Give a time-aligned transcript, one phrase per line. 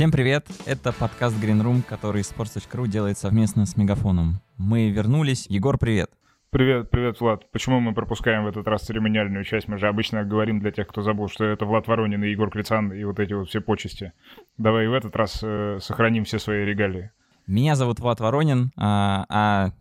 [0.00, 0.46] Всем привет!
[0.64, 4.40] Это подкаст Green Room, который sports.ru делает совместно с Мегафоном.
[4.56, 5.44] Мы вернулись.
[5.50, 6.10] Егор, привет!
[6.48, 7.52] Привет, привет, Влад.
[7.52, 9.68] Почему мы пропускаем в этот раз церемониальную часть?
[9.68, 12.94] Мы же обычно говорим для тех, кто забыл, что это Влад Воронин и Егор Крицан
[12.94, 14.14] и вот эти вот все почести.
[14.56, 17.10] Давай в этот раз э, сохраним все свои регалии.
[17.46, 19.72] Меня зовут Влад Воронин, а, а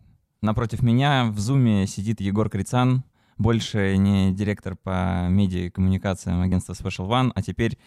[0.42, 3.06] напротив меня в зуме сидит Егор Крицан,
[3.38, 7.78] больше не директор по медиа и коммуникациям агентства Special One, а теперь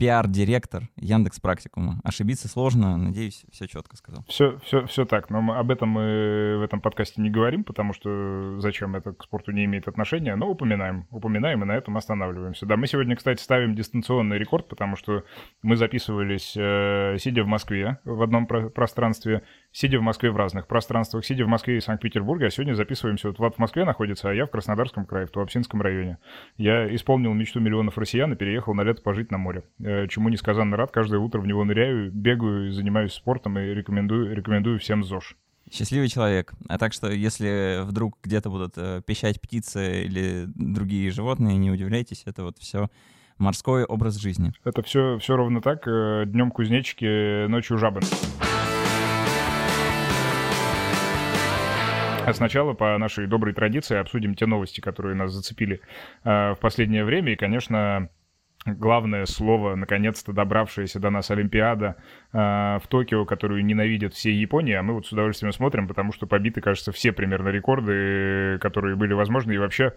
[0.00, 2.00] пиар-директор Яндекс Практикума.
[2.04, 4.24] Ошибиться сложно, надеюсь, все четко сказал.
[4.28, 7.92] Все, все, все так, но мы, об этом мы в этом подкасте не говорим, потому
[7.92, 12.64] что зачем это к спорту не имеет отношения, но упоминаем, упоминаем и на этом останавливаемся.
[12.64, 15.22] Да, мы сегодня, кстати, ставим дистанционный рекорд, потому что
[15.60, 19.42] мы записывались, э, сидя в Москве в одном про- пространстве,
[19.72, 23.38] сидя в Москве в разных пространствах, сидя в Москве и Санкт-Петербурге, а сегодня записываемся, вот
[23.38, 26.18] Влад в Москве находится, а я в Краснодарском крае, в Туапсинском районе.
[26.56, 30.76] Я исполнил мечту миллионов россиян и переехал на лето пожить на море, э, чему несказанно
[30.76, 35.36] рад, каждое утро в него ныряю, бегаю, занимаюсь спортом и рекомендую, рекомендую всем ЗОЖ.
[35.72, 36.52] Счастливый человек.
[36.68, 42.24] А так что, если вдруг где-то будут э, пищать птицы или другие животные, не удивляйтесь,
[42.26, 42.88] это вот все
[43.38, 44.52] морской образ жизни.
[44.64, 45.86] Это все, все ровно так.
[45.86, 48.00] э, Днем кузнечики, ночью жабы.
[52.26, 55.80] А сначала, по нашей доброй традиции, обсудим те новости, которые нас зацепили
[56.24, 57.32] э, в последнее время.
[57.32, 58.08] И, конечно,
[58.66, 61.96] главное слово, наконец-то добравшаяся до нас Олимпиада
[62.32, 66.26] э, в Токио, которую ненавидят все Японии, а мы вот с удовольствием смотрим, потому что
[66.26, 69.94] побиты, кажется, все примерно рекорды, которые были возможны, и вообще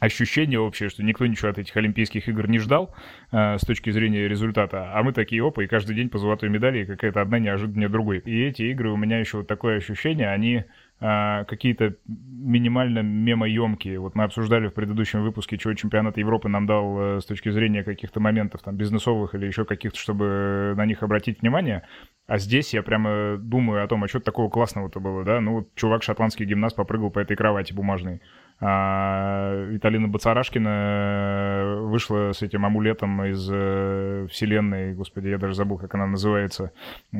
[0.00, 2.94] ощущение общее, что никто ничего от этих Олимпийских игр не ждал
[3.32, 6.82] э, с точки зрения результата, а мы такие опа, и каждый день по золотой медали,
[6.82, 8.18] и какая-то одна неожиданнее другой.
[8.18, 10.64] И эти игры у меня еще вот такое ощущение, они
[11.00, 13.98] какие-то минимально мемоемкие.
[14.00, 17.84] Вот мы обсуждали в предыдущем выпуске, чего чемпионат Европы нам дал э, с точки зрения
[17.84, 21.82] каких-то моментов там бизнесовых или еще каких-то, чтобы на них обратить внимание.
[22.26, 25.40] А здесь я прямо думаю о том, а что такого классного-то было, да?
[25.40, 28.20] Ну, вот чувак, шотландский гимнаст, попрыгал по этой кровати бумажной.
[28.60, 35.94] А Виталина Бацарашкина вышла с этим амулетом из э, вселенной, господи, я даже забыл, как
[35.94, 36.72] она называется,
[37.12, 37.16] э,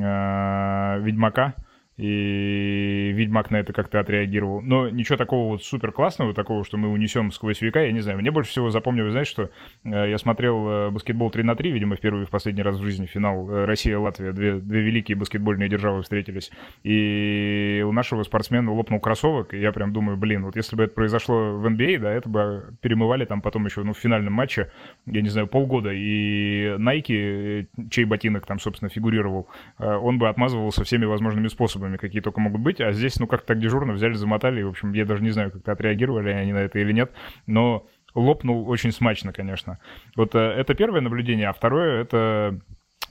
[1.00, 1.54] Ведьмака
[1.98, 4.62] и Ведьмак на это как-то отреагировал.
[4.62, 8.18] Но ничего такого вот супер классного, такого, что мы унесем сквозь века, я не знаю.
[8.18, 9.50] Мне больше всего запомнилось, знаешь, что
[9.84, 12.76] э, я смотрел э, баскетбол 3 на 3, видимо, в первый и в последний раз
[12.76, 16.52] в жизни финал э, Россия-Латвия, две, две великие баскетбольные державы встретились.
[16.84, 20.94] И у нашего спортсмена лопнул кроссовок, и я прям думаю, блин, вот если бы это
[20.94, 24.70] произошло в NBA, да, это бы перемывали там потом еще, ну, в финальном матче,
[25.06, 29.48] я не знаю, полгода, и Nike, чей ботинок там, собственно, фигурировал,
[29.78, 33.58] он бы отмазывался всеми возможными способами, какие только могут быть, а здесь, ну, как так
[33.58, 36.78] дежурно взяли, замотали, и, в общем, я даже не знаю, как-то отреагировали они на это
[36.78, 37.12] или нет,
[37.46, 39.78] но лопнул очень смачно, конечно.
[40.16, 42.60] Вот э, это первое наблюдение, а второе— это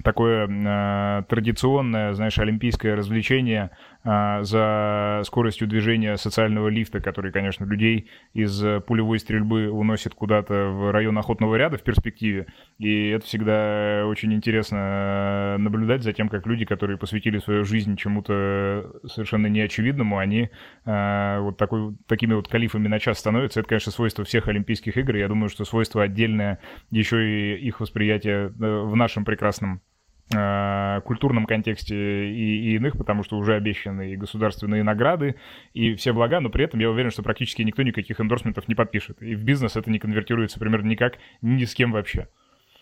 [0.03, 3.71] такое э, традиционное, знаешь, олимпийское развлечение
[4.07, 11.17] за скоростью движения социального лифта, который, конечно, людей из пулевой стрельбы уносит куда-то в район
[11.17, 12.47] охотного ряда в перспективе.
[12.77, 18.91] И это всегда очень интересно наблюдать за тем, как люди, которые посвятили свою жизнь чему-то
[19.05, 20.49] совершенно неочевидному, они
[20.85, 23.59] э, вот такой, такими вот калифами на час становятся.
[23.59, 25.15] Это, конечно, свойство всех Олимпийских игр.
[25.15, 26.59] Я думаю, что свойство отдельное
[26.91, 29.96] еще и их восприятие в нашем прекрасном э,
[30.29, 35.35] культурном контексте и, и иных, потому что уже обещаны и государственные награды,
[35.73, 39.21] и все блага, но при этом я уверен, что практически никто никаких эндорсментов не подпишет.
[39.21, 42.27] И в бизнес это не конвертируется примерно никак, ни с кем вообще.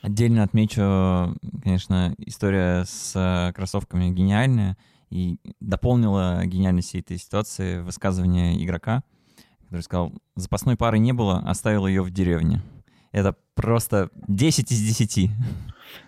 [0.02, 4.76] Отдельно отмечу, конечно, история с кроссовками гениальная,
[5.12, 9.04] и дополнила гениальность всей этой ситуации высказывание игрока,
[9.66, 12.62] который сказал, запасной пары не было, оставил ее в деревне.
[13.12, 15.30] Это просто 10 из 10.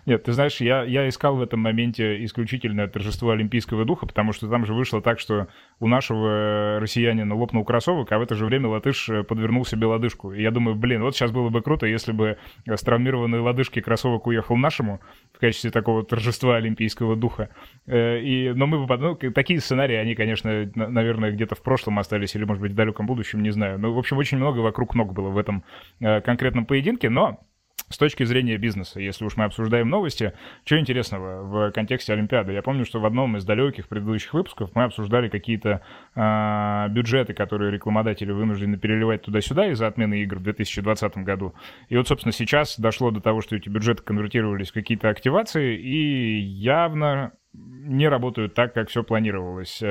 [0.06, 4.48] Нет, ты знаешь, я, я искал в этом моменте исключительное торжество олимпийского духа, потому что
[4.48, 5.48] там же вышло так, что
[5.80, 10.32] у нашего россиянина лопнул кроссовок, а в это же время латыш подвернул себе лодыжку.
[10.32, 14.26] И я думаю, блин, вот сейчас было бы круто, если бы с травмированной лодыжки кроссовок
[14.26, 15.00] уехал нашему
[15.32, 17.50] в качестве такого торжества олимпийского духа.
[17.86, 22.44] И, но мы бы, ну, такие сценарии, они, конечно, наверное, где-то в прошлом остались, или,
[22.44, 23.78] может быть, в далеком будущем, не знаю.
[23.78, 25.64] Ну, в общем, очень много вокруг ног было в этом
[26.00, 27.40] конкретном поединке, но
[27.88, 30.32] с точки зрения бизнеса, если уж мы обсуждаем новости,
[30.64, 32.52] что интересного в контексте Олимпиады?
[32.52, 35.82] Я помню, что в одном из далеких предыдущих выпусков мы обсуждали какие-то
[36.14, 41.54] э, бюджеты, которые рекламодатели вынуждены переливать туда-сюда из-за отмены игр в 2020 году.
[41.88, 46.38] И вот, собственно, сейчас дошло до того, что эти бюджеты конвертировались в какие-то активации, и
[46.38, 49.82] явно не работают так, как все планировалось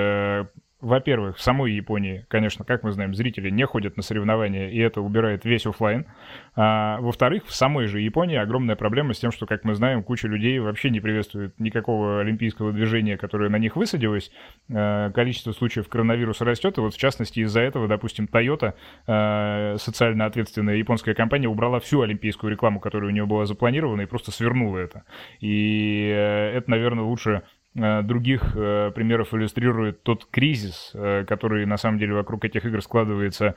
[0.80, 5.02] во-первых, в самой Японии, конечно, как мы знаем, зрители не ходят на соревнования, и это
[5.02, 6.06] убирает весь офлайн.
[6.56, 10.28] А, во-вторых, в самой же Японии огромная проблема с тем, что, как мы знаем, куча
[10.28, 14.32] людей вообще не приветствует никакого олимпийского движения, которое на них высадилось.
[14.72, 18.76] А, количество случаев коронавируса растет, и вот в частности из-за этого, допустим, Toyota,
[19.08, 24.06] а, социально ответственная японская компания, убрала всю олимпийскую рекламу, которая у нее была запланирована, и
[24.06, 25.06] просто свернула это.
[25.40, 27.42] И э, это, наверное, лучше
[27.74, 33.56] других э, примеров иллюстрирует тот кризис, э, который на самом деле вокруг этих игр складывается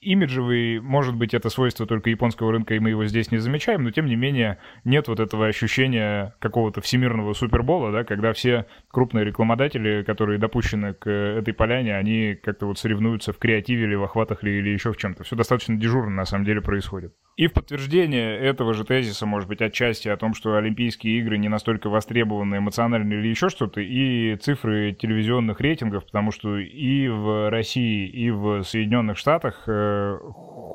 [0.00, 3.90] имиджевый, может быть, это свойство только японского рынка, и мы его здесь не замечаем, но
[3.90, 10.02] тем не менее нет вот этого ощущения какого-то всемирного супербола, да, когда все крупные рекламодатели,
[10.02, 14.50] которые допущены к этой поляне, они как-то вот соревнуются в креативе или в охватах или,
[14.50, 15.24] или еще в чем-то.
[15.24, 17.14] Все достаточно дежурно на самом деле происходит.
[17.36, 21.48] И в подтверждение этого же тезиса, может быть, отчасти о том, что Олимпийские игры не
[21.48, 28.08] настолько востребованы эмоционально или еще что-то, и цифры телевизионных рейтингов, потому что и в России,
[28.08, 29.85] и в Соединенных Штатах э,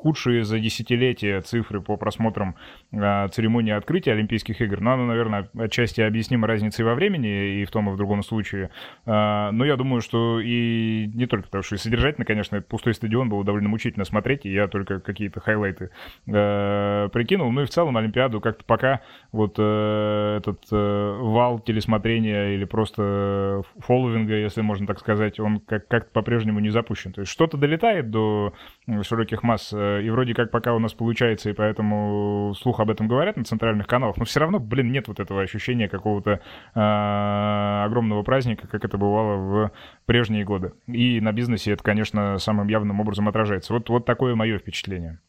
[0.02, 2.56] худшие за десятилетия цифры по просмотрам
[2.92, 4.82] церемонии открытия Олимпийских игр.
[4.82, 8.70] Но оно, наверное, отчасти объяснимо разницей во времени и в том, и в другом случае.
[9.06, 13.30] Э, но я думаю, что и не только потому, что и содержательно, конечно, пустой стадион
[13.30, 15.92] было довольно мучительно смотреть, и я только какие-то хайлайты
[16.28, 17.52] э, прикинул.
[17.52, 19.02] Ну и в целом Олимпиаду как-то пока
[19.32, 25.88] вот э, этот э, вал телесмотрения или просто фолловинга, если можно так сказать, он как-
[25.88, 27.14] как-то по-прежнему не запущен.
[27.14, 28.54] То есть что-то долетает до
[29.04, 33.08] широких масс, э, и вроде как пока у нас получается, и поэтому слух об этом
[33.08, 38.24] говорят на центральных каналах, но все равно, блин, нет вот этого ощущения какого-то э, огромного
[38.24, 39.72] праздника, как это бывало в
[40.06, 40.74] прежние годы.
[40.88, 43.74] И на бизнесе это, конечно, самым явным образом отражается.
[43.74, 45.20] Вот, вот такое мое впечатление.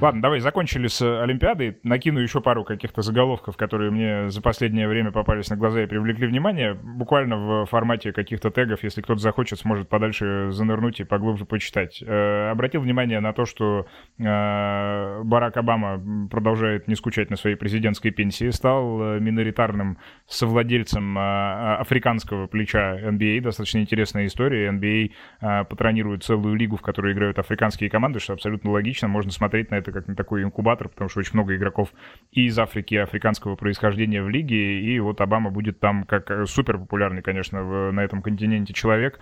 [0.00, 1.78] Ладно, давай закончили с Олимпиадой.
[1.84, 6.26] Накину еще пару каких-то заголовков, которые мне за последнее время попались на глаза и привлекли
[6.26, 6.74] внимание.
[6.74, 12.02] Буквально в формате каких-то тегов, если кто-то захочет, сможет подальше занырнуть и поглубже почитать.
[12.02, 13.86] Э, обратил внимание на то, что
[14.18, 22.48] э, Барак Обама продолжает не скучать на своей президентской пенсии, стал э, миноритарным совладельцем африканского
[22.48, 23.40] плеча NBA.
[23.40, 24.70] Достаточно интересная история.
[24.70, 29.06] NBA патронирует целую лигу, в которой играют африканские команды, что абсолютно логично.
[29.08, 31.92] Можно смотреть на это как на такой инкубатор, потому что очень много игроков
[32.32, 36.46] и из Африки, и африканского происхождения в лиге, и вот Обама будет там как э,
[36.46, 39.18] супер популярный, конечно, в, на этом континенте человек,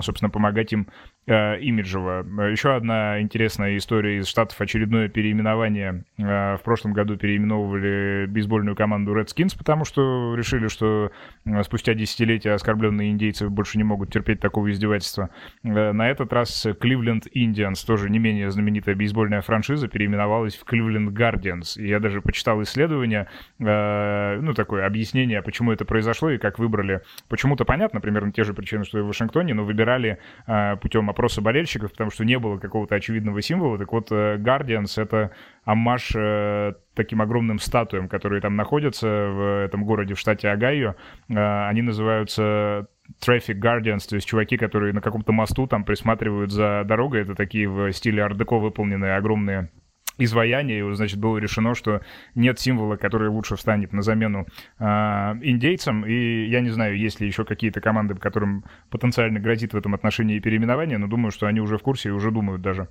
[0.00, 0.88] собственно, помогать им
[1.26, 2.24] имиджево.
[2.50, 6.04] Еще одна интересная история из Штатов, очередное переименование.
[6.18, 11.12] Э, в прошлом году переименовывали бейсбольную команду Redskins, потому что решили, что
[11.44, 15.30] э, спустя десятилетия оскорбленные индейцы больше не могут терпеть такого издевательства.
[15.62, 21.10] Э, на этот раз Cleveland Indians, тоже не менее знаменитая бейсбольная франшиза, переименовалась в Cleveland
[21.10, 21.80] Guardians.
[21.80, 23.28] Я даже почитал исследование,
[23.60, 27.02] э, ну, такое объяснение, почему это произошло и как выбрали.
[27.28, 31.40] Почему-то понятно, примерно те же причины, что и в Вашингтоне, но выбирали э, путем опроса
[31.40, 33.78] болельщиков, потому что не было какого-то очевидного символа.
[33.78, 35.30] Так вот, э, Guardians— это
[35.64, 40.96] амаш э, таким огромным статуям, которые там находятся в этом городе в штате Огайо.
[41.28, 42.88] Э, они называются
[43.24, 47.22] Traffic Guardians, то есть чуваки, которые на каком-то мосту там присматривают за дорогой.
[47.22, 49.70] Это такие в стиле ар-деко выполненные огромные
[50.18, 52.00] изваяния, и, значит, было решено, что
[52.34, 54.46] нет символа, который лучше встанет на замену
[54.78, 59.76] э, индейцам, и я не знаю, есть ли еще какие-то команды, которым потенциально грозит в
[59.76, 62.88] этом отношении переименование, но думаю, что они уже в курсе и уже думают даже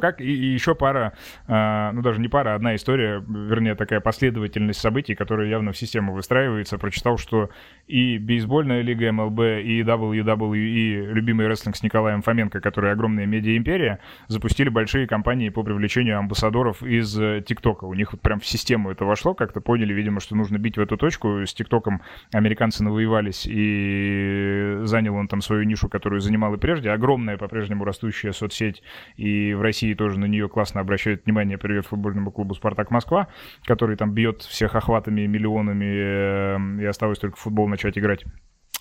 [0.00, 0.20] как.
[0.20, 1.12] И, и еще пара,
[1.46, 5.76] э, ну даже не пара, а одна история, вернее такая последовательность событий, которая явно в
[5.76, 6.78] систему выстраивается.
[6.78, 7.50] Прочитал, что
[7.86, 14.68] и бейсбольная лига МЛБ, и WWE, любимый рестлинг с Николаем Фоменко, который огромная медиа-империя, запустили
[14.68, 17.84] большие кампании по привлечению амбассадоров из э, ТикТока.
[17.84, 20.80] У них вот прям в систему это вошло, как-то поняли, видимо, что нужно бить в
[20.80, 21.42] эту точку.
[21.44, 26.90] С ТикТоком американцы навоевались, и занял он там свою нишу, которую занимал и прежде.
[26.90, 28.82] Огромная по-прежнему растущая соцсеть,
[29.16, 31.58] и в России тоже на нее классно обращают внимание.
[31.58, 33.28] Привет футбольному клубу «Спартак Москва»,
[33.64, 38.24] который там бьет всех охватами, миллионами, э, и осталось только футбол начать играть.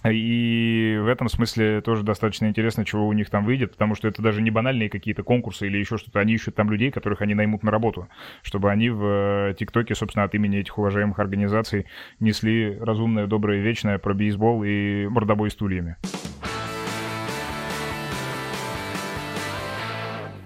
[0.06, 4.22] И в этом смысле тоже достаточно интересно, чего у них там выйдет, потому что это
[4.22, 6.20] даже не банальные какие-то конкурсы или еще что-то.
[6.20, 8.10] Они ищут там людей, которых они наймут на работу,
[8.42, 9.06] чтобы они в
[9.52, 11.86] э, ТикТоке, собственно, от имени этих уважаемых организаций
[12.20, 15.96] несли разумное, доброе, вечное про бейсбол и мордобой стульями.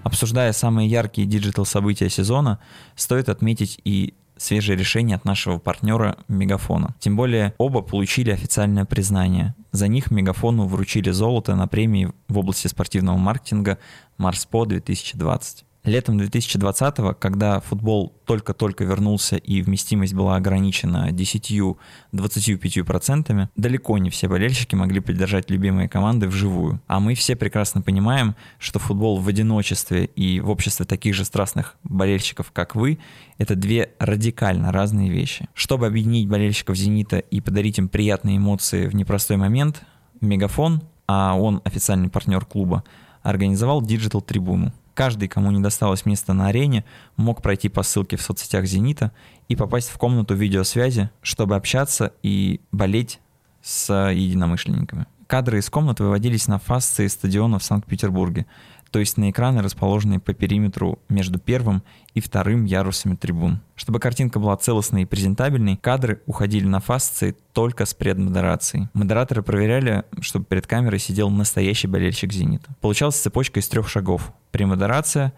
[0.08, 2.60] Обсуждая самые яркие digital события сезона,
[2.96, 6.94] стоит отметить и свежее решение от нашего партнера Мегафона.
[6.98, 9.54] Тем более оба получили официальное признание.
[9.70, 13.76] За них Мегафону вручили золото на премии в области спортивного маркетинга
[14.16, 15.66] Марспо 2020.
[15.84, 24.74] Летом 2020-го, когда футбол только-только вернулся и вместимость была ограничена 10-25%, далеко не все болельщики
[24.74, 26.82] могли поддержать любимые команды вживую.
[26.88, 31.76] А мы все прекрасно понимаем, что футбол в одиночестве и в обществе таких же страстных
[31.84, 32.98] болельщиков, как вы,
[33.38, 35.48] это две радикально разные вещи.
[35.54, 39.84] Чтобы объединить болельщиков «Зенита» и подарить им приятные эмоции в непростой момент,
[40.20, 42.84] Мегафон, а он официальный партнер клуба,
[43.22, 44.74] организовал Digital трибуну.
[44.98, 46.84] Каждый, кому не досталось места на арене,
[47.16, 49.12] мог пройти по ссылке в соцсетях «Зенита»
[49.46, 53.20] и попасть в комнату видеосвязи, чтобы общаться и болеть
[53.62, 55.06] с единомышленниками.
[55.28, 58.46] Кадры из комнат выводились на фасции стадиона в Санкт-Петербурге,
[58.90, 61.82] то есть на экраны, расположенные по периметру между первым
[62.14, 63.60] и вторым ярусами трибун.
[63.74, 68.88] Чтобы картинка была целостной и презентабельной, кадры уходили на фасции только с предмодерацией.
[68.94, 72.74] Модераторы проверяли, чтобы перед камерой сидел настоящий болельщик «Зенита».
[72.80, 74.32] Получалась цепочка из трех шагов.
[74.50, 75.32] Премодерация,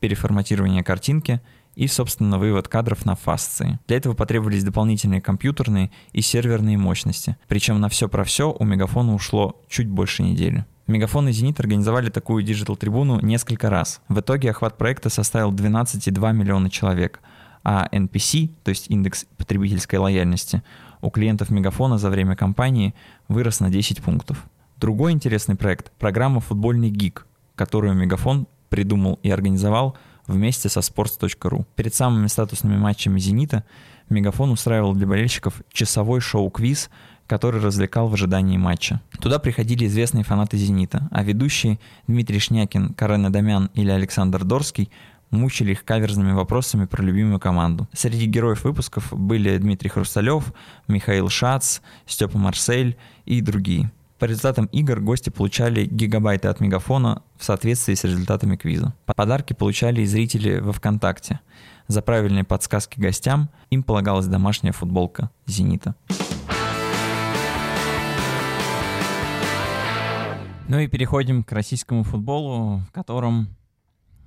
[0.00, 1.40] переформатирование картинки
[1.76, 3.78] и, собственно, вывод кадров на фасции.
[3.86, 7.36] Для этого потребовались дополнительные компьютерные и серверные мощности.
[7.48, 10.66] Причем на все про все у Мегафона ушло чуть больше недели.
[10.86, 14.00] Мегафон и Зенит организовали такую диджитал-трибуну несколько раз.
[14.08, 17.20] В итоге охват проекта составил 12,2 миллиона человек,
[17.62, 20.62] а NPC, то есть индекс потребительской лояльности,
[21.02, 22.94] у клиентов Мегафона за время кампании
[23.28, 24.44] вырос на 10 пунктов.
[24.78, 29.96] Другой интересный проект– программа «Футбольный гик», которую Мегафон придумал и организовал
[30.26, 31.66] вместе со sports.ru.
[31.76, 33.64] Перед самыми статусными матчами «Зенита»
[34.08, 36.90] Мегафон устраивал для болельщиков часовой шоу-квиз–
[37.30, 39.00] который развлекал в ожидании матча.
[39.20, 44.90] Туда приходили известные фанаты «Зенита», а ведущие Дмитрий Шнякин, Карен Адамян или Александр Дорский
[45.30, 47.86] мучили их каверзными вопросами про любимую команду.
[47.92, 50.52] Среди героев выпусков были Дмитрий Хрусталев,
[50.88, 52.96] Михаил Шац, Степа Марсель
[53.26, 53.92] и другие.
[54.18, 58.92] По результатам игр гости получали гигабайты от мегафона в соответствии с результатами квиза.
[59.06, 61.38] Подарки получали и зрители во ВКонтакте.
[61.86, 65.94] За правильные подсказки гостям им полагалась домашняя футболка «Зенита».
[70.70, 73.48] Ну и переходим к российскому футболу, в котором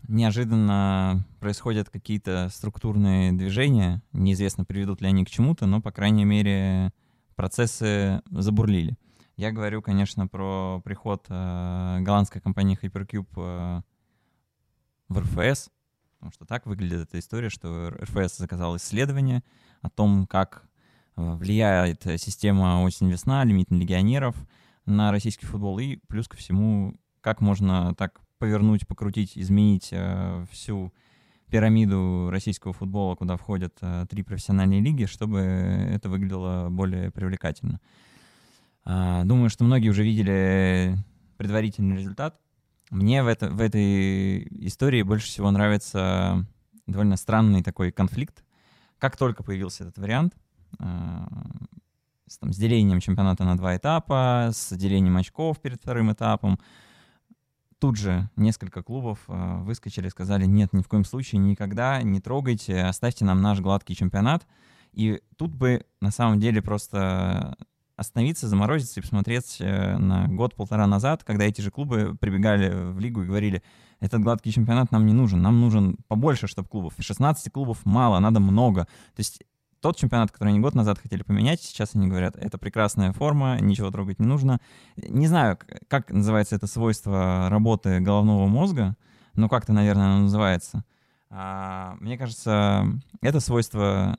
[0.09, 4.01] неожиданно происходят какие-то структурные движения.
[4.12, 6.91] Неизвестно, приведут ли они к чему-то, но, по крайней мере,
[7.38, 8.97] процессы забурлили.
[9.38, 13.81] Я говорю, конечно, про приход э, голландской компании Hypercube э,
[15.07, 15.69] в РФС,
[16.19, 19.43] потому что так выглядит эта история, что РФС заказал исследование
[19.81, 20.65] о том, как
[21.15, 24.35] э, влияет система осень-весна, лимит на легионеров—
[24.85, 25.79] на российский футбол.
[25.79, 30.93] И плюс ко всему, как можно так повернуть, покрутить, изменить э, всю
[31.49, 37.79] пирамиду российского футбола, куда входят э, три профессиональные лиги, чтобы это выглядело более привлекательно.
[38.85, 40.97] Э, думаю, что многие уже видели
[41.37, 42.39] предварительный результат.
[42.89, 46.45] Мне в, это, в этой истории больше всего нравится
[46.85, 48.43] довольно странный такой конфликт.
[48.99, 50.33] Как только появился этот вариант,
[50.79, 50.85] э,
[52.27, 56.60] с, там, с делением чемпионата на два этапа, с делением очков перед вторым этапом.
[57.80, 62.82] Тут же несколько клубов э, выскочили сказали, нет, ни в коем случае, никогда не трогайте,
[62.82, 64.48] оставьте нам наш гладкий чемпионат.
[64.94, 67.58] И тут бы на самом деле просто
[67.96, 73.24] остановиться, заморозиться и посмотреть э, на год-полтора назад, когда эти же клубы прибегали в лигу
[73.24, 73.62] и говорили,
[74.00, 76.94] этот гладкий чемпионат нам не нужен, нам нужен побольше, чтобы клубов.
[76.98, 78.86] 16 клубов мало, надо много.
[79.15, 79.44] То есть
[79.83, 83.91] тот чемпионат, который они год назад хотели поменять, сейчас они говорят, это прекрасная форма, ничего
[83.91, 84.59] трогать не нужно.
[84.95, 85.59] Не знаю,
[85.89, 88.95] как называется это свойство работы головного мозга,
[89.35, 90.85] но как-то, наверное, оно называется.
[91.29, 92.85] А, мне кажется,
[93.21, 94.17] это свойство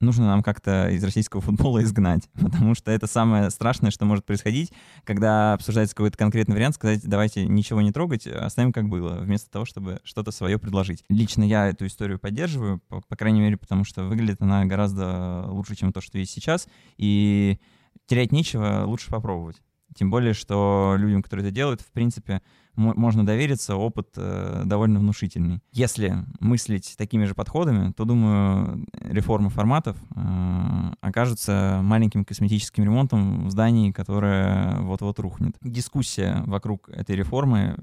[0.00, 4.72] нужно нам как-то из российского футбола изгнать, потому что это самое страшное, что может происходить,
[5.04, 9.64] когда обсуждается какой-то конкретный вариант, сказать, давайте ничего не трогать, оставим как было, вместо того,
[9.64, 11.04] чтобы что-то свое предложить.
[11.08, 15.76] Лично я эту историю поддерживаю, по, по крайней мере, потому что выглядит она гораздо лучше,
[15.76, 17.58] чем то, что есть сейчас, и
[18.06, 19.60] терять нечего, лучше попробовать.
[19.94, 22.42] Тем более, что людям, которые это делают, в принципе,
[22.76, 25.60] можно довериться, опыт э, довольно внушительный.
[25.72, 33.50] Если мыслить такими же подходами, то, думаю, реформа форматов э, окажется маленьким косметическим ремонтом в
[33.50, 35.56] здании, которое вот-вот рухнет.
[35.60, 37.76] Дискуссия вокруг этой реформы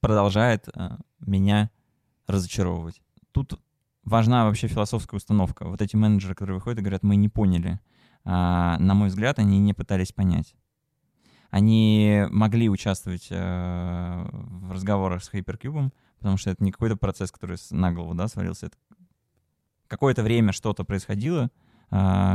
[0.00, 1.70] продолжает э, меня
[2.26, 3.00] разочаровывать.
[3.32, 3.60] Тут
[4.04, 5.66] важна вообще философская установка.
[5.66, 7.80] Вот эти менеджеры, которые выходят и говорят, мы не поняли.
[8.24, 10.54] А, на мой взгляд, они не пытались понять
[11.50, 17.56] они могли участвовать э, в разговорах с Hypercube, потому что это не какой-то процесс, который
[17.70, 18.66] на голову да, свалился.
[18.66, 18.76] Это
[19.86, 21.48] какое-то время что-то происходило, э,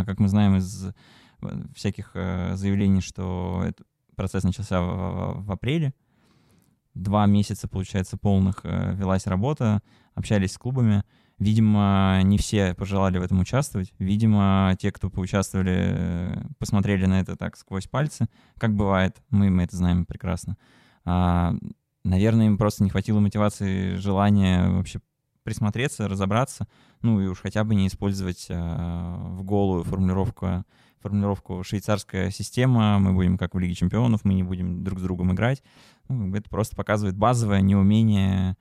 [0.05, 0.93] как мы знаем из э,
[1.75, 5.93] всяких э, заявлений, что этот процесс начался в, в, в апреле.
[6.93, 9.81] два месяца, получается, полных э, велась работа,
[10.15, 11.03] общались с клубами.
[11.39, 13.93] Видимо, не все пожелали в этом участвовать.
[13.99, 19.21] Видимо, те, кто поучаствовали, э, посмотрели на это так сквозь пальцы, как бывает.
[19.29, 20.57] Мы, мы это знаем прекрасно.
[21.05, 21.53] А,
[22.03, 24.99] наверное, им просто не хватило мотивации, желания вообще
[25.43, 26.67] присмотреться, разобраться,
[27.01, 30.63] ну и уж хотя бы не использовать э, в голую формулировку,
[31.01, 35.33] формулировку швейцарская система, мы будем как в Лиге Чемпионов, мы не будем друг с другом
[35.33, 35.61] играть.
[36.07, 38.55] Ну, это просто показывает базовое неумение,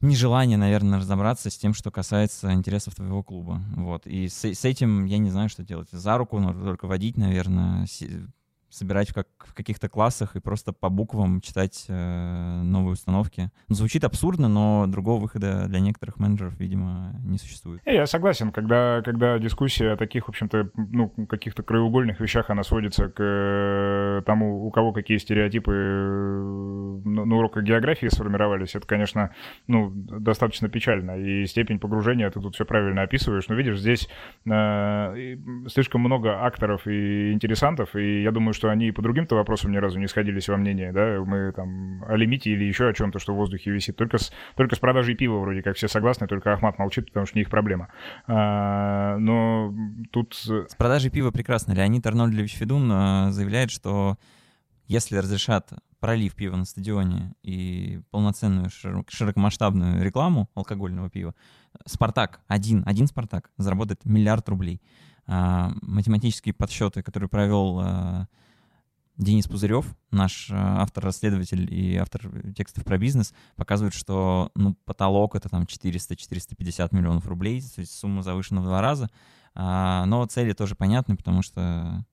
[0.00, 3.62] нежелание, наверное, разобраться с тем, что касается интересов твоего клуба.
[3.76, 4.06] Вот.
[4.06, 5.88] И с, с этим я не знаю, что делать.
[5.90, 7.86] За руку нужно только водить, наверное,
[8.68, 13.50] собирать как, в каких-то классах и просто по буквам читать э, новые установки.
[13.68, 17.80] Ну, звучит абсурдно, но другого выхода для некоторых менеджеров, видимо, не существует.
[17.86, 23.08] Я согласен, когда, когда дискуссия о таких, в общем-то, ну, каких-то краеугольных вещах, она сводится
[23.08, 29.30] к э, тому, у кого какие стереотипы э, на, на уроках географии сформировались, это, конечно,
[29.66, 31.18] ну, достаточно печально.
[31.18, 34.08] И степень погружения, ты тут все правильно описываешь, но видишь, здесь
[34.44, 35.36] э,
[35.68, 40.00] слишком много акторов и интересантов, и я думаю, что они по другим-то вопросам ни разу
[40.00, 43.36] не сходились во мнении, да, мы там о лимите или еще о чем-то, что в
[43.36, 43.96] воздухе висит.
[43.96, 47.36] Только с, только с продажей пива вроде как все согласны, только Ахмат молчит, потому что
[47.38, 47.88] не их проблема.
[48.26, 49.72] А, но
[50.10, 50.34] тут...
[50.34, 51.72] С продажей пива прекрасно.
[51.72, 54.16] Леонид Арнольдович Федун а, заявляет, что
[54.88, 58.70] если разрешат пролив пива на стадионе и полноценную
[59.08, 61.34] широкомасштабную рекламу алкогольного пива,
[61.84, 64.80] Спартак, один, один Спартак заработает миллиард рублей.
[65.26, 68.28] А, математические подсчеты, которые провел а,
[69.16, 75.48] Денис Пузырев, наш э, автор-расследователь и автор текстов про бизнес, показывает, что ну, потолок это
[75.48, 79.08] там 400-450 миллионов рублей, то есть сумма завышена в два раза.
[79.54, 82.04] А, но цели тоже понятны, потому что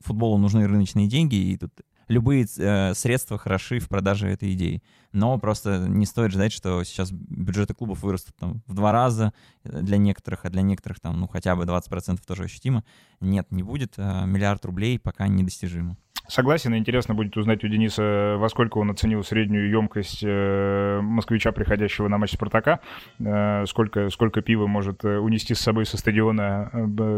[0.00, 1.72] футболу нужны рыночные деньги, и тут
[2.06, 4.80] любые э, средства хороши в продаже этой идеи.
[5.10, 9.32] Но просто не стоит ждать, что сейчас бюджеты клубов вырастут там, в два раза
[9.64, 12.84] для некоторых, а для некоторых там, ну, хотя бы 20% тоже ощутимо.
[13.20, 13.96] Нет, не будет.
[13.96, 15.96] Миллиард рублей пока недостижимо.
[16.26, 22.08] Согласен, интересно будет узнать у Дениса, во сколько он оценил среднюю емкость э, москвича, приходящего
[22.08, 22.80] на матч Спартака,
[23.18, 26.70] э, сколько, сколько пива может э, унести с собой со стадиона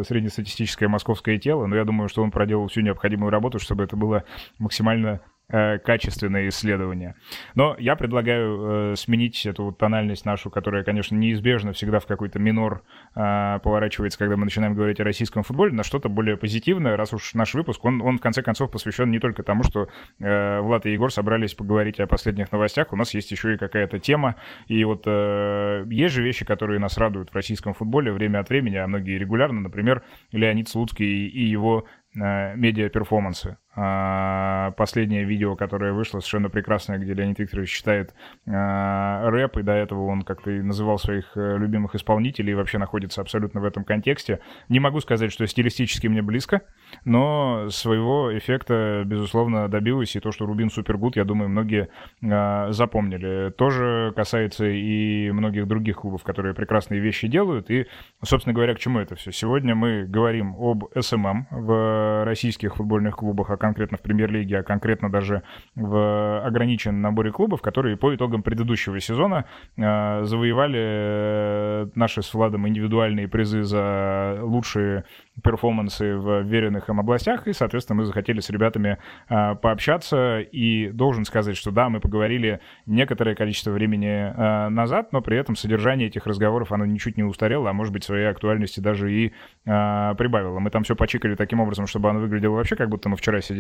[0.09, 4.25] среднестатистическое московское тело, но я думаю, что он проделал всю необходимую работу, чтобы это было
[4.59, 7.15] максимально Э, качественные исследования.
[7.55, 12.39] Но я предлагаю э, сменить эту вот тональность нашу, которая, конечно, неизбежно всегда в какой-то
[12.39, 12.83] минор
[13.15, 17.35] э, поворачивается, когда мы начинаем говорить о российском футболе, на что-то более позитивное, раз уж
[17.35, 20.93] наш выпуск, он, он в конце концов посвящен не только тому, что э, Влад и
[20.93, 25.05] Егор собрались поговорить о последних новостях, у нас есть еще и какая-то тема, и вот
[25.07, 29.19] э, есть же вещи, которые нас радуют в российском футболе время от времени, а многие
[29.19, 31.85] регулярно, например, Леонид Слуцкий и его
[32.17, 33.59] э, медиа-перформансы.
[33.79, 38.15] А, последнее видео, которое вышло, совершенно прекрасное, где Леонид Викторович читает
[38.47, 43.21] а, рэп, и до этого он как-то называл своих э, любимых исполнителей и вообще находится
[43.21, 44.41] абсолютно в этом контексте.
[44.71, 46.63] Не могу сказать, что стилистически мне близко,
[47.05, 51.91] но своего эффекта, безусловно, добилось, и то, что Рубин Супергуд, я думаю, многие
[52.25, 53.51] а, запомнили.
[53.51, 57.87] Тоже касается и многих других клубов, которые прекрасные вещи делают, и,
[58.25, 59.33] собственно говоря, к чему это все?
[59.33, 65.11] Сегодня мы говорим об SMM в российских футбольных клубах, о конкретно в премьер-лиге, а конкретно
[65.11, 65.43] даже
[65.75, 69.45] в ограниченном наборе клубов, которые по итогам предыдущего сезона
[69.77, 75.05] э, завоевали э, наши с Владом индивидуальные призы за лучшие
[75.43, 78.99] перформансы в вверенных им областях, и, соответственно, мы захотели с ребятами
[79.29, 85.23] э, пообщаться, и должен сказать, что да, мы поговорили некоторое количество времени э, назад, но
[85.23, 89.13] при этом содержание этих разговоров, оно ничуть не устарело, а может быть, своей актуальности даже
[89.13, 89.33] и
[89.65, 90.61] э, прибавило.
[90.61, 93.56] Мы там все почикали таким образом, чтобы оно выглядело вообще, как будто мы вчера сидели,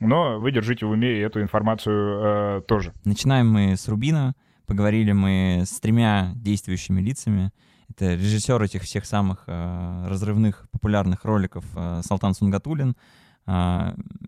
[0.00, 2.92] но вы держите в уме эту информацию э, тоже.
[3.04, 4.34] Начинаем мы с Рубина,
[4.66, 7.50] поговорили мы с тремя действующими лицами,
[7.88, 12.96] это режиссер этих всех самых э, разрывных популярных роликов э, Салтан Сунгатулин,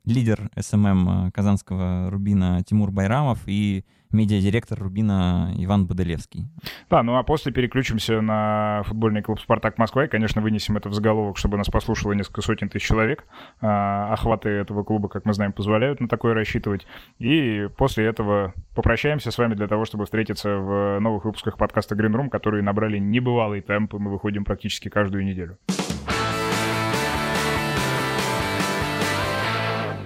[0.06, 6.48] лидер SMM э, казанского Рубина Тимур Байрамов и медиадиректор Рубина Иван Боделевский.
[6.88, 10.94] Да, ну а после переключимся на футбольный клуб «Спартак Москва» и, конечно, вынесем это в
[10.94, 13.24] заголовок, чтобы нас послушало несколько сотен тысяч человек.
[13.60, 16.86] А, охваты этого клуба, как мы знаем, позволяют на такое рассчитывать.
[17.18, 22.14] И после этого попрощаемся с вами для того, чтобы встретиться в новых выпусках подкаста Green
[22.14, 25.58] Room, которые набрали небывалый темп, и мы выходим практически каждую неделю.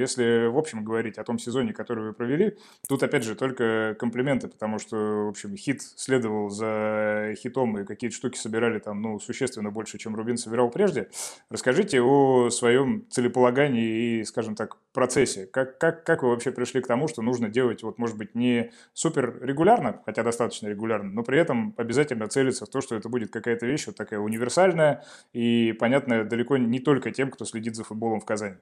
[0.01, 2.57] Если в общем говорить о том сезоне, который вы провели,
[2.89, 8.17] тут опять же только комплименты, потому что, в общем, хит следовал за хитом, и какие-то
[8.17, 11.11] штуки собирали там, ну, существенно больше, чем Рубин собирал прежде.
[11.51, 15.47] Расскажите о своем целеполагании и, скажем так, процессе.
[15.47, 18.73] Как, как, как вы вообще пришли к тому, что нужно делать, вот, может быть, не
[18.95, 23.31] супер регулярно, хотя достаточно регулярно, но при этом обязательно целиться в то, что это будет
[23.31, 28.21] какая-то вещь вот такая универсальная и понятная далеко не только тем, кто следит за футболом
[28.21, 28.57] в Казани?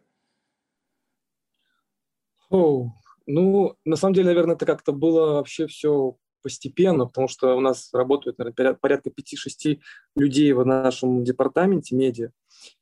[2.50, 2.90] О,
[3.26, 7.90] ну, на самом деле, наверное, это как-то было вообще все постепенно, потому что у нас
[7.92, 9.80] работают, наверное, порядка 5-6
[10.16, 12.30] людей в нашем департаменте медиа.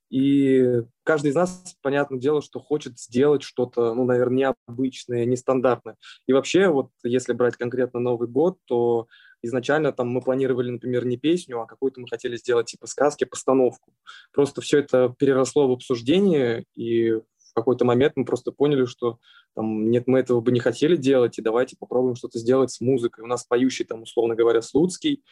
[0.09, 5.97] И каждый из нас, понятное дело, что хочет сделать что-то, ну, наверное, необычное, нестандартное.
[6.29, 9.09] И вообще, вот если брать конкретно Новый год, то
[9.43, 13.93] изначально там мы планировали, например, не песню, а какую-то мы хотели сделать типа сказки, постановку.
[14.33, 17.21] Просто все это переросло в обсуждение, и
[17.57, 19.19] какой-то момент мы просто поняли, что
[19.55, 23.25] там, нет, мы этого бы не хотели делать, и давайте попробуем что-то сделать с музыкой.
[23.25, 25.25] У нас поющий там, условно говоря, Слуцкий.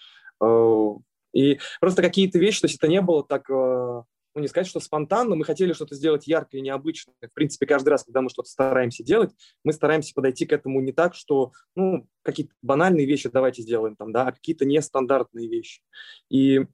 [0.43, 0.89] Э,
[1.33, 4.03] и просто какие-то вещи, то есть это не было так э,
[4.35, 7.15] ну, не сказать, что спонтанно, мы хотели что-то сделать яркое необычное.
[7.21, 9.31] В принципе, каждый раз, когда мы что-то стараемся делать,
[9.63, 14.13] мы стараемся подойти к этому не так, что, ну, какие-то банальные вещи давайте сделаем там,
[14.13, 15.83] да, а какие-то нестандартные вещи.
[16.31, 16.67] И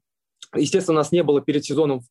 [0.55, 2.03] Естественно, у нас не было перед сезоном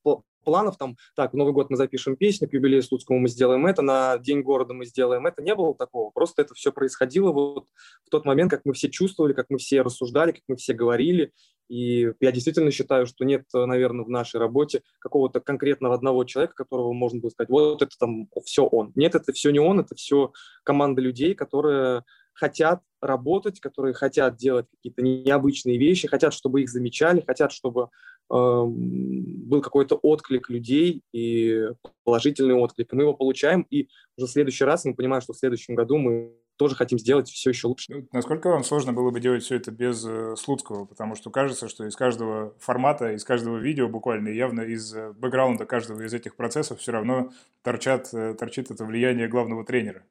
[0.43, 3.81] планов, там, так, в Новый год мы запишем песню, к юбилею Слуцкому мы сделаем это,
[3.81, 5.41] на День города мы сделаем это.
[5.41, 6.11] Не было такого.
[6.11, 7.67] Просто это все происходило вот
[8.05, 11.31] в тот момент, как мы все чувствовали, как мы все рассуждали, как мы все говорили.
[11.69, 16.93] И я действительно считаю, что нет, наверное, в нашей работе какого-то конкретного одного человека, которого
[16.93, 18.91] можно было сказать, вот это там все он.
[18.95, 24.65] Нет, это все не он, это все команда людей, которые хотят работать, которые хотят делать
[24.71, 27.89] какие-то необычные вещи, хотят, чтобы их замечали, хотят, чтобы
[28.29, 31.69] был какой-то отклик людей и
[32.03, 32.93] положительный отклик.
[32.93, 33.87] мы его получаем, и
[34.17, 37.51] уже в следующий раз мы понимаем, что в следующем году мы тоже хотим сделать все
[37.51, 37.85] еще лучше.
[37.87, 40.83] Ну, насколько вам сложно было бы делать все это без э, Слуцкого?
[40.83, 45.65] Потому что кажется, что из каждого формата, из каждого видео буквально, явно из э, бэкграунда
[45.65, 50.03] каждого из этих процессов все равно торчат, э, торчит это влияние главного тренера.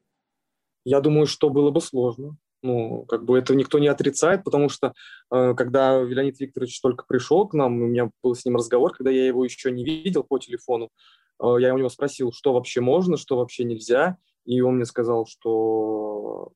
[0.84, 2.38] Я думаю, что было бы сложно.
[2.62, 4.92] Ну, как бы это никто не отрицает, потому что
[5.30, 9.10] э, когда Леонид Викторович только пришел к нам, у меня был с ним разговор, когда
[9.10, 10.90] я его еще не видел по телефону,
[11.40, 15.26] э, я у него спросил, что вообще можно, что вообще нельзя, и он мне сказал,
[15.26, 16.52] что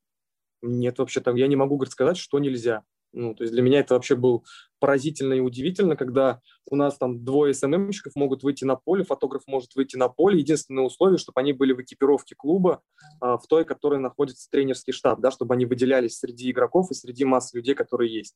[0.63, 2.83] нет, вообще там я не могу говорит, сказать, что нельзя.
[3.13, 4.45] Ну, то есть для меня это вообще был
[4.81, 9.75] поразительно и удивительно, когда у нас там двое СММщиков могут выйти на поле, фотограф может
[9.77, 10.41] выйти на поле.
[10.41, 12.83] Единственное условие, чтобы они были в экипировке клуба,
[13.21, 17.25] а, в той, которой находится тренерский штаб, да, чтобы они выделялись среди игроков и среди
[17.25, 18.35] массы людей, которые есть.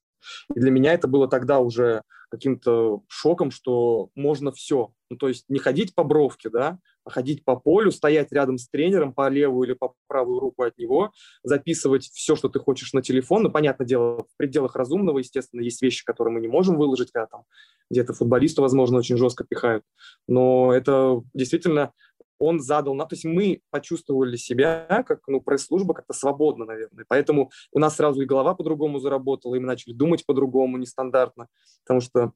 [0.55, 4.93] И для меня это было тогда уже каким-то шоком, что можно все.
[5.11, 9.13] Ну, то есть не ходить по бровке, да, ходить по полю, стоять рядом с тренером
[9.13, 13.45] по левую или по правую руку от него, записывать все, что ты хочешь на телефон.
[13.45, 17.27] Ну, понятное дело, в пределах разумного, естественно, есть вещи, которые мы не можем выложить, когда
[17.27, 17.43] там
[17.91, 19.85] где-то футболисту, возможно, очень жестко пихают.
[20.27, 21.93] Но это действительно
[22.39, 27.07] он задал, то есть мы почувствовали себя как ну, пресс-служба как-то свободно, наверное.
[27.09, 31.49] Поэтому у нас сразу и голова по-другому заработала, и мы начали думать по-другому, нестандартно,
[31.85, 32.33] потому что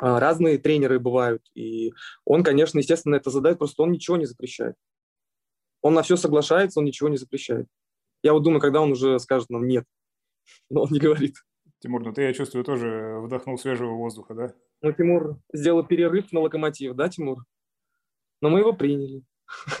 [0.00, 1.92] разные тренеры бывают, и
[2.24, 4.74] он, конечно, естественно, это задает, просто он ничего не запрещает.
[5.82, 7.66] Он на все соглашается, он ничего не запрещает.
[8.22, 9.84] Я вот думаю, когда он уже скажет нам «нет»,
[10.70, 11.36] но он не говорит.
[11.80, 14.54] Тимур, ну ты, я чувствую, тоже вдохнул свежего воздуха, да?
[14.82, 17.44] Ну, Тимур сделал перерыв на локомотив, да, Тимур?
[18.42, 19.22] Но мы его приняли.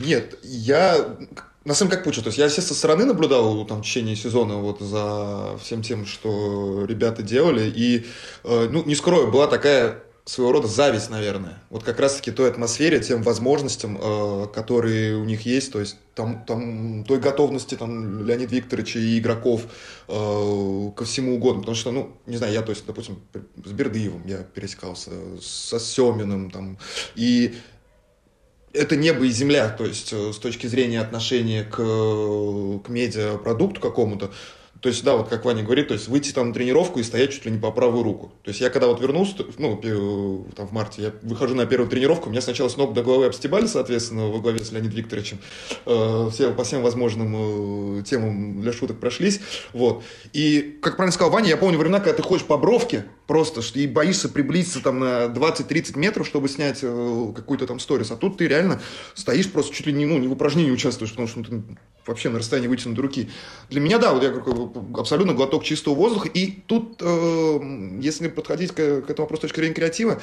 [0.00, 1.18] Нет, я
[1.64, 2.24] на самом как получилось?
[2.24, 6.04] То есть я, естественно, со стороны наблюдал там, в течение сезона вот за всем тем,
[6.06, 7.72] что ребята делали.
[7.74, 8.06] И,
[8.44, 11.62] э, ну, не скрою, была такая своего рода зависть, наверное.
[11.68, 16.44] Вот как раз-таки той атмосфере, тем возможностям, э, которые у них есть, то есть там,
[16.46, 19.66] там, той готовности там, Леонида Викторовича и игроков
[20.08, 21.60] э, ко всему угодно.
[21.60, 23.20] Потому что, ну, не знаю, я, то есть, допустим,
[23.64, 25.10] с Бердыевым я пересекался,
[25.42, 26.78] со Семиным, там,
[27.16, 27.54] и
[28.74, 34.32] это небо и земля, то есть э, с точки зрения отношения к, к медиапродукту какому-то,
[34.84, 37.32] то есть, да, вот как Ваня говорит, то есть выйти там на тренировку и стоять
[37.32, 38.30] чуть ли не по правую руку.
[38.42, 42.28] То есть я когда вот вернулся, ну, там в марте, я выхожу на первую тренировку,
[42.28, 45.38] у меня сначала с ног до головы обстебали, соответственно, во главе с Леонидом Викторовичем.
[45.86, 49.40] Э, все по всем возможным э, темам для шуток прошлись.
[49.72, 50.02] Вот.
[50.34, 53.86] И, как правильно сказал Ваня, я помню времена, когда ты ходишь по бровке, просто и
[53.86, 58.10] боишься приблизиться там на 20-30 метров, чтобы снять э, какую-то там сторис.
[58.10, 58.82] А тут ты реально
[59.14, 61.62] стоишь просто чуть ли не, ну, не в упражнении участвуешь, потому что ну, ты
[62.06, 63.30] вообще на расстоянии вытянутой руки.
[63.70, 66.28] Для меня, да, вот я говорю, абсолютно глоток чистого воздуха.
[66.28, 67.60] И тут, э,
[68.00, 70.20] если подходить к, к этому вопросу с точки зрения креатива,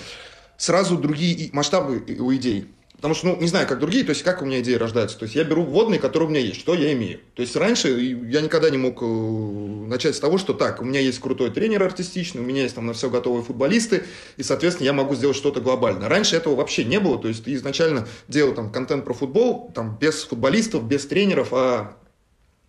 [0.57, 2.67] сразу другие масштабы у идей.
[3.01, 5.17] Потому что, ну, не знаю, как другие, то есть как у меня идеи рождаются.
[5.17, 7.19] То есть я беру вводные, которые у меня есть, что я имею.
[7.33, 10.99] То есть раньше я никогда не мог э, начать с того, что так, у меня
[10.99, 14.03] есть крутой тренер артистичный, у меня есть там на все готовые футболисты,
[14.37, 16.09] и, соответственно, я могу сделать что-то глобальное.
[16.09, 19.97] Раньше этого вообще не было, то есть ты изначально делал там контент про футбол, там
[19.99, 21.97] без футболистов, без тренеров, а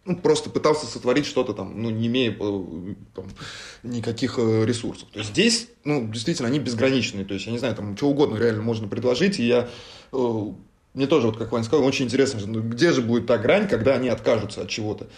[0.05, 3.27] ну, просто пытался сотворить что-то там, ну, не имея э, там,
[3.83, 5.09] никаких э, ресурсов.
[5.12, 7.25] То есть здесь, ну, действительно, они безграничные.
[7.25, 9.69] То есть, я не знаю, там, что угодно реально можно предложить, и я...
[10.12, 10.53] Э,
[10.95, 13.95] мне тоже, вот как Ваня сказал, очень интересно, ну, где же будет та грань, когда
[13.95, 15.09] они откажутся от чего-то.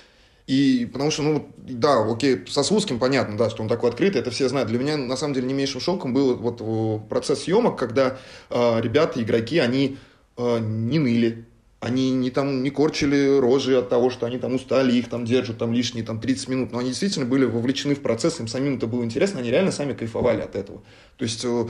[0.46, 4.30] И потому что, ну, да, окей, со Слуцким понятно, да, что он такой открытый, это
[4.30, 4.68] все знают.
[4.68, 8.18] Для меня, на самом деле, не меньшим шоком был вот процесс съемок, когда
[8.50, 9.96] э, ребята, игроки, они
[10.36, 11.46] э, не ныли,
[11.84, 15.58] они не там не корчили рожи от того, что они там устали, их там держат
[15.58, 18.86] там лишние там 30 минут, но они действительно были вовлечены в процесс, им самим это
[18.86, 20.82] было интересно, они реально сами кайфовали от этого.
[21.18, 21.66] То есть э,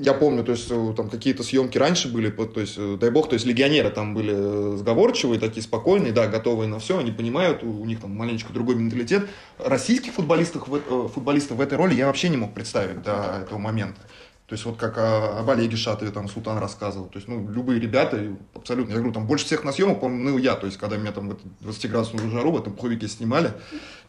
[0.00, 3.28] я помню, то есть э, там какие-то съемки раньше были, то есть э, дай бог,
[3.28, 7.84] то есть легионеры там были сговорчивые, такие спокойные, да, готовые на все, они понимают, у
[7.84, 9.28] них там маленечко другой менталитет.
[9.58, 10.68] Российских футболистов,
[11.14, 14.00] футболистов в этой роли я вообще не мог представить до этого момента.
[14.48, 17.08] То есть вот как о, об Олеге Шатове там Султан рассказывал.
[17.08, 20.54] То есть, ну, любые ребята, абсолютно, я говорю, там больше всех на съемок, ну, я.
[20.54, 23.52] То есть, когда меня там в 20-градусную жару в этом пуховике снимали,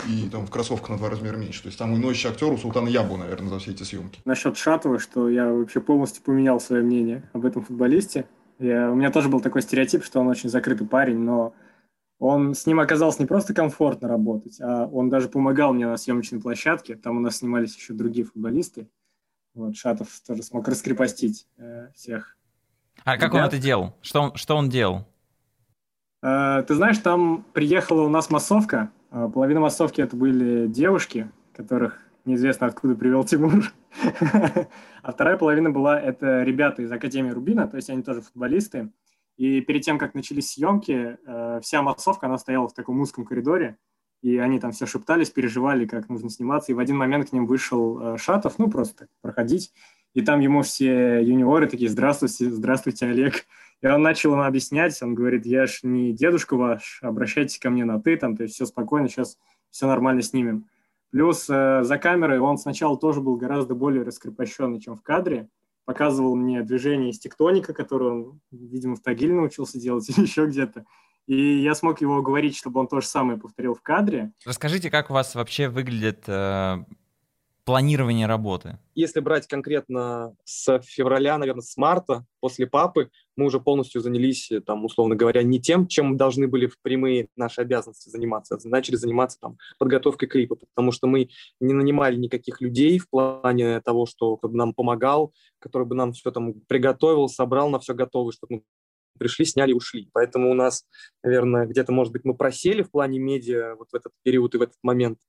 [0.07, 1.63] и там в кроссовках на два размера меньше.
[1.63, 4.21] То есть, самый носящий актер у Султана я был, наверное, за все эти съемки.
[4.23, 8.25] Насчет Шатова, что я вообще полностью поменял свое мнение об этом футболисте.
[8.59, 11.53] Я, у меня тоже был такой стереотип, что он очень закрытый парень, но
[12.17, 16.39] он с ним оказалось не просто комфортно работать, а он даже помогал мне на съемочной
[16.39, 16.95] площадке.
[16.95, 18.87] Там у нас снимались еще другие футболисты.
[19.59, 22.37] Вот, Шатов тоже смог раскрепостить э, всех.
[23.03, 23.25] А ребят.
[23.25, 23.93] как он это делал?
[24.01, 25.05] Что он, что он делал?
[26.23, 28.89] Э, ты знаешь, там приехала у нас массовка.
[29.11, 33.73] Э, половина массовки это были девушки, которых неизвестно откуда привел Тимур.
[35.01, 38.91] А вторая половина была это ребята из Академии Рубина, то есть они тоже футболисты.
[39.35, 43.77] И перед тем, как начались съемки, э, вся массовка, она стояла в таком узком коридоре,
[44.21, 47.45] и они там все шептались, переживали, как нужно сниматься, и в один момент к ним
[47.45, 49.71] вышел э, Шатов, ну, просто проходить,
[50.13, 53.45] и там ему все юниоры такие, здравствуйте, здравствуйте, Олег.
[53.81, 57.85] И он начал им объяснять, он говорит, я ж не дедушка ваш, обращайтесь ко мне
[57.85, 59.37] на «ты», там, то есть все спокойно, сейчас
[59.69, 60.65] все нормально снимем.
[61.11, 65.49] Плюс э, за камерой он сначала тоже был гораздо более раскрепощенный, чем в кадре,
[65.85, 70.85] показывал мне движение из тектоника, которое он, видимо, в Тагиле научился делать или еще где-то.
[71.29, 74.31] И я смог его уговорить, чтобы он то же самое повторил в кадре.
[74.47, 76.77] Расскажите, как у вас вообще выглядит э,
[77.65, 78.79] планирование работы?
[78.95, 84.83] Если брать конкретно с февраля, наверное, с марта, после папы, мы уже полностью занялись, там,
[84.85, 88.95] условно говоря, не тем, чем мы должны были в прямые наши обязанности заниматься, а начали
[88.95, 94.35] заниматься там, подготовкой клипа, потому что мы не нанимали никаких людей в плане того, что
[94.37, 98.55] кто бы нам помогал, который бы нам все там приготовил, собрал на все готово, чтобы
[98.55, 98.61] мы
[99.19, 100.09] пришли, сняли, ушли.
[100.13, 100.85] Поэтому у нас,
[101.23, 104.61] наверное, где-то, может быть, мы просели в плане медиа вот в этот период и в
[104.61, 105.19] этот момент.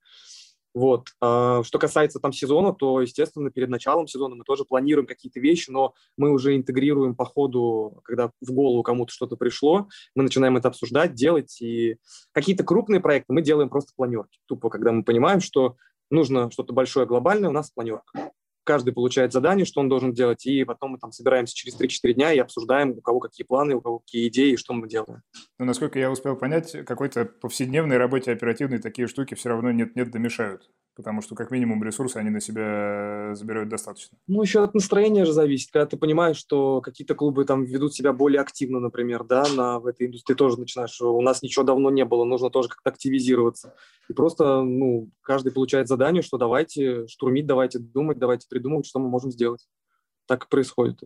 [0.72, 1.08] Вот.
[1.20, 5.70] А, что касается там сезона, то, естественно, перед началом сезона мы тоже планируем какие-то вещи,
[5.70, 10.68] но мы уже интегрируем по ходу, когда в голову кому-то что-то пришло, мы начинаем это
[10.68, 11.60] обсуждать, делать.
[11.60, 11.96] И
[12.32, 14.38] какие-то крупные проекты мы делаем просто планерки.
[14.46, 15.76] Тупо, когда мы понимаем, что
[16.08, 18.30] нужно что-то большое, глобальное, у нас планерка
[18.64, 22.32] каждый получает задание, что он должен делать, и потом мы там собираемся через 3-4 дня
[22.32, 25.22] и обсуждаем, у кого какие планы, у кого какие идеи, что мы делаем.
[25.58, 30.70] Ну, насколько я успел понять, какой-то повседневной работе оперативной такие штуки все равно нет-нет домешают
[31.00, 34.18] потому что как минимум ресурсы они на себя забирают достаточно.
[34.28, 35.70] Ну, еще от настроения же зависит.
[35.72, 39.86] Когда ты понимаешь, что какие-то клубы там ведут себя более активно, например, да, на, в
[39.86, 43.74] этой индустрии тоже начинаешь, что у нас ничего давно не было, нужно тоже как-то активизироваться.
[44.08, 49.08] И просто, ну, каждый получает задание, что давайте штурмить, давайте думать, давайте придумывать, что мы
[49.08, 49.66] можем сделать.
[50.26, 51.00] Так и происходит.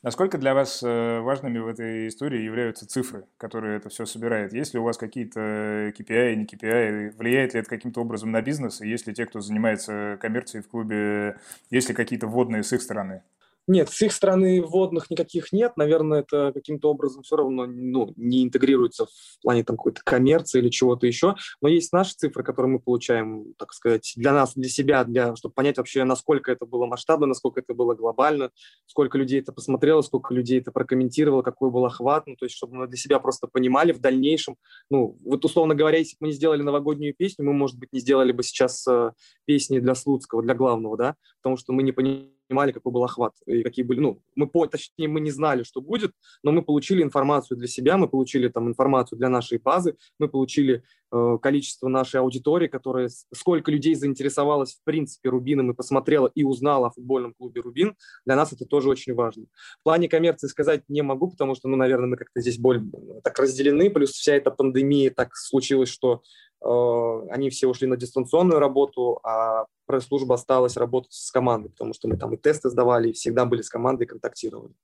[0.00, 4.52] Насколько для вас э, важными в этой истории являются цифры, которые это все собирает?
[4.52, 5.40] Есть ли у вас какие-то
[5.88, 7.16] KPI, не KPI?
[7.16, 8.80] Влияет ли это каким-то образом на бизнес?
[8.80, 11.38] И есть ли те, кто занимается коммерцией в клубе,
[11.70, 13.22] есть ли какие-то вводные с их стороны?
[13.68, 15.72] Нет, с их стороны вводных никаких нет.
[15.76, 20.70] Наверное, это каким-то образом все равно ну, не интегрируется в плане там какой-то коммерции или
[20.70, 21.36] чего-то еще.
[21.60, 25.52] Но есть наши цифры, которые мы получаем, так сказать, для нас, для себя, для, чтобы
[25.52, 28.52] понять вообще, насколько это было масштабно, насколько это было глобально,
[28.86, 32.26] сколько людей это посмотрело, сколько людей это прокомментировало, какой был охват.
[32.26, 34.56] Ну, то есть, чтобы мы для себя просто понимали в дальнейшем.
[34.90, 38.00] Ну, вот условно говоря, если бы мы не сделали новогоднюю песню, мы, может быть, не
[38.00, 39.12] сделали бы сейчас э,
[39.44, 43.34] песни для Слуцкого, для главного, да, потому что мы не понимаем понимали, какой был охват
[43.46, 47.02] и какие были, ну, мы, по, точнее, мы не знали, что будет, но мы получили
[47.02, 50.82] информацию для себя, мы получили там информацию для нашей базы, мы получили
[51.12, 56.88] э, количество нашей аудитории, которая, сколько людей заинтересовалось в принципе Рубином и посмотрела и узнала
[56.88, 59.44] о футбольном клубе Рубин, для нас это тоже очень важно.
[59.80, 62.84] В плане коммерции сказать не могу, потому что, ну, наверное, мы как-то здесь более
[63.22, 68.58] так разделены, плюс вся эта пандемия так случилось, что Э, они все ушли на дистанционную
[68.58, 73.12] работу, а пресс-служба осталась работать с командой, потому что мы там и тесты сдавали, и
[73.12, 74.74] всегда были с командой, контактировали.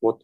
[0.00, 0.22] Вот.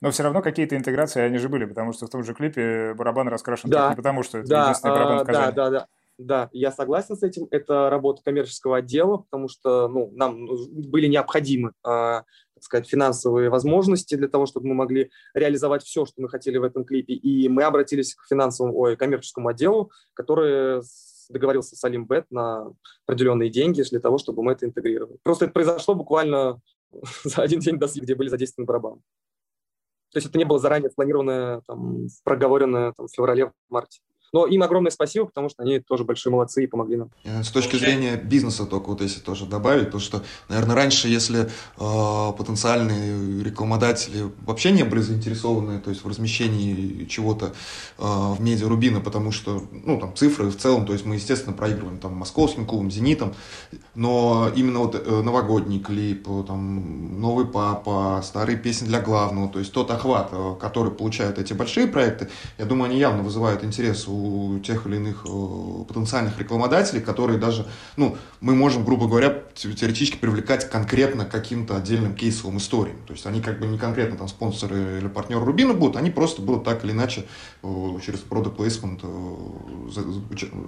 [0.00, 3.28] Но все равно какие-то интеграции они же были, потому что в том же клипе барабан
[3.28, 5.52] раскрашен да, не потому, что это да, единственный барабан в Казани.
[5.52, 5.86] Да, да, да.
[6.18, 7.48] Да, я согласен с этим.
[7.50, 12.24] Это работа коммерческого отдела, потому что ну, нам были необходимы а,
[12.62, 16.62] так сказать, финансовые возможности для того, чтобы мы могли реализовать все, что мы хотели в
[16.62, 17.12] этом клипе.
[17.12, 20.82] И мы обратились к финансовому, ой, коммерческому отделу, который
[21.28, 22.72] договорился с Алимбет на
[23.04, 25.18] определенные деньги для того, чтобы мы это интегрировали.
[25.24, 26.60] Просто это произошло буквально
[27.24, 29.02] за один день до где были задействованы барабаны.
[30.12, 34.02] То есть это не было заранее спланированное, там, проговоренное там, в феврале-марте.
[34.32, 37.10] Но им огромное спасибо, потому что они тоже большие молодцы и помогли нам.
[37.42, 42.32] С точки зрения бизнеса только вот если тоже добавить, то что, наверное, раньше, если э,
[42.38, 47.52] потенциальные рекламодатели вообще не были заинтересованы, то есть в размещении чего-то
[47.98, 51.54] э, в медиа Рубина, потому что, ну, там, цифры в целом, то есть мы, естественно,
[51.54, 53.34] проигрываем там московским клубом, Зенитом,
[53.94, 59.72] но именно вот э, новогодний клип, там, новый папа, старые песни для главного, то есть
[59.72, 64.21] тот охват, э, который получают эти большие проекты, я думаю, они явно вызывают интерес у
[64.22, 70.16] у тех или иных э, потенциальных рекламодателей, которые даже, ну, мы можем, грубо говоря, теоретически
[70.16, 72.96] привлекать конкретно каким-то отдельным кейсовым историям.
[73.06, 76.42] То есть они как бы не конкретно там спонсоры или партнеры Рубина будут, они просто
[76.42, 77.26] будут так или иначе
[77.62, 77.66] э,
[78.04, 80.66] через product placement э,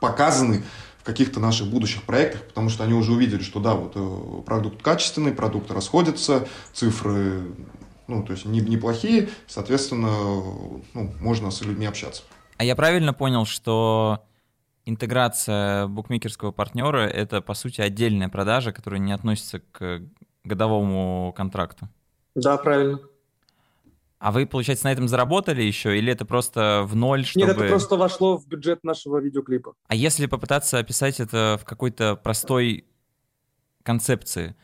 [0.00, 0.62] показаны
[1.00, 5.32] в каких-то наших будущих проектах, потому что они уже увидели, что да, вот продукт качественный,
[5.32, 7.44] продукты расходятся, цифры
[8.08, 10.10] ну, то есть неплохие, соответственно,
[10.94, 12.22] ну, можно с людьми общаться.
[12.58, 14.24] А я правильно понял, что
[14.84, 20.02] интеграция букмекерского партнера— это, по сути, отдельная продажа, которая не относится к
[20.44, 21.88] годовому контракту?
[22.34, 23.00] Да, правильно.
[24.18, 27.46] А вы, получается, на этом заработали еще, или это просто в ноль, чтобы...
[27.46, 29.74] Нет, это просто вошло в бюджет нашего видеоклипа.
[29.86, 32.86] А если попытаться описать это в какой-то простой
[33.82, 34.56] концепции?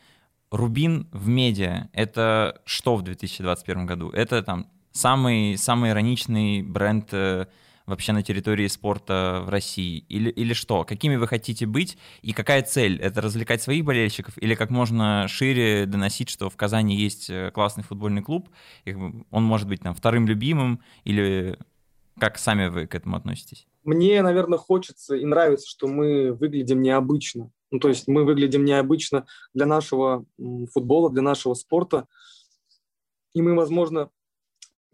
[0.49, 4.09] Рубин в медиа— это что в 2021 году?
[4.09, 7.45] Это там самый, самый ироничный бренд э,
[7.85, 10.05] вообще на территории спорта в России?
[10.09, 10.83] Или, или что?
[10.83, 11.97] Какими вы хотите быть?
[12.21, 12.99] И какая цель?
[13.01, 14.37] Это развлекать своих болельщиков?
[14.41, 18.49] Или как можно шире доносить, что в Казани есть э, классный футбольный клуб,
[18.85, 20.81] он может быть там вторым любимым?
[21.03, 21.57] Или
[22.19, 23.67] как сами вы к этому относитесь?
[23.83, 27.51] Мне, наверное, хочется и нравится, что мы выглядим необычно.
[27.71, 30.25] Ну, то есть мы выглядим необычно для нашего
[30.71, 32.07] футбола, для нашего спорта.
[33.33, 34.09] И мы, возможно,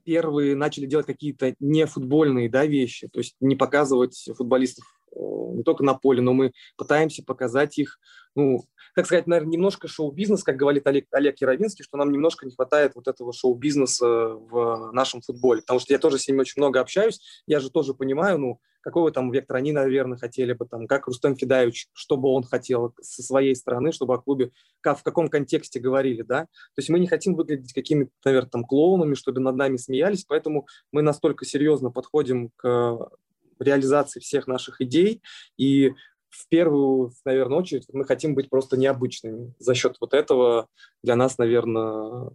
[0.03, 5.84] первые начали делать какие-то не футбольные да, вещи, то есть не показывать футболистов не только
[5.84, 8.00] на поле, но мы пытаемся показать их,
[8.36, 12.54] ну, как сказать, наверное, немножко шоу-бизнес, как говорит Олег, Олег Яровинский, что нам немножко не
[12.54, 16.80] хватает вот этого шоу-бизнеса в нашем футболе, потому что я тоже с ними очень много
[16.80, 21.08] общаюсь, я же тоже понимаю, ну, какого там вектор они, наверное, хотели бы, там, как
[21.08, 25.30] Рустам Федаевич, что бы он хотел со своей стороны, чтобы о клубе, как, в каком
[25.30, 26.43] контексте говорили, да.
[26.43, 30.67] То есть мы не хотим выглядеть какими-то, наверное, там клоунами, чтобы над нами смеялись, поэтому
[30.91, 33.10] мы настолько серьезно подходим к
[33.63, 35.22] реализации всех наших идей,
[35.58, 35.93] и
[36.30, 39.54] в первую, наверное, очередь мы хотим быть просто необычными.
[39.60, 40.67] За счет вот этого
[41.04, 42.30] для нас, наверное,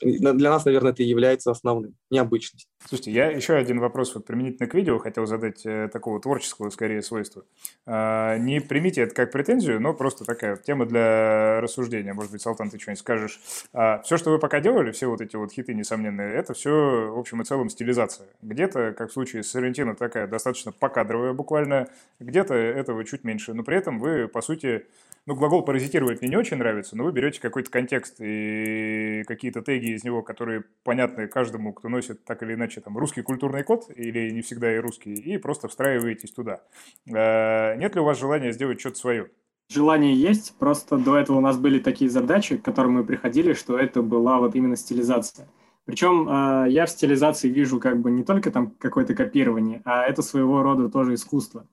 [0.00, 2.68] для нас, наверное, это и является основным, необычность.
[2.86, 7.00] Слушайте, я еще один вопрос вот применительно к видео хотел задать э, такого творческого, скорее,
[7.02, 7.44] свойства.
[7.86, 12.12] Э, не примите это как претензию, но просто такая тема для рассуждения.
[12.12, 13.40] Может быть, Салтан, ты что-нибудь скажешь.
[13.72, 17.18] Э, все, что вы пока делали, все вот эти вот хиты несомненные, это все, в
[17.18, 18.26] общем и целом, стилизация.
[18.42, 23.54] Где-то, как в случае с Соррентино, такая достаточно покадровая буквально, где-то этого чуть меньше.
[23.54, 24.86] Но при этом вы, по сути,
[25.26, 29.83] ну, глагол «паразитировать» мне не очень нравится, но вы берете какой-то контекст и какие-то теги
[29.92, 34.30] из него, которые понятны каждому, кто носит так или иначе там русский культурный код или
[34.30, 36.62] не всегда и русский, и просто встраиваетесь туда.
[37.06, 39.30] Э, нет ли у вас желания сделать что-то свое?
[39.68, 43.78] Желание есть, просто до этого у нас были такие задачи, к которым мы приходили, что
[43.78, 45.48] это была вот именно стилизация.
[45.84, 50.22] Причем э, я в стилизации вижу как бы не только там какое-то копирование, а это
[50.22, 51.66] своего рода тоже искусство.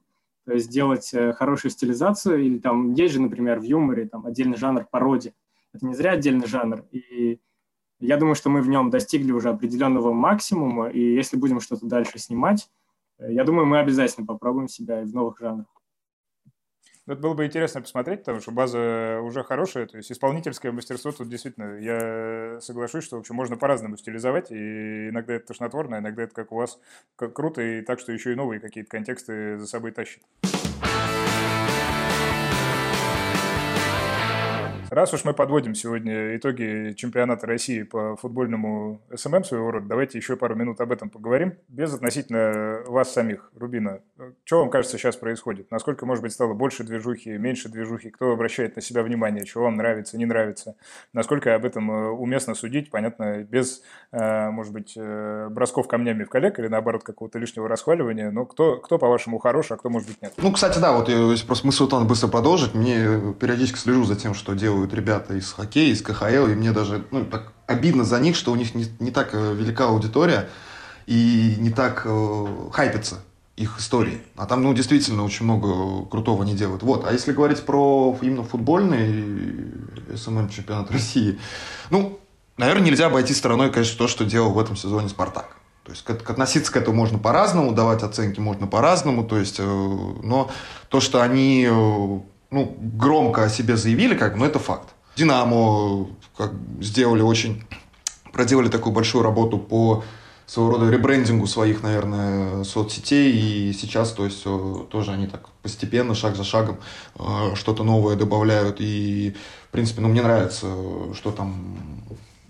[0.44, 4.56] То есть сделать э, хорошую стилизацию, или там есть же, например, в юморе там отдельный
[4.56, 5.34] жанр пародии.
[5.72, 6.84] Это не зря отдельный жанр.
[6.90, 7.40] И
[8.06, 12.18] я думаю, что мы в нем достигли уже определенного максимума, и если будем что-то дальше
[12.18, 12.68] снимать,
[13.18, 15.66] э, я думаю, мы обязательно попробуем себя и в новых жанрах.
[17.06, 21.28] Это было бы интересно посмотреть, потому что база уже хорошая, то есть исполнительское мастерство тут
[21.28, 26.34] действительно, я соглашусь, что, в общем, можно по-разному стилизовать, и иногда это тошнотворно, иногда это
[26.34, 26.78] как у вас,
[27.16, 30.22] как круто, и так, что еще и новые какие-то контексты за собой тащит.
[34.92, 40.36] Раз уж мы подводим сегодня итоги чемпионата России по футбольному SMM своего рода, давайте еще
[40.36, 41.54] пару минут об этом поговорим.
[41.68, 44.00] Безотносительно вас самих, Рубина.
[44.44, 45.70] Что вам кажется сейчас происходит?
[45.70, 48.10] Насколько, может быть, стало больше движухи, меньше движухи?
[48.10, 49.46] Кто обращает на себя внимание?
[49.46, 50.74] Что вам нравится, не нравится?
[51.14, 52.90] Насколько об этом э, уместно судить?
[52.90, 53.80] Понятно, без,
[54.12, 58.30] э, может быть, э, бросков камнями в коллег или, наоборот, какого-то лишнего расхваливания.
[58.30, 60.34] Но кто, кто по-вашему, хорош, а кто, может быть, нет?
[60.36, 64.34] Ну, кстати, да, вот если просто мысль вот быстро продолжить, мне периодически слежу за тем,
[64.34, 68.18] что делают делают ребята из хоккея, из КХЛ, и мне даже ну, так обидно за
[68.20, 70.48] них, что у них не, не так э, велика аудитория
[71.06, 73.22] и не так э, хайпятся
[73.56, 74.20] их истории.
[74.36, 76.82] А там, ну, действительно, очень много крутого они делают.
[76.82, 77.06] Вот.
[77.06, 81.38] А если говорить про именно футбольный SMM чемпионат России,
[81.90, 82.18] ну,
[82.56, 85.56] наверное, нельзя обойти стороной, конечно, то, что делал в этом сезоне «Спартак».
[85.84, 89.56] То есть к, к относиться к этому можно по-разному, давать оценки можно по-разному, то есть,
[89.58, 90.50] э, но
[90.88, 92.20] то, что они э,
[92.52, 94.90] ну, громко о себе заявили, как, ну, это факт.
[95.16, 97.64] Динамо как, сделали очень,
[98.32, 100.04] проделали такую большую работу по
[100.46, 104.44] своего рода ребрендингу своих, наверное, соцсетей, и сейчас, то есть,
[104.90, 106.78] тоже они так постепенно, шаг за шагом
[107.18, 109.34] э, что-то новое добавляют, и,
[109.68, 110.66] в принципе, ну, мне нравится,
[111.14, 111.78] что там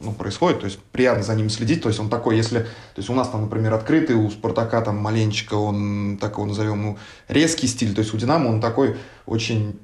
[0.01, 3.09] ну, происходит, то есть приятно за ним следить, то есть он такой, если, то есть
[3.09, 6.99] у нас там, например, открытый, у Спартака там маленечко, он, так его назовем, ну,
[7.29, 8.97] резкий стиль, то есть у Динамо он такой
[9.27, 9.79] очень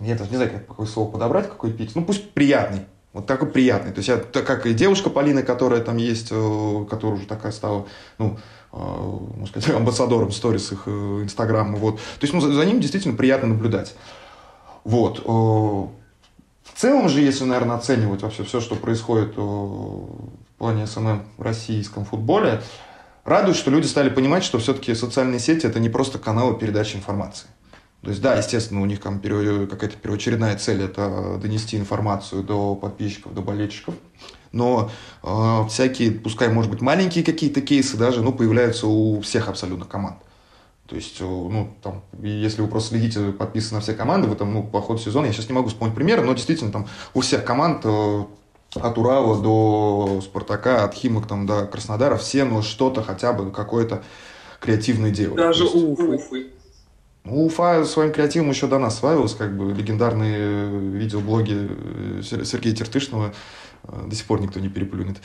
[0.00, 3.48] я даже не знаю, как, какое слово подобрать, какой эпитет, ну пусть приятный, вот такой
[3.48, 3.92] приятный.
[3.92, 7.52] То есть я, так как и девушка Полина, которая там есть, э, которая уже такая
[7.52, 7.86] стала,
[8.18, 8.38] ну,
[8.72, 10.90] э, можно сказать, амбассадором сторис их э,
[11.22, 11.96] инстаграма, вот.
[11.96, 13.94] То есть, ну, за, за ним действительно приятно наблюдать.
[14.84, 15.22] Вот.
[15.26, 15.90] В
[16.74, 20.08] целом же, если, наверное, оценивать вообще все, что происходит в
[20.56, 22.62] плане SMM в российском футболе,
[23.24, 27.46] радует, что люди стали понимать, что все-таки социальные сети– это не просто каналы передачи информации.
[28.02, 33.34] То есть, да, естественно, у них там какая-то первоочередная цель– это донести информацию до подписчиков,
[33.34, 33.94] до болельщиков.
[34.52, 34.90] Но
[35.22, 40.16] э, всякие, пускай, может быть, маленькие какие-то кейсы даже, ну, появляются у всех абсолютно команд.
[40.86, 44.52] То есть, э, ну, там, если вы просто следите, подписаны на все команды в этом,
[44.52, 47.44] ну, по ходу сезона, я сейчас не могу вспомнить примеры, но действительно там у всех
[47.44, 48.24] команд э,
[48.74, 54.02] от Урала до Спартака, от Химок там, до Краснодара, все, ну, что-то хотя бы, какое-то
[54.58, 55.36] креативное делают.
[55.36, 56.50] Даже у Уфы.
[57.24, 62.74] Ну, Уфа своим креативом еще до нас славилась, как бы легендарные э, видеоблоги э, Сергея
[62.74, 63.34] Тертышного
[63.82, 65.18] э, до сих пор никто не переплюнет.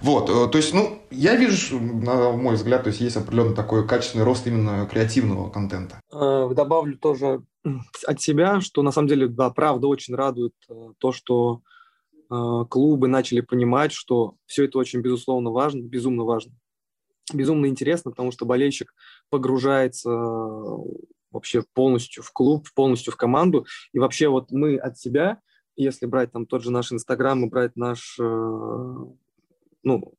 [0.00, 4.24] Вот, то есть, ну, я вижу, на мой взгляд, то есть есть определенный такой качественный
[4.24, 6.00] рост именно креативного контента.
[6.10, 7.42] Добавлю тоже
[8.06, 10.54] от себя, что на самом деле, да, правда, очень радует
[10.98, 11.60] то, что
[12.28, 16.52] клубы начали понимать, что все это очень, безусловно, важно, безумно важно.
[17.32, 18.94] Безумно интересно, потому что болельщик
[19.30, 20.10] погружается
[21.36, 23.66] вообще полностью в клуб, полностью в команду.
[23.92, 25.40] И вообще вот мы от себя,
[25.76, 28.96] если брать там тот же наш Инстаграм и брать наш, э,
[29.82, 30.14] ну,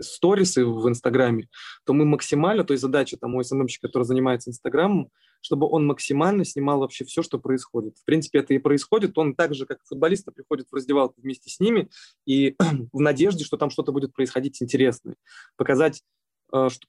[0.00, 1.48] сторисы в Инстаграме,
[1.84, 5.10] то мы максимально, то есть задача там у СММщика, который занимается Инстаграмом,
[5.42, 7.96] чтобы он максимально снимал вообще все, что происходит.
[7.98, 9.16] В принципе, это и происходит.
[9.16, 11.88] Он так же, как футболисты, приходит в раздевалку вместе с ними
[12.26, 12.56] и
[12.92, 15.16] в надежде, что там что-то будет происходить интересное.
[15.56, 16.02] Показать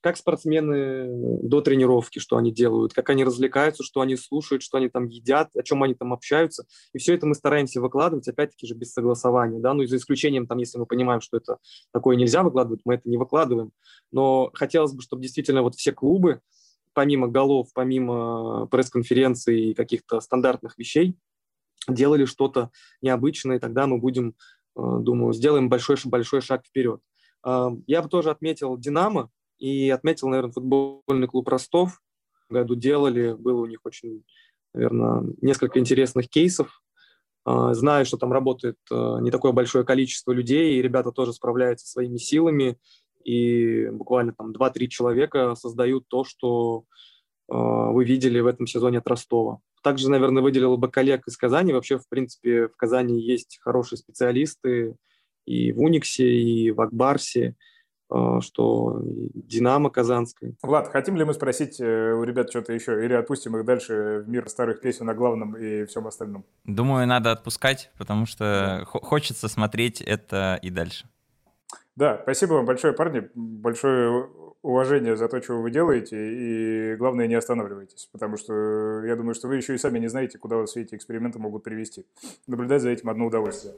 [0.01, 4.89] как спортсмены до тренировки, что они делают, как они развлекаются, что они слушают, что они
[4.89, 6.65] там едят, о чем они там общаются.
[6.93, 9.59] И все это мы стараемся выкладывать, опять-таки же, без согласования.
[9.59, 9.73] Да?
[9.73, 11.57] Ну и за исключением, там, если мы понимаем, что это
[11.91, 13.71] такое нельзя выкладывать, мы это не выкладываем.
[14.11, 16.41] Но хотелось бы, чтобы действительно вот все клубы,
[16.93, 21.15] помимо голов, помимо пресс-конференций и каких-то стандартных вещей,
[21.87, 24.35] делали что-то необычное, и тогда мы будем,
[24.75, 27.01] а, думаю, сделаем большой-большой шаг вперед.
[27.43, 29.29] А, я бы тоже отметил «Динамо»,
[29.61, 32.01] и отметил, наверное, футбольный клуб Ростов.
[32.49, 34.23] В году делали, было у них очень,
[34.73, 36.81] наверное, несколько интересных кейсов.
[37.45, 41.85] А, знаю, что там работает а, не такое большое количество людей, и ребята тоже справляются
[41.85, 42.77] своими силами,
[43.23, 46.85] и буквально там 2-3 человека создают то, что
[47.47, 49.59] а, вы видели в этом сезоне от Ростова.
[49.83, 51.71] Также, наверное, выделил бы коллег из Казани.
[51.71, 54.95] Вообще, в принципе, в Казани есть хорошие специалисты
[55.45, 57.55] и в Униксе, и в Акбарсе,
[58.41, 60.53] что Динамо Казанская.
[60.61, 64.29] Влад, хотим ли мы спросить э, у ребят что-то еще, или отпустим их дальше в
[64.29, 66.45] мир старых песен о главном и всем остальном?
[66.65, 71.05] Думаю, надо отпускать, потому что хочется смотреть это и дальше.
[71.95, 73.29] Да, спасибо вам большое, парни.
[73.35, 74.29] Большое
[74.61, 79.47] уважение за то, что вы делаете, и главное, не останавливайтесь, потому что я думаю, что
[79.47, 82.05] вы еще и сами не знаете, куда вас все эти эксперименты могут привести.
[82.47, 83.73] Наблюдать за этим одно удовольствие.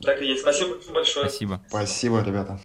[0.00, 0.42] Так и есть.
[0.42, 1.28] Спасибо большое.
[1.28, 1.62] Спасибо.
[1.68, 2.58] Спасибо, ребята.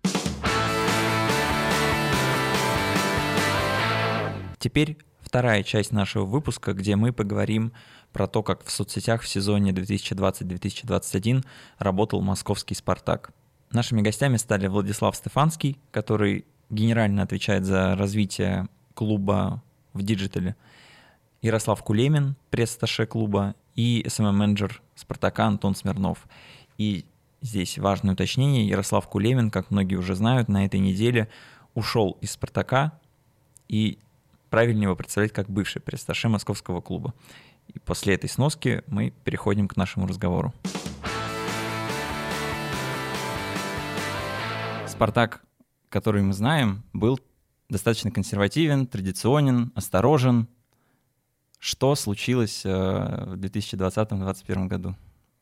[4.63, 7.73] Теперь вторая часть нашего выпуска, где мы поговорим
[8.13, 11.43] про то, как в соцсетях в сезоне 2020-2021
[11.79, 13.33] работал московский «Спартак».
[13.73, 19.61] Нашими гостями стали Владислав Стефанский, который генерально отвечает за развитие клуба
[19.91, 20.55] в диджитале,
[21.41, 26.25] Ярослав Кулемин, пресс-атташе клуба, и SMM-менеджер «Спартака» Антон Смирнов.
[26.77, 27.03] И
[27.41, 28.65] здесь важное уточнение.
[28.65, 31.27] Ярослав Кулемин, как многие уже знают, на этой неделе
[31.73, 32.97] ушел из «Спартака»,
[33.67, 33.97] и
[34.53, 37.15] правильнее его представлять как бывший пресс-атташе московского клуба.
[37.73, 40.53] И после этой сноски мы переходим к нашему разговору.
[44.85, 45.41] Спартак,
[45.89, 47.19] который мы знаем, был
[47.67, 50.47] достаточно консервативен, традиционен, осторожен.
[51.57, 54.95] Что случилось э, в 2020-2021 году?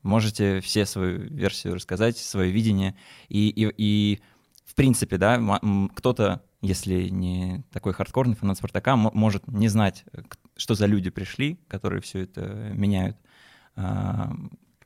[0.03, 2.95] Можете все свою версию рассказать, свое видение.
[3.27, 4.21] И, и, и
[4.63, 5.59] в принципе, да,
[5.95, 10.05] кто-то, если не такой хардкорный фанат Спартака, может не знать,
[10.55, 13.17] что за люди пришли, которые все это меняют.
[13.75, 14.31] А,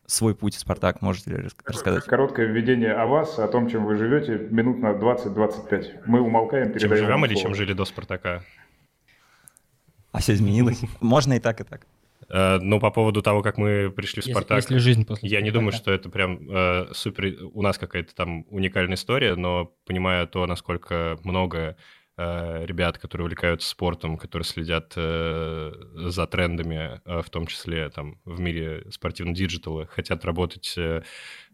[0.05, 2.05] свой путь в Спартак можете ли рассказать?
[2.05, 6.03] Короткое введение о вас, о том, чем вы живете, минут на 20-25.
[6.05, 8.43] Мы умолкаем, передаем Чем живем или чем жили до Спартака?
[10.11, 10.82] А все изменилось?
[11.01, 11.86] Можно и так, и так.
[12.30, 15.51] Ну, по поводу того, как мы пришли в Спартак, если, если жизнь после я не
[15.51, 20.45] думаю, что это прям э, супер у нас какая-то там уникальная история, но понимая то,
[20.47, 21.76] насколько много Э,
[22.18, 28.39] ребят, которые увлекаются спортом, которые следят э, за трендами, э, в том числе там в
[28.39, 30.76] мире спортивного диджитала, хотят работать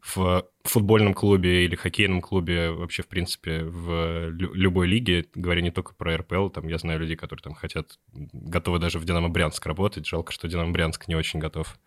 [0.03, 5.93] в футбольном клубе или хоккейном клубе, вообще, в принципе, в любой лиге, говоря не только
[5.93, 10.07] про РПЛ, там я знаю людей, которые там хотят, готовы даже в Динамо Брянск работать,
[10.07, 11.78] жалко, что Динамо Брянск не очень готов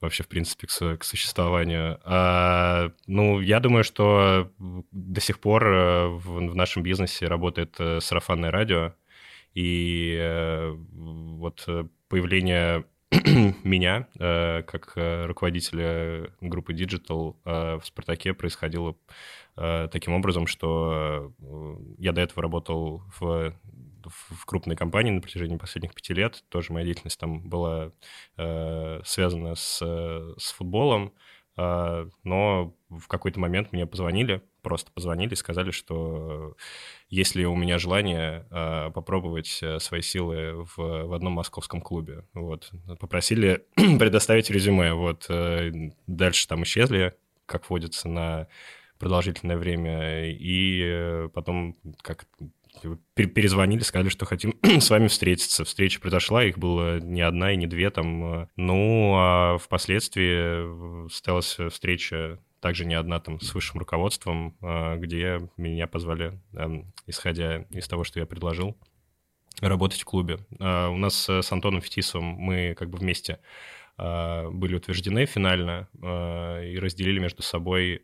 [0.00, 2.00] вообще, в принципе, к, к существованию.
[2.04, 4.50] А, ну, я думаю, что
[4.90, 8.94] до сих пор э, в, в нашем бизнесе работает э, сарафанное радио,
[9.54, 11.68] и э, вот
[12.08, 12.84] появление
[13.64, 18.94] меня как руководителя группы Digital в «Спартаке» происходило
[19.56, 21.32] таким образом, что
[21.98, 23.52] я до этого работал в
[24.10, 26.44] в крупной компании на протяжении последних пяти лет.
[26.48, 27.92] Тоже моя деятельность там была
[28.36, 31.12] э, связана с, с футболом,
[31.56, 36.56] э, но в какой-то момент мне позвонили, просто позвонили и сказали, что
[37.08, 42.24] есть ли у меня желание э, попробовать э, свои силы в, в одном московском клубе.
[42.34, 42.70] Вот.
[42.98, 44.92] Попросили предоставить резюме.
[44.92, 45.26] Вот.
[45.28, 45.70] Э,
[46.06, 47.14] дальше там исчезли,
[47.46, 48.48] как водится, на
[49.00, 50.30] продолжительное время.
[50.30, 52.26] И э, потом как
[53.14, 55.64] перезвонили, сказали, что хотим с вами встретиться.
[55.64, 58.42] Встреча произошла, их было не одна и не две там.
[58.42, 58.46] Э.
[58.56, 65.86] Ну, а впоследствии состоялась встреча также не одна там с высшим руководством, э, где меня
[65.86, 68.76] позвали, эм, исходя из того, что я предложил,
[69.60, 70.38] работать в клубе.
[70.58, 73.40] Э, у нас с Антоном Фетисовым мы как бы вместе
[74.50, 75.88] были утверждены финально
[76.64, 78.00] и разделили между собой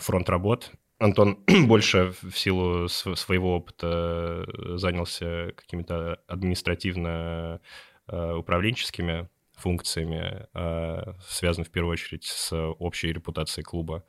[0.00, 0.72] фронт работ
[1.02, 9.26] Антон больше в силу своего опыта э, занялся какими-то административно-управленческими э,
[9.56, 14.04] функциями, э, связанными в первую очередь с общей репутацией клуба.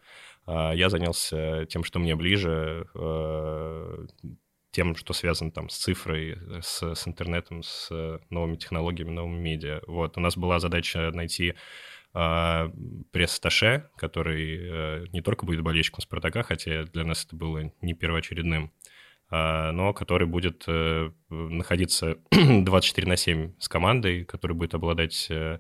[0.46, 2.86] А я занялся тем, что мне ближе,
[4.74, 7.90] тем, что связано там с цифрой, с, с интернетом, с
[8.30, 9.82] новыми технологиями, новыми медиа.
[9.88, 11.54] Вот, у нас была задача найти
[12.16, 12.72] а,
[13.12, 18.72] пресс-таше, который э, не только будет болельщиком Спартака, хотя для нас это было не первоочередным,
[19.32, 25.60] а, но который будет э, находиться 24 на 7 с командой, который будет обладать э,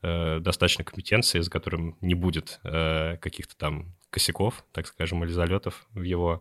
[0.00, 6.40] достаточно компетенцией, за которым не будет каких-то там косяков, так скажем, или залетов в его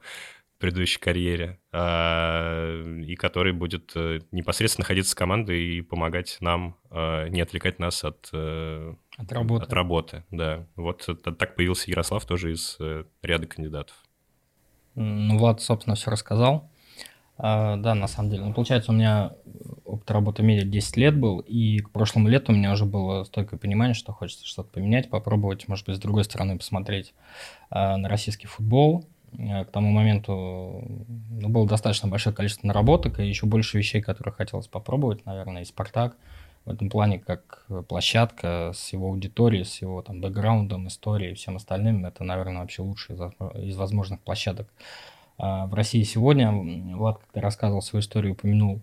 [0.59, 3.93] предыдущей карьере, а, и который будет
[4.31, 8.29] непосредственно находиться с командой и помогать нам, не отвлекать нас от
[9.19, 9.65] от работы.
[9.65, 10.65] От работы, да.
[10.77, 11.05] Вот
[11.37, 13.93] так появился Ярослав тоже из э, ряда кандидатов.
[14.95, 16.71] Ну, Влад, собственно, все рассказал.
[17.37, 18.45] А, да, на самом деле.
[18.45, 19.33] Ну, получается, у меня
[19.83, 23.25] опыт работы в медиа 10 лет был, и к прошлому лету у меня уже было
[23.25, 27.13] стойкое понимание, что хочется что-то поменять, попробовать, может быть, с другой стороны посмотреть
[27.69, 29.05] а, на российский футбол.
[29.37, 30.83] А, к тому моменту
[31.29, 35.65] ну, было достаточно большое количество наработок и еще больше вещей, которые хотелось попробовать, наверное, и
[35.65, 36.15] «Спартак»,
[36.65, 41.55] в этом плане как площадка с его аудиторией, с его там бэкграундом, историей и всем
[41.55, 44.67] остальным, это, наверное, вообще лучшая из возможных площадок
[45.37, 46.51] в России сегодня.
[46.51, 48.81] Влад, когда рассказывал свою историю, упомянул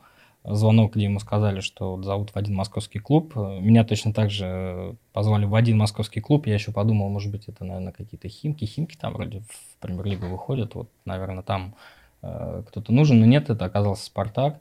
[0.49, 3.34] звонок, где ему сказали, что зовут в один московский клуб.
[3.34, 6.47] Меня точно так же позвали в один московский клуб.
[6.47, 8.64] Я еще подумал, может быть, это, наверное, какие-то химки.
[8.64, 10.74] Химки там вроде в премьер-лигу выходят.
[10.74, 11.74] Вот, наверное, там
[12.22, 13.18] э, кто-то нужен.
[13.20, 14.61] Но нет, это оказался «Спартак».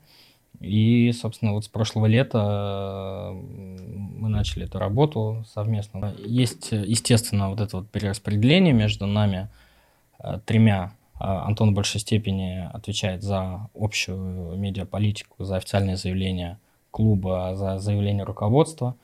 [0.60, 6.16] И, собственно, вот с прошлого лета мы начали эту работу совместно.
[6.26, 9.50] Есть, естественно, вот это вот перераспределение между нами
[10.20, 16.60] э, тремя Антон в большей степени отвечает за общую медиаполитику, за официальные заявления
[16.92, 18.96] клуба, за заявления руководства.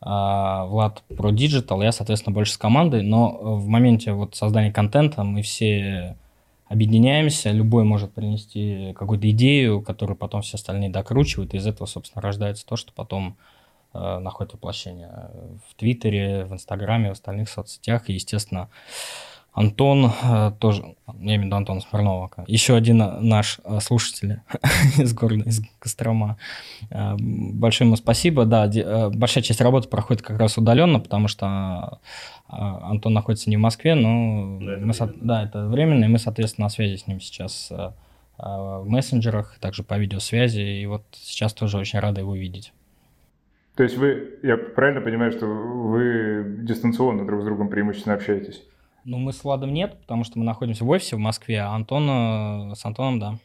[0.00, 5.24] А Влад про диджитал, я, соответственно, больше с командой, но в моменте вот создания контента
[5.24, 6.16] мы все
[6.68, 12.22] объединяемся, любой может принести какую-то идею, которую потом все остальные докручивают, и из этого, собственно,
[12.22, 13.36] рождается то, что потом
[13.92, 15.30] э, находит воплощение
[15.68, 18.70] в Твиттере, в Инстаграме, в остальных соцсетях, и, естественно,
[19.52, 24.40] Антон э, тоже, я имею в виду Антона Смирнова, еще один наш э, слушатель
[24.98, 26.38] из города, из Кострома.
[26.90, 28.44] Э, большое ему спасибо.
[28.44, 28.70] Да,
[29.10, 31.98] большая часть работы проходит как раз удаленно, потому что
[32.46, 35.18] Антон находится не в Москве, но да, это, мы, временно.
[35.20, 37.72] да, это временно, и мы, соответственно, на связи с ним сейчас
[38.38, 42.72] в мессенджерах, также по видеосвязи, и вот сейчас тоже очень рада его видеть.
[43.76, 48.62] То есть вы, я правильно понимаю, что вы дистанционно друг с другом преимущественно общаетесь?
[49.04, 52.74] Ну, мы с Владом нет, потому что мы находимся в офисе в Москве, а Антон
[52.74, 53.38] с Антоном, да.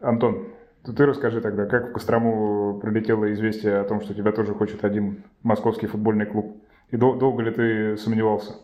[0.00, 0.48] Антон,
[0.84, 5.24] ты расскажи тогда, как в Кострому прилетело известие о том, что тебя тоже хочет один
[5.42, 6.56] московский футбольный клуб?
[6.90, 8.56] И дол- долго ли ты сомневался?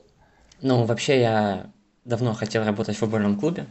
[0.60, 1.66] Ну, вообще я
[2.04, 3.66] давно хотел работать в футбольном клубе.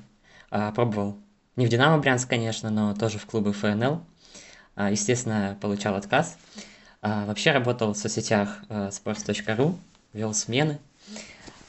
[0.51, 1.17] А, пробовал
[1.55, 4.01] не в «Динамо» Брянск, конечно, но тоже в клубы ФНЛ.
[4.75, 6.37] А, естественно, получал отказ.
[7.01, 9.75] А, вообще работал в соцсетях sports.ru,
[10.13, 10.79] вел смены–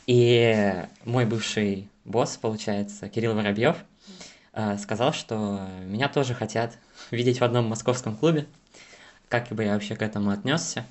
[0.06, 3.76] и мой бывший босс, получается, Кирилл Воробьев,
[4.52, 6.76] э, сказал, что меня тоже хотят
[7.10, 8.46] видеть в одном московском клубе.
[9.28, 10.84] Как бы я вообще к этому отнесся?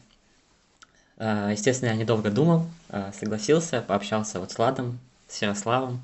[1.17, 6.03] Э, естественно, я недолго думал, э, согласился, пообщался вот с Ладом, с Ярославом.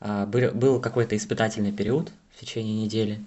[0.00, 3.24] Был какой-то испытательный период в течение недели.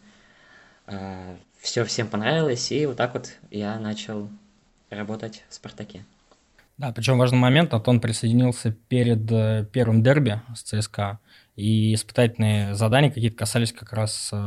[1.59, 4.29] Все всем понравилось, и вот так вот я начал
[4.91, 6.05] работать в «Спартаке».
[6.77, 11.19] Да, причем важный момент, Антон присоединился перед э, первым дерби с ЦСКА,
[11.55, 14.37] и испытательные задания какие-то касались как раз э,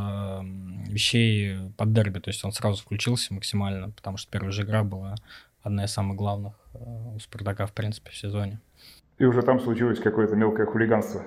[0.88, 5.16] вещей под дерби, то есть он сразу включился максимально, потому что первая же игра была
[5.60, 8.60] одна из самых главных э, у Спартака, в принципе, в сезоне.
[9.18, 11.24] И уже там случилось какое-то мелкое хулиганство.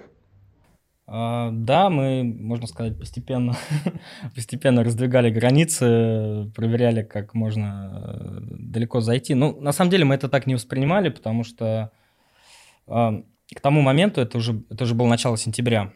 [1.06, 3.56] А, да, мы, можно сказать, постепенно,
[4.36, 9.34] постепенно раздвигали границы, проверяли, как можно э, далеко зайти.
[9.34, 11.92] Ну, на самом деле мы это так не воспринимали, потому что
[12.88, 13.22] а,
[13.54, 15.92] к тому моменту, это уже, это уже было начало сентября,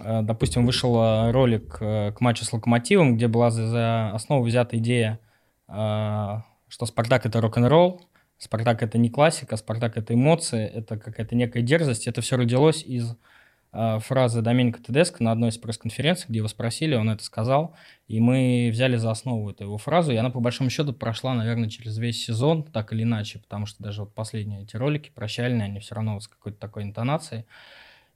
[0.00, 5.20] а, допустим, вышел ролик э, к матчу с Локомотивом, где была за, основу взята идея,
[5.66, 12.06] что Спартак— это рок-н-ролл, Спартак— это не классика, Спартак— это эмоции, это какая-то некая дерзость.
[12.06, 13.16] Это все родилось из
[13.72, 17.74] Э, фразы Доминика Тедеско на одной из пресс-конференций, где его спросили, он это сказал,
[18.06, 21.68] и мы взяли за основу эту его фразу, и она, по большому счету, прошла, наверное,
[21.68, 25.80] через весь сезон, так или иначе, потому что даже вот последние эти ролики прощальные, они
[25.80, 27.44] все равно с какой-то такой интонацией.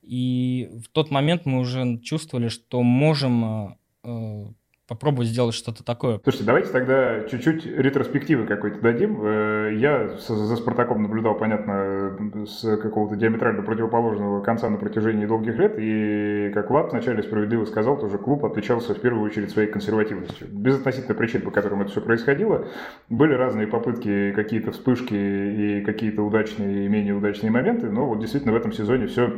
[0.01, 4.47] И в тот момент мы уже чувствовали, что можем э,
[4.93, 6.21] попробовать сделать что-то такое.
[6.23, 9.21] Слушайте, давайте тогда чуть-чуть ретроспективы какой-то дадим.
[9.23, 15.75] Э, я за «Спартаком» наблюдал, понятно, с какого-то диаметрально противоположного конца на протяжении долгих лет,
[15.79, 20.49] и, как Влад вначале справедливо сказал, тоже клуб отличался в первую очередь своей консервативностью.
[20.51, 22.67] Без относительно причин, по которым это все происходило,
[23.09, 28.53] были разные попытки, какие-то вспышки и какие-то удачные и менее удачные моменты, но вот действительно
[28.53, 29.33] в этом сезоне все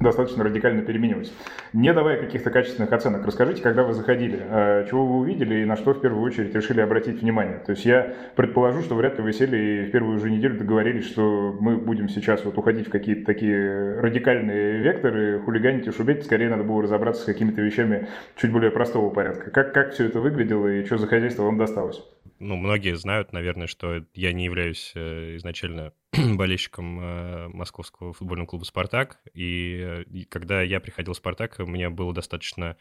[0.00, 1.32] достаточно радикально переменилось.
[1.72, 5.76] Не давая каких-то качественных оценок, расскажите, когда вы заходили, э, чего вы увидели и на
[5.76, 7.58] что в первую очередь решили обратить внимание.
[7.66, 11.06] То есть я предположу, что вряд ли вы сели и в первую же неделю договорились,
[11.06, 16.24] что мы будем сейчас вот уходить в какие-то такие радикальные векторы, хулиганить и шубеть.
[16.24, 19.50] Скорее надо было разобраться с какими-то вещами чуть более простого порядка.
[19.50, 22.02] Как, как все это выглядело и что за хозяйство вам досталось?
[22.40, 28.64] Ну, многие знают, наверное, что я не являюсь э, изначально болельщиком э, московского футбольного клуба
[28.64, 32.76] «Спартак», и, э, и когда я приходил в «Спартак», мне было достаточно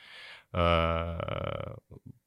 [0.54, 1.76] э,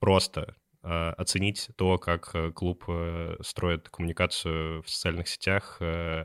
[0.01, 6.25] просто э, оценить то, как э, клуб э, строит коммуникацию в социальных сетях, э,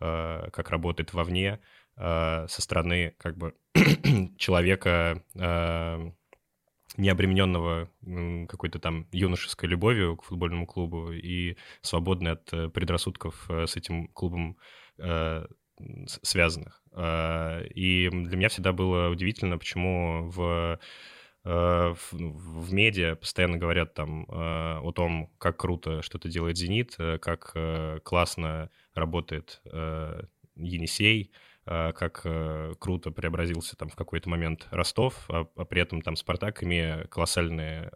[0.00, 1.60] э, как работает вовне,
[1.96, 3.54] э, со стороны как бы
[4.36, 5.22] человека...
[6.96, 7.88] Э, не обремененного
[8.48, 14.08] какой-то там юношеской любовью к футбольному клубу и свободный от э, предрассудков э, с этим
[14.08, 14.56] клубом
[14.98, 15.46] э,
[16.22, 16.82] связанных.
[16.92, 20.78] И для меня всегда было удивительно, почему в
[21.42, 27.56] в, в медиа постоянно говорят там о том, как круто что-то делает «Зенит», как
[28.02, 29.62] классно работает
[30.54, 31.32] Енисей,
[31.70, 32.26] как
[32.80, 37.90] круто преобразился там в какой-то момент Ростов, а, а при этом там Спартак, имея колоссальные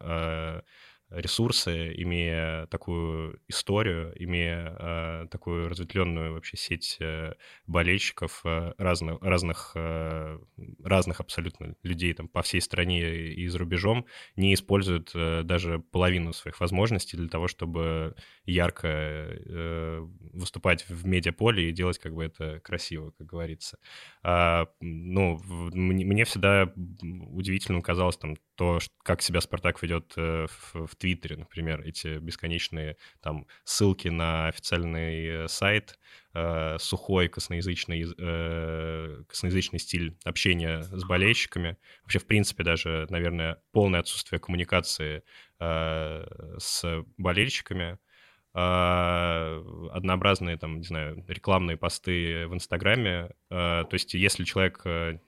[1.10, 7.34] ресурсы, имея такую историю, имея э, такую разветвленную вообще сеть э,
[7.66, 10.38] болельщиков э, разных, разных, э,
[10.82, 16.32] разных абсолютно людей там по всей стране и за рубежом, не используют э, даже половину
[16.32, 22.60] своих возможностей для того, чтобы ярко э, выступать в медиаполе и делать как бы это
[22.60, 23.78] красиво, как говорится.
[24.22, 30.86] А, ну, мне, мне всегда удивительным казалось там то, как себя Спартак ведет э, в,
[30.86, 35.98] в Твиттере, например, эти бесконечные там ссылки на официальный э, сайт,
[36.34, 41.76] э, сухой косноязычный, э, косноязычный стиль общения с болельщиками.
[42.02, 45.22] Вообще, в принципе, даже, наверное, полное отсутствие коммуникации
[45.60, 46.26] э,
[46.58, 47.98] с болельщиками—
[48.54, 53.30] однообразные, там, не знаю, рекламные посты в Инстаграме.
[53.50, 55.18] А, то есть если человек э,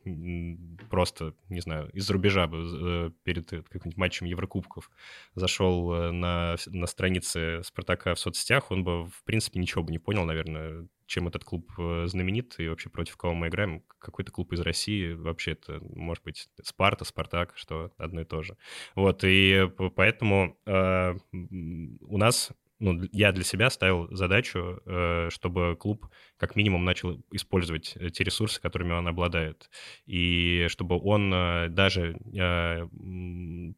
[0.90, 4.90] просто, не знаю, из-за рубежа э, перед каким-нибудь матчем Еврокубков
[5.34, 9.98] зашел э, на, на странице Спартака в соцсетях, он бы, в принципе, ничего бы не
[9.98, 11.70] понял, наверное, чем этот клуб
[12.06, 13.84] знаменит и вообще против кого мы играем.
[13.98, 18.56] Какой-то клуб из России, вообще это может быть Спарта, Спартак, что одно и то же.
[18.94, 26.06] Вот, и поэтому э, у нас ну, я для себя ставил задачу, э, чтобы клуб
[26.36, 29.70] как минимум начал использовать те ресурсы, которыми он обладает.
[30.04, 32.86] И чтобы он э, даже э,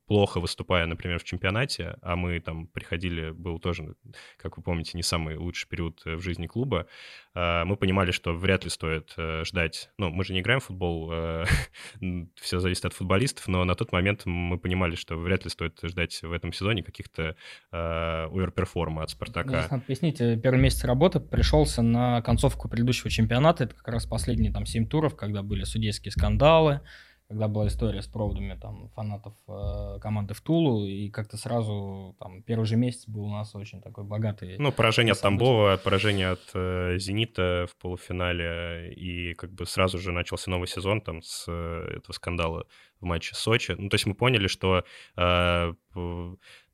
[0.07, 3.94] плохо выступая, например, в чемпионате, а мы там приходили, был тоже,
[4.36, 6.86] как вы помните, не самый лучший период в жизни клуба,
[7.34, 9.90] мы понимали, что вряд ли стоит ждать...
[9.96, 11.12] Ну, мы же не играем в футбол,
[12.34, 16.20] все зависит от футболистов, но на тот момент мы понимали, что вряд ли стоит ждать
[16.20, 17.36] в этом сезоне каких-то
[17.70, 19.49] оверперформ форма от «Спартака».
[19.49, 24.07] Здесь надо пояснить, э, первый месяц работы пришелся на концовку предыдущего чемпионата, это как раз
[24.07, 26.80] последние там семь туров, когда были судейские скандалы,
[27.28, 32.43] когда была история с проводами там фанатов э, команды в Тулу, и как-то сразу там
[32.43, 34.57] первый же месяц был у нас очень такой богатый.
[34.59, 40.12] Ну, поражение от Тамбова, поражение от э, Зенита в полуфинале, и как бы сразу же
[40.12, 42.64] начался новый сезон там с э, этого скандала
[43.01, 43.72] в матче Сочи.
[43.76, 44.84] Ну, то есть мы поняли, что
[45.16, 45.74] э,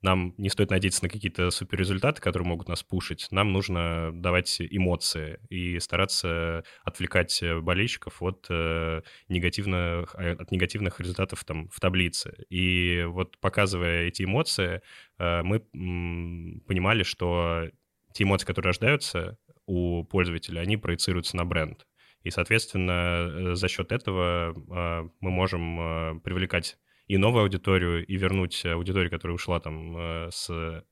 [0.05, 3.27] нам не стоит надеяться на какие-то суперрезультаты, которые могут нас пушить.
[3.31, 11.45] Нам нужно давать эмоции и стараться отвлекать болельщиков от, э, негативных, э, от негативных результатов
[11.45, 12.35] там, в таблице.
[12.51, 14.83] И вот показывая эти эмоции,
[15.19, 17.69] э, мы м, понимали, что
[18.13, 21.87] те эмоции, которые рождаются у пользователя, они проецируются на бренд.
[22.23, 28.17] И, соответственно, э, за счет этого э, мы можем э, привлекать и новую аудиторию, и
[28.17, 30.85] вернуть аудиторию, которая ушла там э, с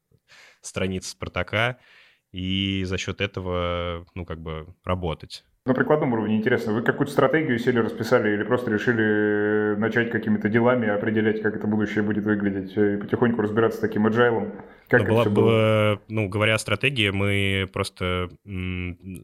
[0.61, 1.79] страниц Спартака,
[2.33, 5.45] и за счет этого, ну, как бы работать.
[5.65, 10.89] На прикладном уровне интересно, вы какую-то стратегию сели, расписали или просто решили начать какими-то делами,
[10.89, 14.53] определять, как это будущее будет выглядеть, и потихоньку разбираться с таким agile?
[14.89, 16.03] Как ну, была, было?
[16.09, 18.29] Ну, говоря о стратегии, мы просто...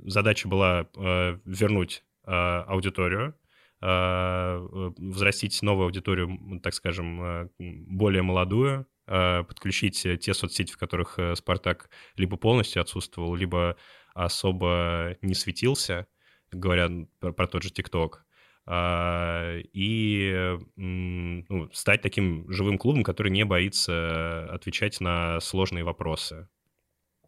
[0.07, 3.48] Задача была э, вернуть э, аудиторию, э,
[3.81, 11.35] взрастить новую аудиторию, так скажем, э, более молодую, а, подключить те соцсети, в которых э,
[11.37, 13.77] Спартак либо полностью отсутствовал, либо
[14.15, 16.07] особо не светился,
[16.51, 18.27] говоря про, про тот же ТикТок,
[18.67, 26.49] а, и ну, стать таким живым клубом, который не боится отвечать на сложные вопросы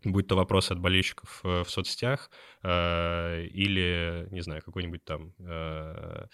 [0.04, 2.30] будь то вопрос от болельщиков э, в соцсетях
[2.62, 6.26] э, или, не знаю, какой-нибудь там э,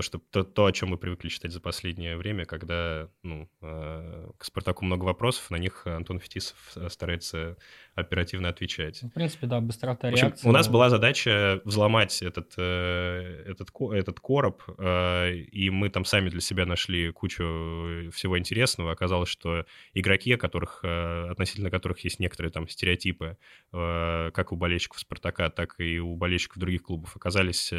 [0.00, 4.30] то, что, то, то, о чем мы привыкли читать за последнее время, когда ну, э,
[4.38, 6.56] к «Спартаку» много вопросов, на них Антон Фетисов
[6.88, 7.58] старается
[7.94, 9.00] оперативно отвечать.
[9.02, 10.26] Ну, в принципе, да, быстрота реакции.
[10.28, 16.04] Общем, у нас была задача взломать этот, э, этот, этот короб, э, и мы там
[16.04, 18.92] сами для себя нашли кучу всего интересного.
[18.92, 23.36] Оказалось, что игроки, которых, э, относительно которых есть некоторые там стереотипы,
[23.70, 27.72] как у болельщиков «Спартака», так и у болельщиков других клубов, оказались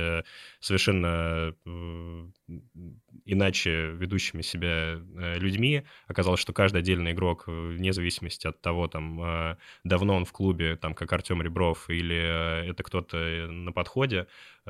[0.59, 1.55] совершенно
[3.26, 5.84] иначе ведущими себя э, людьми.
[6.07, 10.32] Оказалось, что каждый отдельный игрок, э, вне зависимости от того, там, э, давно он в
[10.32, 14.28] клубе, там, как Артем Ребров, или это кто-то на подходе,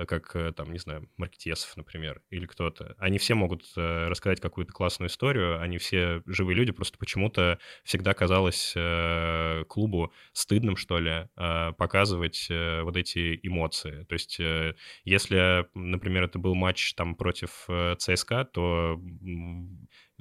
[0.07, 5.61] как, там, не знаю, Маркетесов, например, или кто-то, они все могут рассказать какую-то классную историю,
[5.61, 8.73] они все живые люди, просто почему-то всегда казалось
[9.67, 14.03] клубу стыдным, что ли, показывать вот эти эмоции.
[14.03, 14.39] То есть
[15.03, 19.01] если, например, это был матч там против ЦСКА, то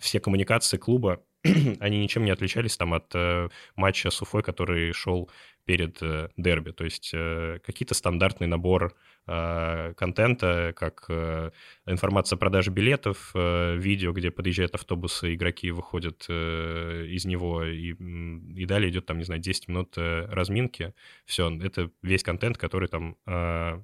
[0.00, 1.24] все коммуникации клуба,
[1.80, 5.30] они ничем не отличались там от э, матча с Уфой, который шел
[5.64, 6.70] перед э, дерби.
[6.72, 8.94] То есть э, какие-то стандартный набор
[9.26, 11.50] э, контента, как э,
[11.86, 17.92] информация о продаже билетов, э, видео, где подъезжают автобусы, игроки выходят э, из него, и,
[17.92, 20.92] и далее идет там, не знаю, 10 минут э, разминки.
[21.24, 23.80] Все, это весь контент, который там э,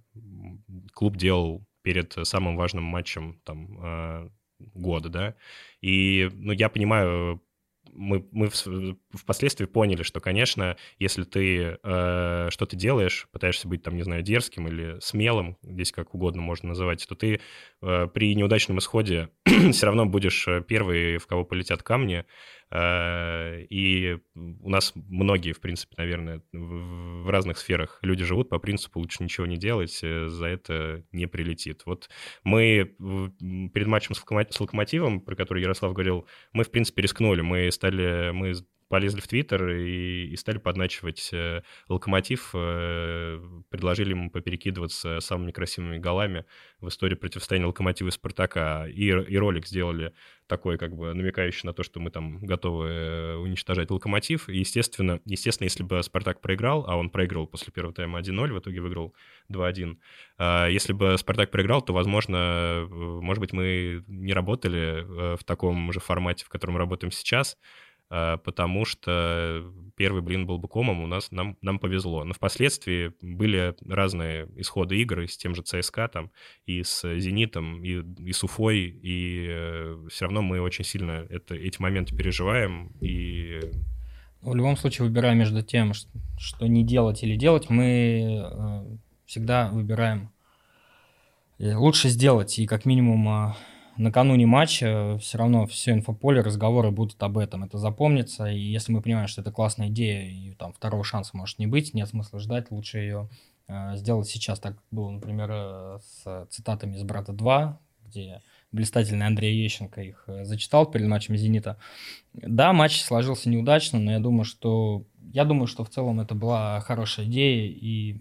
[0.92, 4.28] клуб делал перед самым важным матчем там э,
[4.74, 5.34] года, да.
[5.80, 7.40] И, ну, я понимаю,
[7.96, 8.48] мы, мы
[9.16, 14.68] впоследствии поняли, что, конечно, если ты э, что-то делаешь, пытаешься быть, там, не знаю, дерзким
[14.68, 17.40] или смелым, здесь как угодно можно называть, то ты
[17.82, 19.30] э, при неудачном исходе
[19.72, 22.24] все равно будешь э, первый, в кого полетят камни,
[22.70, 28.98] Э, и у нас многие, в принципе, наверное, в разных сферах люди живут по принципу
[28.98, 31.82] лучше ничего не делать, э, за это не прилетит.
[31.86, 32.08] Вот
[32.42, 32.94] мы
[33.72, 37.40] перед матчем с Локомотивом, про который Ярослав говорил, мы, в принципе, рискнули.
[37.40, 38.54] Мы стали, мы
[38.88, 45.98] полезли в Твиттер и, и стали подначивать э, Локомотив, э, предложили ему поперекидываться самыми красивыми
[45.98, 46.44] голами
[46.80, 48.86] в истории противостояния Локомотива и Спартака.
[48.88, 50.12] И, и ролик сделали
[50.46, 54.48] такой, как бы намекающий на то, что мы там готовы э, уничтожать Локомотив.
[54.48, 58.58] И, естественно, естественно, если бы Спартак проиграл, а он проиграл после первого тайма 1-0, в
[58.60, 59.14] итоге выиграл
[59.50, 59.98] 2-1.
[60.38, 66.00] А если бы Спартак проиграл, то, возможно, может быть, мы не работали в таком же
[66.00, 67.56] формате, в котором работаем сейчас,
[68.08, 69.64] потому что
[69.96, 72.24] первый блин был бы комом, у нас нам, нам повезло.
[72.24, 76.30] Но впоследствии были разные исходы игр и с тем же ЦСКА, там,
[76.66, 81.54] и с «Зенитом», и, и с Уфой, и э, все равно мы очень сильно это,
[81.54, 83.60] эти моменты переживаем, и
[84.42, 85.92] в любом случае, выбирая между тем,
[86.38, 90.30] что не делать или делать, мы э, всегда выбираем
[91.58, 93.56] э, лучше сделать и как минимум а,
[93.96, 97.64] накануне матча все равно все инфополе, разговоры будут об этом.
[97.64, 98.46] Это запомнится.
[98.46, 101.94] И если мы понимаем, что это классная идея, и там второго шанса может не быть,
[101.94, 103.28] нет смысла ждать, лучше ее
[103.68, 104.60] э, сделать сейчас.
[104.60, 107.76] Так было, например, э, с цитатами из «Брата 2»,
[108.06, 108.42] где
[108.72, 111.76] блистательный Андрей Ещенко их э, зачитал перед матчем «Зенита».
[112.34, 116.80] Да, матч сложился неудачно, но я думаю, что я думаю, что в целом это была
[116.80, 118.16] хорошая идея, и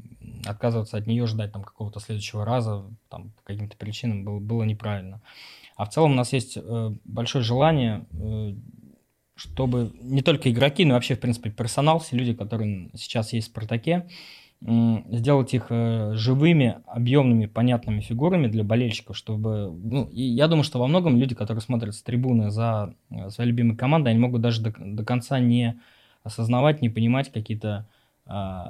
[0.46, 5.22] отказываться от нее, ждать там какого-то следующего раза, там, по каким-то причинам было, было неправильно.
[5.76, 8.56] А в целом у нас есть э, большое желание, э,
[9.36, 13.52] чтобы не только игроки, но вообще, в принципе, персонал, все люди, которые сейчас есть в
[13.52, 14.08] «Спартаке»,
[14.62, 19.70] сделать их э, живыми, объемными, понятными фигурами для болельщиков, чтобы...
[19.70, 22.96] Ну, и я думаю, что во многом люди, которые смотрят с трибуны за
[23.30, 25.80] своей любимой командой, они могут даже до, до конца не
[26.24, 27.86] осознавать, не понимать какие-то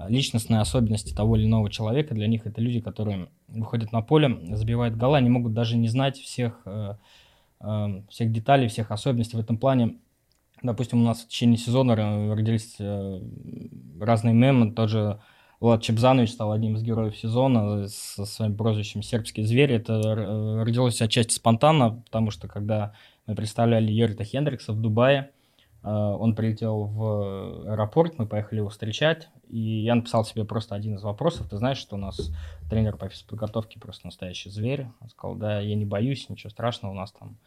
[0.09, 2.13] личностные особенности того или иного человека.
[2.13, 6.17] Для них это люди, которые выходят на поле, забивают гола, они могут даже не знать
[6.17, 6.95] всех, э,
[7.61, 9.95] э, всех деталей, всех особенностей в этом плане.
[10.61, 13.21] Допустим, у нас в течение сезона родились э,
[13.99, 15.19] разные мемы, тот же
[15.61, 19.71] Влад Чебзанович стал одним из героев сезона со своим прозвищем «Сербский зверь».
[19.71, 20.01] Это
[20.63, 22.93] родилось отчасти спонтанно, потому что когда
[23.25, 25.31] мы представляли Йорита Хендрикса в Дубае,
[25.91, 31.03] он прилетел в аэропорт, мы поехали его встречать, и я написал себе просто один из
[31.03, 31.47] вопросов.
[31.49, 32.31] Ты знаешь, что у нас
[32.69, 34.87] тренер по физподготовке просто настоящий зверь?
[34.99, 37.37] Он сказал, да, я не боюсь, ничего страшного, у нас там...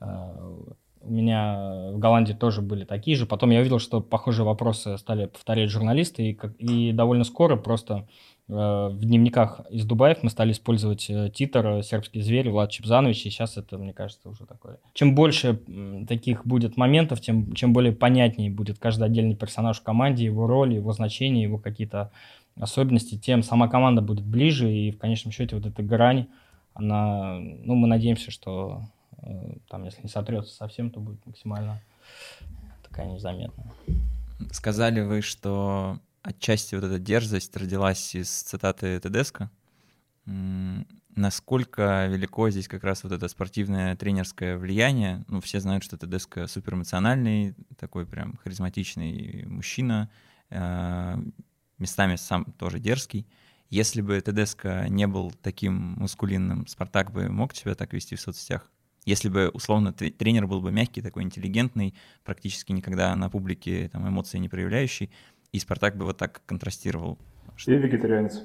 [0.00, 0.56] Э,
[1.04, 3.26] у меня в Голландии тоже были такие же.
[3.26, 8.31] Потом я увидел, что похожие вопросы стали повторять журналисты, и, и довольно скоро просто Э,
[8.52, 13.56] в дневниках из Дубаев мы стали использовать э, титр «Сербский зверь» Влад Чепзанович, и сейчас
[13.56, 14.78] это, мне кажется, уже такое.
[14.92, 15.60] Чем больше
[16.06, 20.74] таких будет моментов, тем чем более понятнее будет каждый отдельный персонаж в команде, его роль,
[20.74, 22.10] его значение, его какие-то
[22.60, 26.26] особенности, тем сама команда будет ближе, и в конечном счете вот эта грань,
[26.74, 28.82] она, ну, мы надеемся, что
[29.22, 31.80] э, там, если не сотрется совсем, то будет максимально
[32.86, 33.72] такая незаметная.
[34.50, 39.50] Сказали вы, что отчасти вот эта дерзость родилась из цитаты Тедеско.
[41.14, 45.24] Насколько велико здесь как раз вот это спортивное тренерское влияние?
[45.28, 50.08] Ну, все знают, что Тедеско суперэмоциональный, такой прям харизматичный мужчина,
[50.48, 51.16] э,
[51.78, 53.26] местами сам тоже дерзкий.
[53.68, 58.70] Если бы Тедеско не был таким мускулинным, Спартак бы мог себя так вести в соцсетях?
[59.04, 64.38] Если бы, условно, тренер был бы мягкий, такой интеллигентный, практически никогда на публике там, эмоции
[64.38, 65.10] не проявляющий,
[65.52, 67.18] и Спартак бы вот так контрастировал.
[67.66, 68.42] И вегетарианец.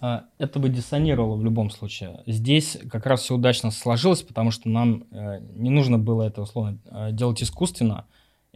[0.00, 2.22] А, это бы диссонировало в любом случае.
[2.26, 6.78] Здесь как раз все удачно сложилось, потому что нам э, не нужно было это условно
[6.84, 8.06] э, делать искусственно.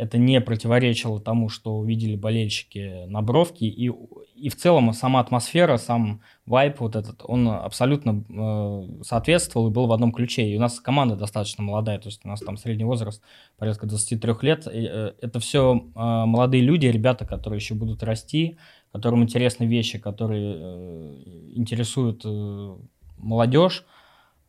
[0.03, 3.67] Это не противоречило тому, что увидели болельщики на бровке.
[3.67, 3.89] И,
[4.35, 9.87] и в целом сама атмосфера, сам вайп вот этот, он абсолютно э, соответствовал и был
[9.87, 10.49] в одном ключе.
[10.49, 13.23] И у нас команда достаточно молодая, то есть у нас там средний возраст
[13.59, 14.67] порядка 23 лет.
[14.67, 18.59] И, э, это все э, молодые люди, ребята, которые еще будут расти,
[18.91, 21.23] которым интересны вещи, которые э,
[21.55, 22.77] интересуют э,
[23.19, 23.85] молодежь.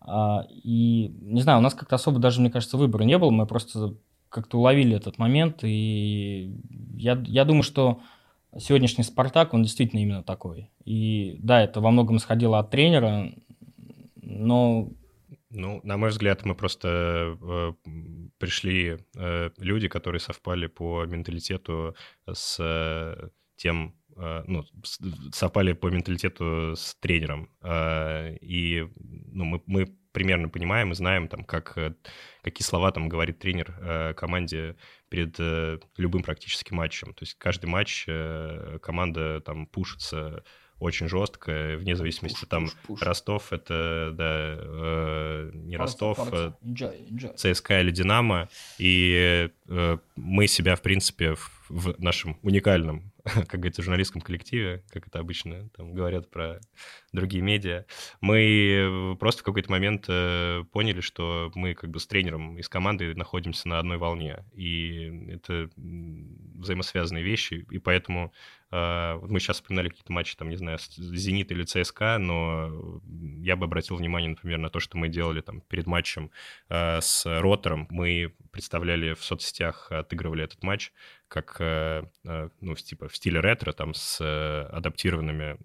[0.01, 3.45] А, и, не знаю, у нас как-то особо даже, мне кажется, выбора не было, мы
[3.45, 3.93] просто
[4.33, 6.53] как-то уловили этот момент, и
[6.95, 8.01] я, я думаю, что
[8.57, 10.71] сегодняшний «Спартак», он действительно именно такой.
[10.85, 13.31] И да, это во многом исходило от тренера,
[14.15, 14.89] но...
[15.55, 17.73] Ну, на мой взгляд, мы просто э,
[18.39, 24.63] пришли э, люди, которые совпали по менталитету с э, тем Э, ну,
[25.31, 27.49] совпали по менталитету с тренером.
[27.61, 28.87] Э, и
[29.31, 31.93] ну, мы, мы примерно понимаем и знаем, там, как, э,
[32.41, 34.75] какие слова там говорит тренер команде
[35.09, 35.37] перед
[35.97, 37.13] любым практически матчем.
[37.13, 38.07] То есть каждый матч
[38.81, 40.43] команда там пушится
[40.83, 43.01] очень жестко, вне зависимости пуш, там пуш, пуш.
[43.01, 47.35] Ростов это да э, не Ростов, Enjoy, enjoy.
[47.35, 53.12] ЦСКА или Динамо, и э, мы себя в принципе в, в нашем уникальном
[53.47, 56.59] как говорится, журналистском коллективе, как это обычно там говорят про
[57.13, 57.85] другие медиа,
[58.19, 62.67] мы просто в какой-то момент э, поняли, что мы как бы с тренером и с
[62.67, 68.33] командой находимся на одной волне, и это взаимосвязанные вещи, и поэтому
[68.73, 73.01] э, мы сейчас вспоминали какие-то матчи, там, не знаю, «Зенит» или «ЦСКА», но
[73.39, 76.31] я бы обратил внимание, например, на то, что мы делали там перед матчем
[76.69, 80.91] э, с «Ротором», мы представляли в соцсетях, отыгрывали этот матч,
[81.27, 82.03] как, э,
[82.61, 84.19] ну, типа в стиле ретро, там, с
[84.71, 85.57] адаптированными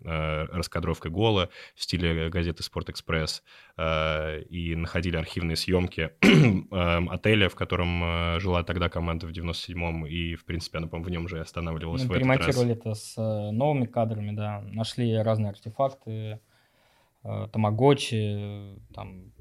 [0.55, 3.43] раскадровкой гола, в стиле газеты «Спорт-экспресс»,
[3.79, 6.11] и находили архивные съемки
[7.11, 11.29] отеля, в котором жила тогда команда в 97-м, и, в принципе, она, по-моему, в нем
[11.29, 16.41] же останавливалась Мы в перемонтировали это с новыми кадрами, да, нашли разные артефакты,
[17.23, 19.33] тамагочи, там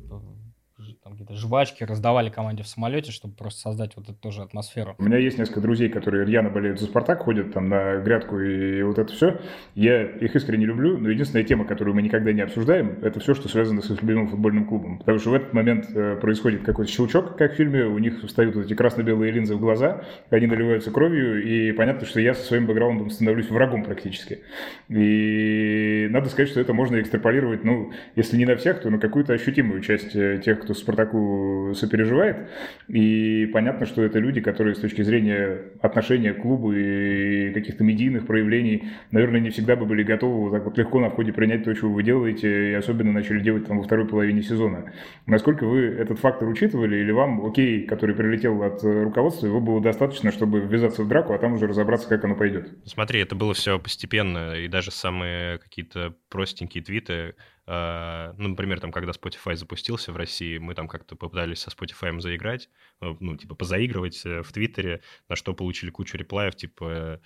[1.03, 4.95] там какие-то жвачки раздавали команде в самолете, чтобы просто создать вот эту тоже атмосферу.
[4.99, 8.84] У меня есть несколько друзей, которые рьяно болеют за «Спартак», ходят там на грядку и
[8.84, 9.39] вот это все.
[9.73, 13.49] Я их искренне люблю, но единственная тема, которую мы никогда не обсуждаем, это все, что
[13.49, 14.99] связано с их любимым футбольным клубом.
[14.99, 18.55] Потому что в этот момент э, происходит какой-то щелчок, как в фильме, у них встают
[18.55, 22.67] вот эти красно-белые линзы в глаза, они наливаются кровью, и понятно, что я со своим
[22.67, 24.41] бэкграундом становлюсь врагом практически.
[24.89, 29.34] И надо сказать, что это можно экстраполировать, ну, если не на всех, то на какую-то
[29.34, 32.49] ощутимую часть э, тех, кто Спартаку сопереживает.
[32.89, 38.28] И понятно, что это люди, которые с точки зрения отношения к клубу и каких-то медийных
[38.28, 41.74] проявлений, наверное, не всегда бы были готовы вот так вот легко на входе принять то,
[41.74, 44.91] что вы делаете, и особенно начали делать там во второй половине сезона.
[45.26, 50.32] Насколько вы этот фактор учитывали, или вам окей, который прилетел от руководства, его было достаточно,
[50.32, 52.70] чтобы ввязаться в драку, а там уже разобраться, как оно пойдет?
[52.86, 57.36] Смотри, это было все постепенно, и даже самые какие-то простенькие твиты,
[57.68, 62.70] ну, например, там, когда Spotify запустился в России, мы там как-то попытались со Spotify заиграть,
[63.01, 67.20] э, ну, типа, позаигрывать э, в Твиттере, на что получили кучу реплаев, типа,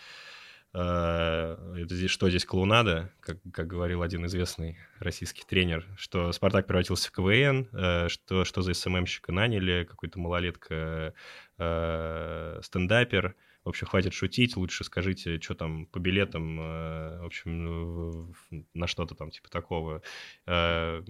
[0.73, 7.09] это здесь, что здесь клоунада, как, как говорил один известный российский тренер, что Спартак превратился
[7.09, 7.67] в КВН,
[8.07, 11.13] что, что за СММщика наняли, какой-то малолетка
[11.57, 18.33] стендапер, в общем, хватит шутить, лучше скажите, что там по билетам, э, в общем,
[18.73, 20.01] на что-то там типа такого.
[20.47, 21.03] Э,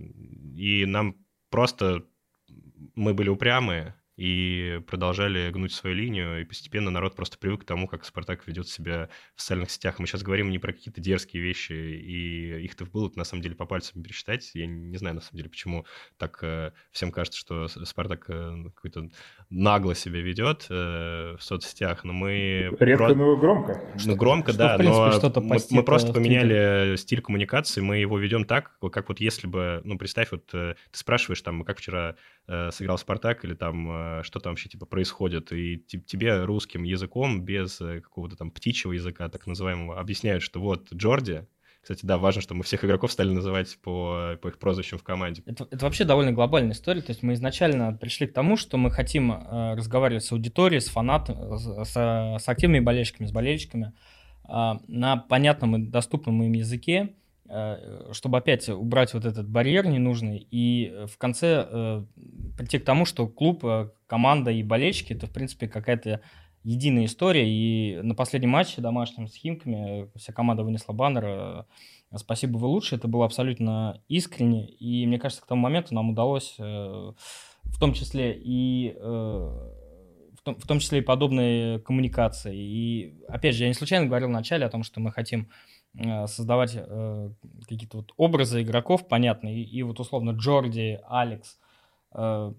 [0.56, 1.16] и нам
[1.50, 2.04] просто
[2.96, 7.88] мы были упрямые, и продолжали гнуть свою линию, и постепенно народ просто привык к тому,
[7.88, 9.98] как Спартак ведет себя в социальных сетях.
[9.98, 13.66] Мы сейчас говорим не про какие-то дерзкие вещи, и их-то было на самом деле по
[13.66, 14.52] пальцам пересчитать.
[14.54, 15.88] Я не знаю, на самом деле, почему
[16.20, 19.10] так э, всем кажется, что Спартак э, какой-то
[19.50, 22.70] нагло себя ведет э, в соцсетях, но мы...
[22.80, 23.16] Редко, про...
[23.16, 23.82] но громко.
[24.06, 28.46] Ну, громко, что, да, принципе, но мы, мы просто поменяли стиль коммуникации, мы его ведем
[28.46, 32.18] так, как вот если бы, ну, представь, вот ты спрашиваешь там, как вчера
[32.72, 37.82] сыграл Спартак, или там Э, что там вообще типа происходит, и тебе русским языком, без
[37.82, 41.48] э, какого-то там птичьего языка, так называемого, объясняют, что вот Джорди,
[41.82, 45.42] кстати, да, важно, что мы всех игроков стали называть по, по их прозвищам в команде.
[45.48, 47.02] Это, это вообще довольно глобальная история.
[47.02, 50.90] То есть мы изначально пришли к тому, что мы хотим э, разговаривать с аудиторией, с
[50.90, 51.96] фанатами, с,
[52.40, 53.94] с активными болельщиками, с болельщиками
[54.48, 57.21] э, на понятном и доступном им языке, э,
[58.12, 62.06] чтобы опять убрать вот этот барьер ненужный и в конце э,
[62.58, 63.66] прийти к тому, что клуб,
[64.08, 66.22] команда и болельщики это в принципе какая-то
[66.64, 67.50] единая история.
[67.50, 71.66] И на последнем матче домашнем с Химками вся команда вынесла баннер
[72.16, 72.96] «Спасибо, вы лучше».
[72.96, 74.70] Это было абсолютно искренне.
[74.70, 77.16] И мне кажется, к тому моменту нам удалось в
[77.80, 78.96] том числе и
[80.42, 82.56] в том, в том числе и подобные коммуникации.
[82.56, 85.46] И опять же, я не случайно говорил в начале о том, что мы хотим э,
[86.28, 87.30] создавать э,
[87.68, 89.62] какие-то вот образы игроков понятные.
[89.62, 91.60] И, и вот условно Джорди, Алекс,
[92.14, 92.54] э,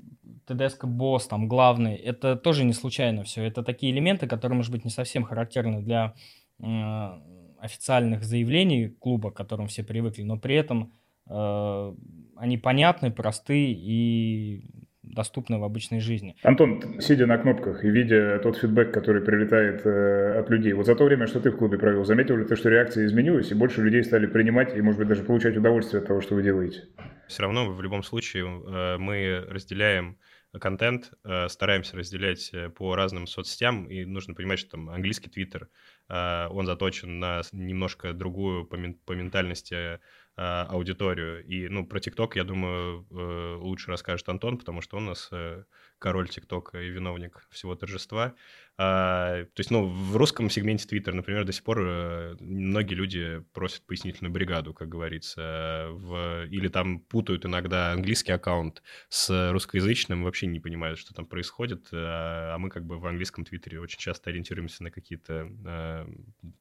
[0.46, 3.42] ТДСК Босс, там главный, это тоже не случайно все.
[3.42, 6.14] Это такие элементы, которые, может быть, не совсем характерны для
[6.58, 7.20] э,
[7.58, 10.92] официальных заявлений клуба, к которым все привыкли, но при этом
[11.26, 11.94] э,
[12.36, 14.64] они понятны, просты и
[15.12, 16.34] доступны в обычной жизни.
[16.42, 20.96] Антон, сидя на кнопках и видя тот фидбэк, который прилетает э, от людей, вот за
[20.96, 23.82] то время, что ты в клубе провел, заметил ли ты, что реакция изменилась, и больше
[23.82, 26.88] людей стали принимать и, может быть, даже получать удовольствие от того, что вы делаете?
[27.28, 30.18] Все равно в любом случае э, мы разделяем
[30.60, 35.68] контент, э, стараемся разделять э, по разным соцсетям, и нужно понимать, что там английский твиттер,
[36.08, 40.00] э, он заточен на немножко другую по, по ментальности
[40.36, 41.44] аудиторию.
[41.44, 45.28] И, ну, про ТикТок, я думаю, э, лучше расскажет Антон, потому что он у нас
[45.32, 45.64] э,
[45.98, 48.34] король ТикТока и виновник всего торжества.
[48.78, 53.44] А, то есть, ну, в русском сегменте Твиттер, например, до сих пор э, многие люди
[53.52, 56.46] просят пояснительную бригаду, как говорится, в...
[56.46, 62.54] или там путают иногда английский аккаунт с русскоязычным, вообще не понимают, что там происходит, а,
[62.54, 66.06] а мы как бы в английском Твиттере очень часто ориентируемся на какие-то э,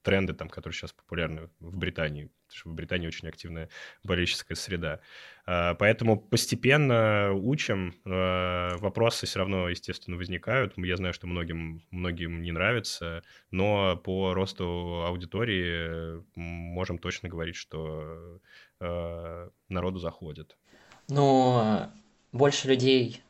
[0.01, 3.70] тренды, там, которые сейчас популярны в Британии, потому что в Британии очень активная
[4.03, 4.99] болельческая среда.
[5.45, 7.95] А, поэтому постепенно учим.
[8.05, 10.74] А, вопросы все равно, естественно, возникают.
[10.78, 18.39] Я знаю, что многим, многим не нравится, но по росту аудитории можем точно говорить, что
[18.80, 20.57] а, народу заходит.
[21.09, 21.88] Ну,
[22.32, 23.22] больше людей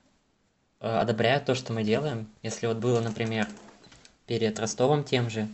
[0.79, 2.27] одобряют то, что мы делаем.
[2.43, 3.47] Если вот было, например,
[4.27, 5.47] перед Ростовом тем же,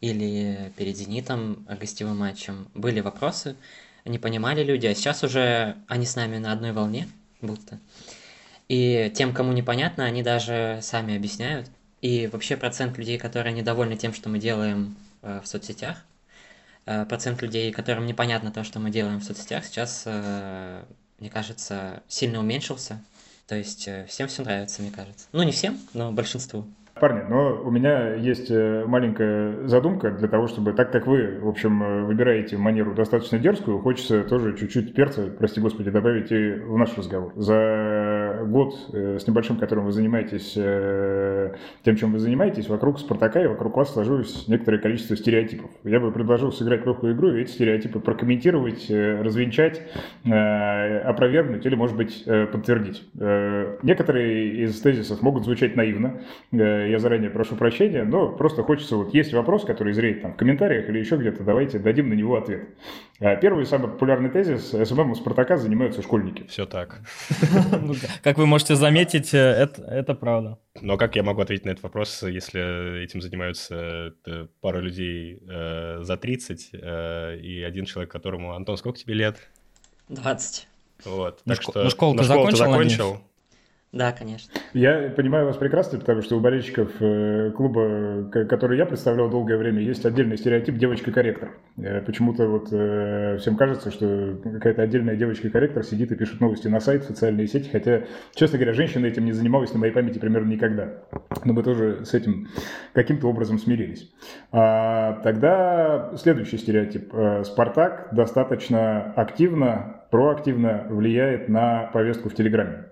[0.00, 3.56] или перед «Зенитом» гостевым матчем, были вопросы,
[4.04, 7.08] не понимали люди, а сейчас уже они с нами на одной волне,
[7.40, 7.78] будто.
[8.68, 11.70] И тем, кому непонятно, они даже сами объясняют.
[12.00, 16.04] И вообще процент людей, которые недовольны тем, что мы делаем э, в соцсетях,
[16.84, 20.82] э, процент людей, которым непонятно то, что мы делаем в соцсетях, сейчас, э,
[21.18, 23.02] мне кажется, сильно уменьшился.
[23.48, 25.28] То есть э, всем все нравится, мне кажется.
[25.32, 26.66] Ну, не всем, но большинству.
[26.98, 31.46] Парни, но у меня есть э, маленькая задумка для того, чтобы, так как вы, в
[31.46, 36.78] общем, э, выбираете манеру достаточно дерзкую, хочется тоже чуть-чуть перца, прости господи, добавить и в
[36.78, 37.34] наш разговор.
[37.36, 40.52] За год э, с небольшим, которым вы занимаетесь,
[41.84, 45.70] тем, чем вы занимаетесь, вокруг Спартака и вокруг вас сложилось некоторое количество стереотипов.
[45.84, 49.82] Я бы предложил сыграть легкую игру и эти стереотипы прокомментировать, развенчать,
[50.24, 53.04] опровергнуть или, может быть, подтвердить.
[53.14, 56.20] Некоторые из тезисов могут звучать наивно,
[56.52, 60.88] я заранее прошу прощения, но просто хочется, вот есть вопрос, который зреет там в комментариях
[60.88, 62.68] или еще где-то, давайте дадим на него ответ.
[63.18, 66.44] А, первый самый популярный тезис, SMM у Спартака занимаются школьники.
[66.48, 67.00] Все так.
[68.26, 70.58] Ну, как вы можете заметить, э, это, это правда.
[70.80, 75.98] Но как я могу ответить на этот вопрос, если этим занимаются э, пара людей э,
[76.02, 78.54] за 30 э, и один человек, которому...
[78.54, 79.36] Антон, сколько тебе лет?
[80.08, 80.66] 20.
[81.04, 81.40] Вот.
[81.44, 82.56] Ну, так шко- что, ну школу ты закончил?
[82.56, 83.20] закончил
[83.96, 84.52] да, конечно.
[84.74, 89.80] Я понимаю вас прекрасно, потому что у болельщиков э, клуба, который я представлял долгое время,
[89.80, 91.52] есть отдельный стереотип девочка-корректор.
[91.78, 96.80] Э, почему-то вот э, всем кажется, что какая-то отдельная девочка-корректор сидит и пишет новости на
[96.80, 98.02] сайт, в социальные сети, хотя,
[98.34, 100.88] честно говоря, женщина этим не занималась на моей памяти примерно никогда.
[101.44, 102.48] Но мы тоже с этим
[102.92, 104.12] каким-то образом смирились.
[104.52, 107.12] А, тогда следующий стереотип.
[107.44, 112.84] Спартак достаточно активно, проактивно влияет на повестку в Телеграме.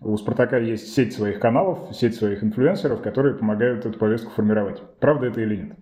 [0.00, 4.82] У «Спартака» есть сеть своих каналов, сеть своих инфлюенсеров, которые помогают эту повестку формировать.
[5.00, 5.76] Правда это или нет?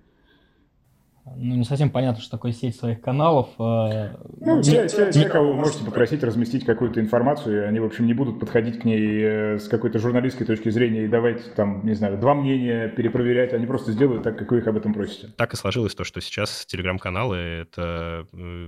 [1.36, 3.48] Ну, не совсем понятно, что такое сеть своих каналов.
[3.58, 8.06] А, ну, те, те, те, кого вы можете попросить разместить какую-то информацию, они, в общем,
[8.06, 11.94] не будут подходить к ней э, с какой-то журналистской точки зрения и давать, там, не
[11.94, 15.28] знаю, два мнения перепроверять, они просто сделают так, как вы их об этом просите.
[15.36, 18.66] Так и сложилось то, что сейчас телеграм-каналы— это э,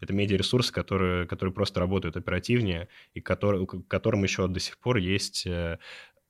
[0.00, 5.46] это медиаресурсы, которые, которые просто работают оперативнее и которые, которым еще до сих пор есть
[5.46, 5.78] э,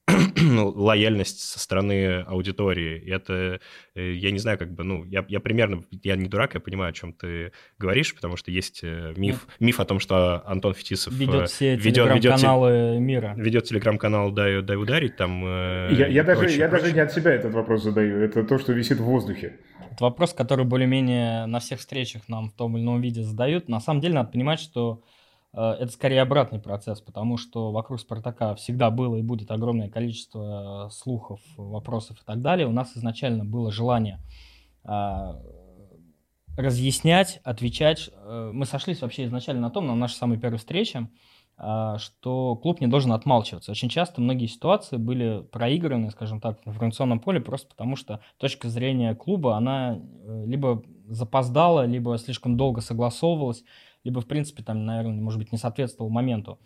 [0.37, 2.99] ну, лояльность со стороны аудитории.
[2.99, 3.61] И это,
[3.95, 6.91] э, я не знаю, как бы, ну, я, я примерно, я не дурак, я понимаю,
[6.91, 11.13] о чем ты говоришь, потому что есть э, миф, миф о том, что Антон Фетисов
[11.13, 13.35] ведет все ведет, телеграм-каналы ведет, мира.
[13.37, 15.43] Ведет телеграм-канал «Дай, дай ударить», там...
[15.43, 16.83] Я, я, даже, прочее, я прочее.
[16.83, 19.59] даже не от себя этот вопрос задаю, это то, что висит в воздухе.
[19.93, 23.69] Это вопрос, который более-менее на всех встречах нам в том или ином виде задают.
[23.69, 25.05] На самом деле надо понимать, что Э,
[25.53, 31.41] это скорее обратный процесс, потому что вокруг Спартака всегда было и будет огромное количество слухов,
[31.57, 32.69] вопросов и так далее.
[32.69, 34.21] У нас изначально было желание
[34.85, 35.41] а,
[36.57, 38.11] разъяснять, отвечать.
[38.13, 41.09] Э, мы сошлись вообще изначально на том, на нашей самой первой встрече,
[41.99, 43.71] что клуб не должен отмалчиваться.
[43.71, 48.71] Очень часто многие ситуации были проиграны, скажем так, в информационном поле просто потому, что точка
[48.71, 53.63] зрения клуба, она э, либо запоздала, либо слишком долго согласовывалась,
[54.05, 56.59] либо, в принципе, там, наверное, может быть, не соответствовал моменту.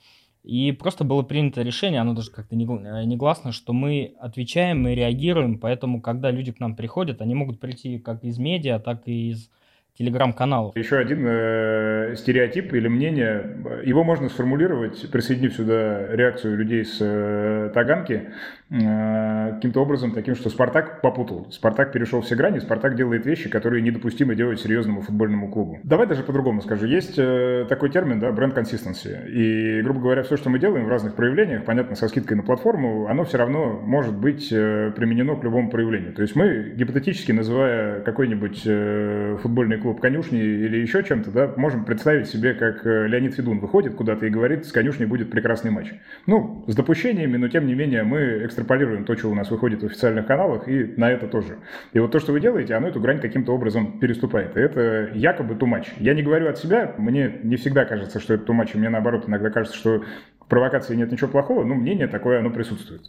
[0.42, 5.58] И просто было принято решение, оно даже как-то э, негласно, что мы отвечаем, мы реагируем,
[5.58, 9.50] поэтому, когда люди к нам приходят, они могут прийти как из медиа, так и из
[9.96, 10.76] телеграм-каналов.
[10.76, 17.70] Еще один э, стереотип или мнение, его можно сформулировать, присоединив сюда реакцию людей с э,
[17.72, 18.30] Таганки,
[18.70, 21.46] э, каким-то образом таким, что Спартак попутал.
[21.52, 25.78] Спартак перешел все грани, Спартак делает вещи, которые недопустимо делать серьезному футбольному клубу.
[25.84, 26.86] Давай даже по-другому скажу.
[26.86, 29.28] Есть э, такой термин, да, бренд consistency.
[29.28, 33.06] И, грубо говоря, все, что мы делаем в разных проявлениях, понятно, со скидкой на платформу,
[33.06, 36.14] оно все равно может быть э, применено к любому проявлению.
[36.14, 41.84] То есть мы, гипотетически называя какой-нибудь э, футбольный клуб конюшни или еще чем-то, да, можем
[41.84, 45.92] представить себе, как э, Леонид Федун выходит куда-то и говорит, с конюшней будет прекрасный матч.
[46.26, 49.86] Ну, с допущениями, но тем не менее мы экстраполируем то, что у нас выходит в
[49.86, 51.58] официальных каналах, и на это тоже.
[51.92, 54.56] И вот то, что вы делаете, оно эту грань каким-то образом переступает.
[54.56, 55.92] И это якобы тумач.
[55.98, 59.50] Я не говорю от себя, мне не всегда кажется, что это тумач, мне наоборот иногда
[59.50, 60.02] кажется, что
[60.40, 63.02] в провокации нет ничего плохого, но мнение такое, оно присутствует.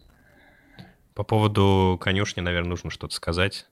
[1.14, 3.66] По поводу конюшни, наверное, нужно что-то сказать.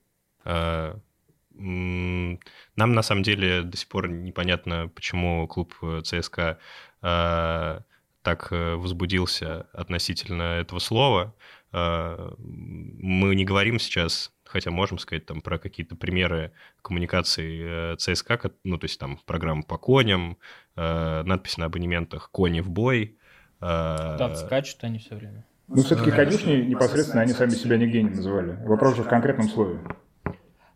[2.76, 6.58] Нам на самом деле до сих пор непонятно, почему клуб э, ЦСКА
[7.02, 7.80] э,
[8.24, 11.36] так э, возбудился относительно этого слова.
[11.72, 16.52] Э, мы не говорим сейчас, хотя можем сказать там про какие-то примеры
[16.82, 20.38] коммуникации э, ЦСКА, ну то есть там программа по коням,
[20.76, 23.18] э, надпись на абонементах «Кони в бой».
[23.62, 25.46] Э, скачут они все время.
[25.68, 28.58] Ну, все-таки конюшни непосредственно они сами себя нигде не называли.
[28.66, 29.80] Вопрос же в конкретном слове.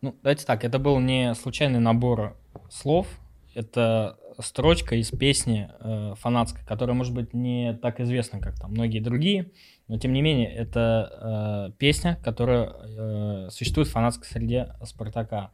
[0.00, 2.36] Ну, давайте так, это был не случайный набор
[2.70, 3.08] слов,
[3.54, 9.00] это строчка из песни э, фанатской, которая, может быть, не так известна, как там многие
[9.00, 9.50] другие,
[9.88, 15.50] но тем не менее, это э, песня, которая э, существует в фанатской среде Спартака.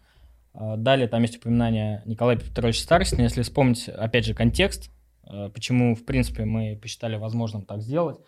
[0.52, 4.90] Э, далее там есть упоминание Николая Петровича Старостина, если вспомнить, опять же, контекст,
[5.26, 8.18] э, почему, в принципе, мы посчитали возможным так сделать.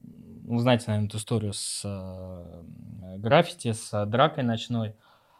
[0.00, 4.94] Вы знаете, наверное, эту историю с э, граффити, с дракой ночной.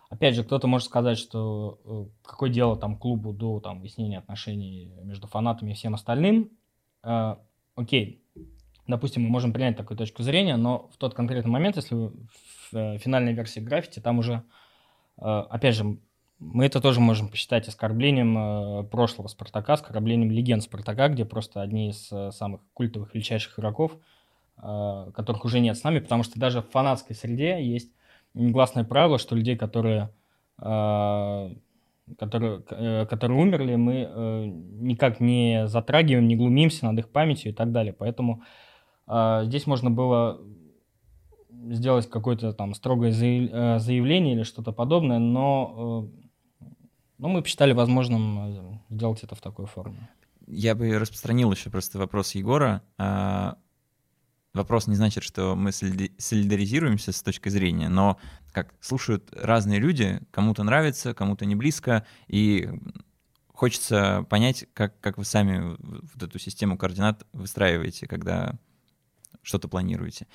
[0.09, 4.93] Опять же, кто-то может сказать, что э, какое дело там клубу до там, выяснения отношений
[5.03, 6.51] между фанатами и всем остальным.
[7.03, 7.37] Э,
[7.75, 8.23] окей,
[8.87, 12.13] допустим, мы можем принять такую точку зрения, но в тот конкретный момент, если в
[12.73, 14.45] э, финальной версии граффити, там уже,
[15.19, 15.99] э, опять же,
[16.39, 22.13] мы это тоже можем посчитать оскорблением прошлого Спартака, оскорблением легенд Спартака, где просто одни из
[22.37, 23.97] самых культовых, величайших игроков,
[24.55, 27.91] которых уже нет с нами, потому что даже в фанатской среде есть
[28.37, 30.11] негласное правило, что людей, которые,
[30.61, 31.55] э,
[32.19, 37.55] которые, э, которые умерли, мы э, никак не затрагиваем, не глумимся над их памятью и
[37.55, 37.93] так далее.
[37.93, 38.43] Поэтому
[39.09, 40.41] здесь можно было
[41.49, 46.09] сделать какое-то там строгое заявление или что-то подобное, но,
[47.17, 50.11] но мы посчитали возможным сделать это в такой форме.
[50.49, 52.83] Я бы распространил еще просто вопрос Егора.
[54.57, 58.19] Вопрос не значит, что мы солидаризируемся с точки зрения, но
[58.53, 62.71] как слушают разные люди, кому-то нравится, кому-то не близко, и
[63.53, 68.55] хочется понять, как, как вы сами вот эту систему координат выстраиваете, когда
[69.43, 70.27] что-то планируете.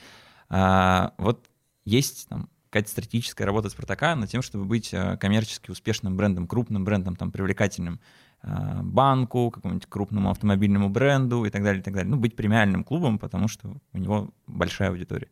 [0.49, 1.49] А, вот
[1.83, 6.85] есть там какая-то стратегическая работа Спартака над тем, чтобы быть а, коммерчески успешным брендом, крупным
[6.85, 7.99] брендом, там, привлекательным.
[8.43, 12.09] А, банку, какому-нибудь крупному автомобильному бренду и так далее, и так далее.
[12.09, 15.29] Ну, быть премиальным клубом, потому что у него большая аудитория.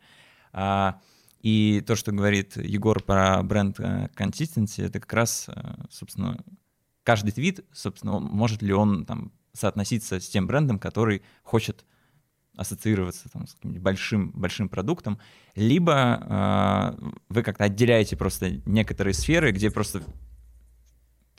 [0.54, 1.00] А,
[1.42, 6.38] и то, что говорит Егор про бренд э, Consistency, это как раз, э, собственно,
[7.04, 11.86] каждый твит, собственно, может ли он там соотноситься с тем брендом, который хочет
[12.58, 15.18] ассоциироваться там, с каким-нибудь большим, большим продуктом,
[15.56, 20.04] либо э, вы как-то отделяете просто некоторые сферы, где просто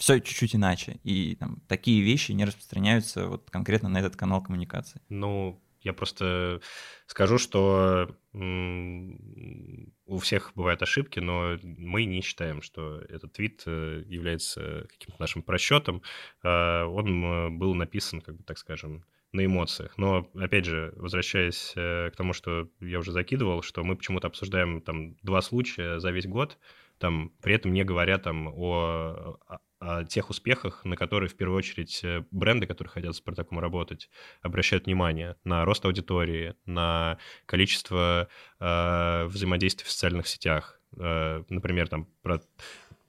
[0.00, 0.98] все чуть-чуть иначе.
[1.04, 5.02] И там, такие вещи не распространяются вот конкретно на этот канал коммуникации.
[5.10, 6.62] Ну, я просто
[7.06, 14.86] скажу, что у всех бывают ошибки, но мы не считаем, что этот твит э, является
[14.88, 16.02] каким-то нашим просчетом.
[16.42, 19.98] А, он был написан, как бы так скажем, на эмоциях.
[19.98, 24.80] Но, опять же, возвращаясь э, к тому, что я уже закидывал, что мы почему-то обсуждаем
[24.80, 26.58] там два случая за весь год,
[26.98, 29.38] там, при этом не говоря там о,
[29.80, 34.10] о тех успехах, на которые в первую очередь э, бренды, которые хотят с Спартаком работать,
[34.42, 38.28] обращают внимание на рост аудитории, на количество
[38.60, 40.80] э, взаимодействий в социальных сетях.
[40.98, 42.42] Э, например, там про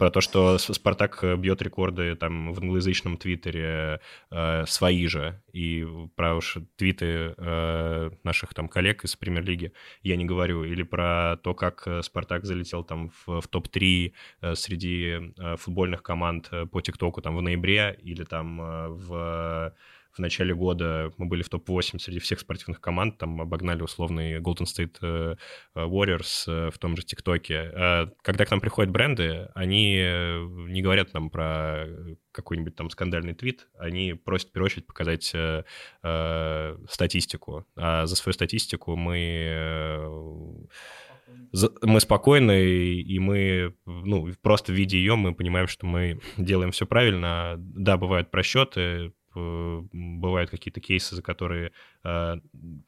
[0.01, 3.99] про то, что Спартак бьет рекорды там в англоязычном твиттере
[4.31, 10.25] э, свои же, и про уж твиты э, наших там коллег из премьер-лиги я не
[10.25, 15.55] говорю, или про то, как э, Спартак залетел там в, в топ-3 э, среди э,
[15.57, 19.75] футбольных команд э, по ТикТоку там в ноябре, или там э, в
[20.13, 24.65] в начале года мы были в топ-8 среди всех спортивных команд, там обогнали условный Golden
[24.65, 25.35] State э,
[25.75, 27.71] Warriors э, в том же ТикТоке.
[27.73, 31.87] А когда к нам приходят бренды, они э, не говорят нам про
[32.31, 35.63] какой-нибудь там скандальный твит, они просят в первую очередь показать э,
[36.03, 37.65] э, статистику.
[37.75, 40.07] А за свою статистику мы э,
[41.81, 47.55] мы спокойны, и мы, ну, просто видя ее, мы понимаем, что мы делаем все правильно.
[47.57, 51.71] Да, бывают просчеты, Э, бывают какие-то кейсы, за которые,
[52.03, 52.35] э,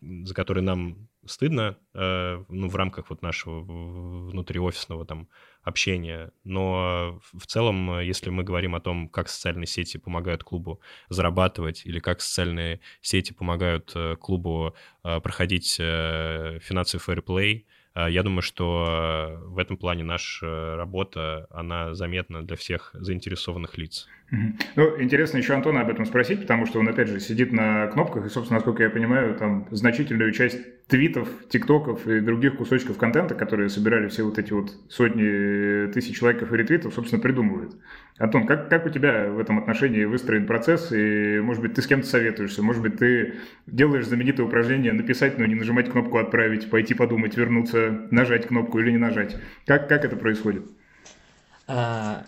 [0.01, 5.29] за которые нам стыдно, э, ну, в рамках вот нашего внутриофисного там
[5.61, 6.31] общения.
[6.43, 11.99] Но в целом, если мы говорим о том, как социальные сети помогают клубу зарабатывать или
[11.99, 17.65] как социальные сети помогают клубу проходить финансовый фэрплей,
[17.95, 24.07] я думаю, что в этом плане наша работа, она заметна для всех заинтересованных лиц.
[24.75, 28.25] Ну, интересно еще Антона об этом спросить, потому что он, опять же, сидит на кнопках,
[28.25, 33.69] и, собственно, насколько я понимаю, там значительную часть твитов, тиктоков и других кусочков контента, которые
[33.69, 37.75] собирали все вот эти вот сотни тысяч лайков и ретвитов, собственно, придумывают.
[38.19, 41.87] Антон, как, как у тебя в этом отношении выстроен процесс, и, может быть, ты с
[41.87, 43.35] кем-то советуешься, может быть, ты
[43.65, 48.91] делаешь знаменитое упражнение написать, но не нажимать кнопку «Отправить», пойти подумать, вернуться, нажать кнопку или
[48.91, 49.35] не нажать.
[49.65, 50.63] Как, как это происходит?
[51.67, 52.25] А,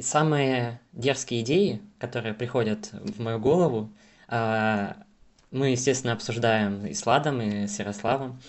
[0.00, 3.92] самые дерзкие идеи, которые приходят в мою голову,
[4.28, 4.98] а,
[5.50, 8.40] мы, естественно, обсуждаем и с Ладом, и с Ярославом.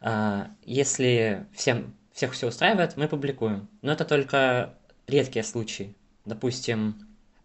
[0.00, 3.68] А, если всем, всех все устраивает, мы публикуем.
[3.82, 4.74] Но это только
[5.06, 5.94] редкие случаи.
[6.26, 6.96] Допустим,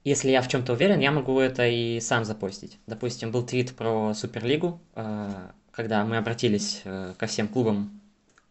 [0.03, 2.80] если я в чем-то уверен, я могу это и сам запостить.
[2.88, 8.02] Допустим, был твит про Суперлигу, а, когда мы обратились э, ко всем клубам,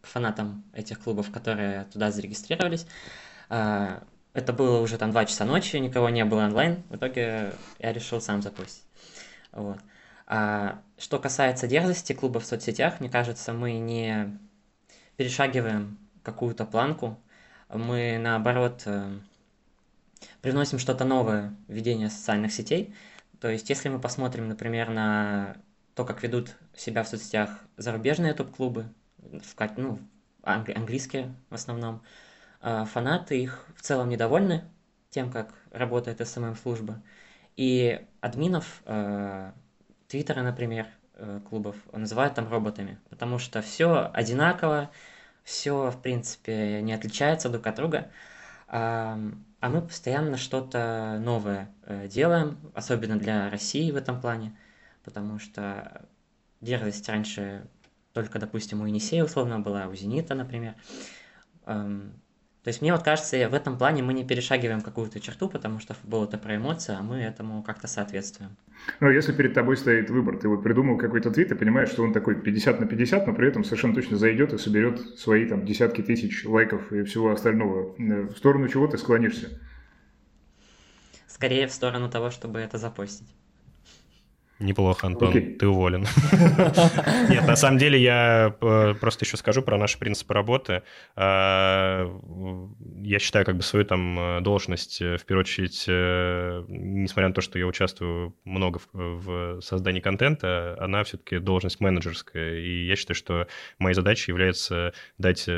[0.01, 2.87] к фанатам этих клубов, которые туда зарегистрировались.
[4.33, 6.83] Это было уже там 2 часа ночи, никого не было онлайн.
[6.89, 8.83] В итоге я решил сам запустить.
[9.51, 9.77] Вот.
[10.25, 14.39] А что касается дерзости клуба в соцсетях, мне кажется, мы не
[15.17, 17.19] перешагиваем какую-то планку.
[17.67, 18.87] Мы, наоборот,
[20.41, 22.93] приносим что-то новое в ведение социальных сетей.
[23.39, 25.57] То есть, если мы посмотрим, например, на
[25.95, 28.85] то, как ведут себя в соцсетях зарубежные топ-клубы,
[29.77, 29.99] ну,
[30.43, 32.01] английские в основном,
[32.61, 34.63] а, фанаты их в целом недовольны
[35.09, 37.01] тем, как работает SMM-служба.
[37.57, 39.51] И админов э,
[40.07, 44.89] Твиттера, например, э, клубов называют там роботами, потому что все одинаково,
[45.43, 48.09] все, в принципе, не отличается друг от друга.
[49.61, 54.57] А, мы постоянно что-то новое э, делаем, особенно для России в этом плане,
[55.03, 56.07] потому что
[56.61, 57.67] дерзость раньше
[58.11, 60.73] только, допустим, у Енисея условно была, у Зенита, например.
[62.63, 65.95] То есть мне вот кажется, в этом плане мы не перешагиваем какую-то черту, потому что
[65.95, 68.55] футбол это про эмоции, а мы этому как-то соответствуем.
[68.99, 72.13] Ну, если перед тобой стоит выбор, ты вот придумал какой-то твит, и понимаешь, что он
[72.13, 76.01] такой 50 на 50, но при этом совершенно точно зайдет и соберет свои там десятки
[76.01, 77.95] тысяч лайков и всего остального.
[77.97, 79.59] Э, в сторону чего ты склонишься?
[81.27, 83.27] Скорее в сторону того, чтобы это запостить.
[84.61, 85.55] Неплохо, Антон, okay.
[85.55, 86.05] ты уволен.
[87.29, 90.83] Нет, на самом деле я э, просто еще скажу про наши принципы работы.
[91.15, 92.07] А,
[93.01, 97.41] я считаю как бы свою там э, должность, э, в первую очередь, несмотря на то,
[97.41, 102.59] что я участвую много в создании контента, она все-таки должность менеджерская.
[102.59, 103.47] И я считаю, что
[103.79, 105.49] моей задачей является дать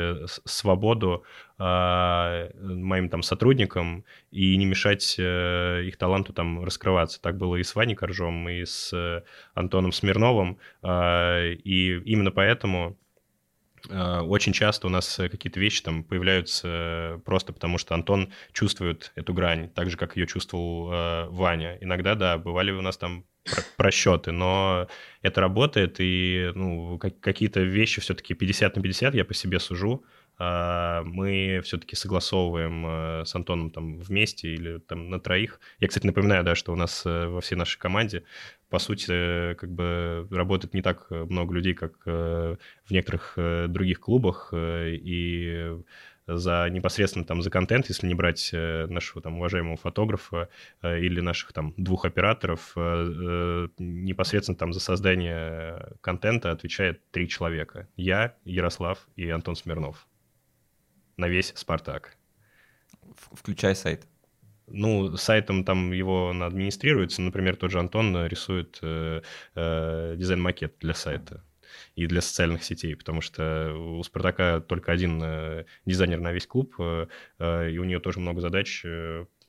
[0.46, 1.24] свободу
[1.58, 7.22] моим там сотрудникам и не мешать э, их таланту там раскрываться.
[7.22, 9.22] Так было и с Ваней Коржом, и с э,
[9.54, 10.58] Антоном Смирновым.
[10.84, 12.98] И именно поэтому
[13.90, 19.68] очень часто у нас какие-то вещи там появляются просто потому, что Антон чувствует эту грань,
[19.68, 21.76] так же, как ее чувствовал Ваня.
[21.82, 23.26] Иногда, да, бывали у нас там
[23.76, 24.88] просчеты, но
[25.22, 30.04] это работает, и ну, какие-то вещи все-таки 50 на 50 я по себе сужу.
[30.36, 35.60] А, мы все-таки согласовываем э, с Антоном там вместе или там на троих.
[35.78, 38.24] Я, кстати, напоминаю, да, что у нас э, во всей нашей команде,
[38.68, 43.38] по сути, как бы работает не так много людей, как э, в некоторых
[43.70, 45.78] других клубах, и
[46.26, 50.48] за непосредственно там за контент, если не брать нашего там уважаемого фотографа
[50.82, 52.72] или наших там двух операторов,
[53.78, 57.88] непосредственно там за создание контента отвечает три человека.
[57.96, 60.06] Я, Ярослав и Антон Смирнов
[61.16, 62.16] на весь Спартак.
[63.32, 64.06] Включай сайт.
[64.66, 67.20] Ну, сайтом там его администрируется.
[67.20, 69.20] Например, тот же Антон рисует э,
[69.54, 71.44] э, дизайн-макет для сайта
[71.96, 76.74] и для социальных сетей, потому что у Спартака только один э, дизайнер на весь клуб,
[76.78, 77.06] э,
[77.38, 78.84] э, и у нее тоже много задач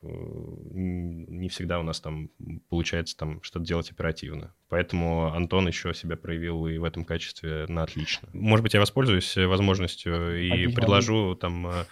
[0.05, 2.29] не всегда у нас там
[2.69, 4.53] получается там что-то делать оперативно.
[4.69, 8.29] Поэтому Антон еще себя проявил и в этом качестве на отлично.
[8.33, 10.75] Может быть, я воспользуюсь возможностью и Отлично.
[10.75, 11.85] предложу там э,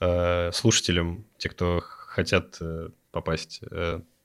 [0.00, 3.60] э, слушателям, те, кто хотят э, попасть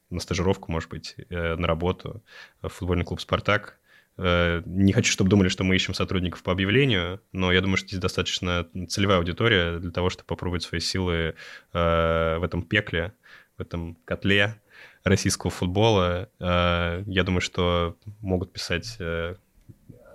[0.09, 2.23] на стажировку, может быть, на работу
[2.63, 3.79] в футбольный клуб «Спартак»,
[4.21, 7.87] Э, не хочу, чтобы думали, что мы ищем сотрудников по объявлению, но я думаю, что
[7.87, 11.35] здесь достаточно целевая аудитория для того, чтобы попробовать свои силы
[11.71, 13.13] э, в этом пекле,
[13.59, 14.55] в этом котле
[15.03, 16.29] российского футбола.
[16.39, 18.97] Э, я думаю, что могут писать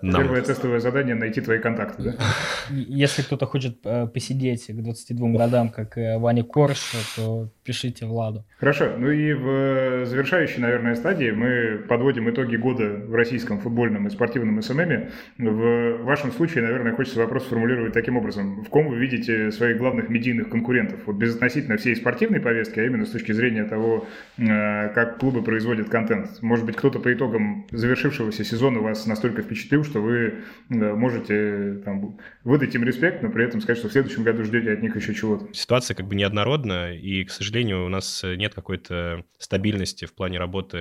[0.05, 0.23] нам.
[0.23, 2.15] Первое тестовое задание– найти твои контакты, да?
[2.71, 8.45] Если кто-то хочет э, посидеть к 22 годам, как э, Ваня Корж, то пишите Владу.
[8.59, 8.91] Хорошо.
[8.99, 14.11] Ну и в э, завершающей, наверное, стадии мы подводим итоги года в российском футбольном и
[14.11, 15.11] спортивном СММе.
[15.39, 18.63] В вашем случае, наверное, хочется вопрос сформулировать таким образом.
[18.63, 21.01] В ком вы видите своих главных медийных конкурентов?
[21.07, 26.43] Вот безотносительно всей спортивной повестки, а именно с точки зрения того, как клубы производят контент.
[26.43, 30.35] Может быть, кто-то по итогам завершившегося сезона вас настолько впечатлил, что вы
[30.69, 34.83] можете там, выдать им респект, но при этом сказать, что в следующем году ждете от
[34.83, 35.47] них еще чего-то.
[35.53, 40.79] Ситуация как бы неоднородна, и, к сожалению, у нас нет какой-то стабильности в плане работы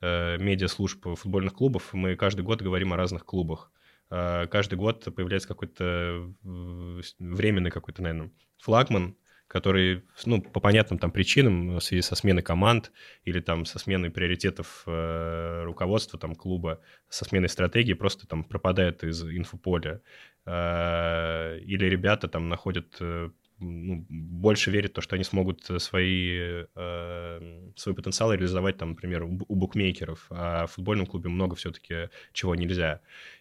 [0.00, 1.92] э, медиаслужб футбольных клубов.
[1.92, 3.70] Мы каждый год говорим о разных клубах
[4.12, 9.16] э, каждый год появляется какой-то э, временный какой-то, наверное, флагман,
[9.48, 12.90] который, ну, по понятным там причинам, в связи со сменой команд
[13.24, 19.04] или там со сменой приоритетов э, руководства там клуба, со сменой стратегии просто там пропадает
[19.04, 20.00] из инфополя.
[20.46, 26.64] Э, или ребята там находят э, ну, больше верят в то, что они смогут свои,
[26.74, 32.08] э, свой потенциал реализовать, там, например, у, у букмекеров, а в футбольном клубе много все-таки
[32.32, 33.00] чего нельзя.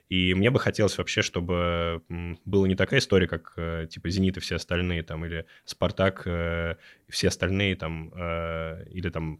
[0.09, 2.01] И мне бы хотелось вообще, чтобы
[2.43, 6.75] была не такая история, как э, типа «Зенит» и все остальные, там, или «Спартак» э,
[7.07, 9.39] и все остальные, там, э, или там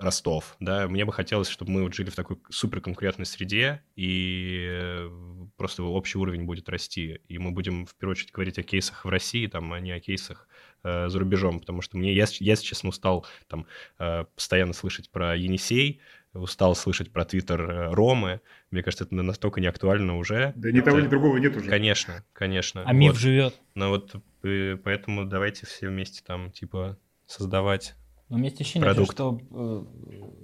[0.00, 5.08] Ростов, да, мне бы хотелось, чтобы мы вот жили в такой суперконкурентной среде, и
[5.56, 9.08] просто общий уровень будет расти, и мы будем, в первую очередь, говорить о кейсах в
[9.08, 10.48] России, там, а не о кейсах
[10.82, 13.66] э, за рубежом, потому что мне, я, я, если честно, устал там
[13.98, 16.00] э, постоянно слышать про Енисей,
[16.32, 18.40] устал слышать про твиттер э, Ромы.
[18.70, 20.52] Мне кажется, это настолько неактуально уже.
[20.56, 20.90] Да ни это...
[20.90, 21.68] того, ни другого нет уже.
[21.68, 22.82] Конечно, конечно.
[22.86, 23.54] А миф живет.
[23.74, 24.14] Ну вот
[24.44, 27.94] э, поэтому давайте все вместе там типа создавать
[28.30, 29.12] но у меня есть ощущение, продукт.
[29.12, 29.84] что э,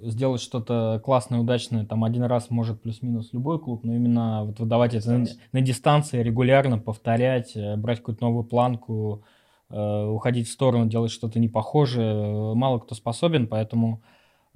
[0.03, 4.93] сделать что-то классное, удачное, там один раз может плюс-минус любой клуб, но именно вот выдавать
[4.93, 9.23] это на, на дистанции, регулярно повторять, э, брать какую-то новую планку,
[9.69, 14.01] э, уходить в сторону, делать что-то непохожее, э, мало кто способен, поэтому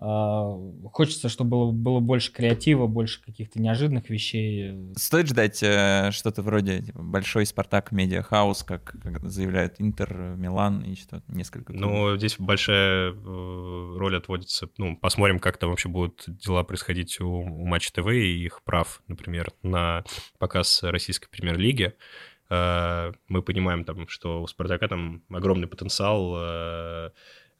[0.01, 4.73] хочется, чтобы было, было больше креатива, больше каких-то неожиданных вещей.
[4.95, 10.81] Стоит ждать э, что-то вроде типа, большой Спартак Медиа Хаус, как, как заявляют Интер, Милан
[10.81, 11.71] и что несколько.
[11.73, 14.69] Ну, здесь большая э, роль отводится.
[14.77, 19.03] Ну, посмотрим, как там вообще будут дела происходить у, у Матч ТВ и их прав,
[19.07, 20.03] например, на
[20.39, 21.93] показ российской премьер-лиги.
[22.49, 27.11] Э, мы понимаем там, что у Спартака там огромный потенциал э,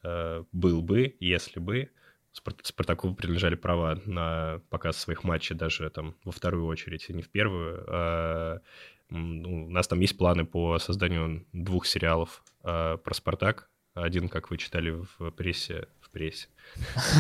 [0.03, 1.91] э, был бы, если бы
[2.31, 7.29] Спартаку принадлежали права на показ своих матчей даже там во вторую очередь, а не в
[7.29, 7.83] первую.
[7.87, 8.61] А,
[9.09, 13.69] ну, у нас там есть планы по созданию двух сериалов а, про Спартак.
[13.93, 16.47] Один, как вы читали в прессе, в прессе,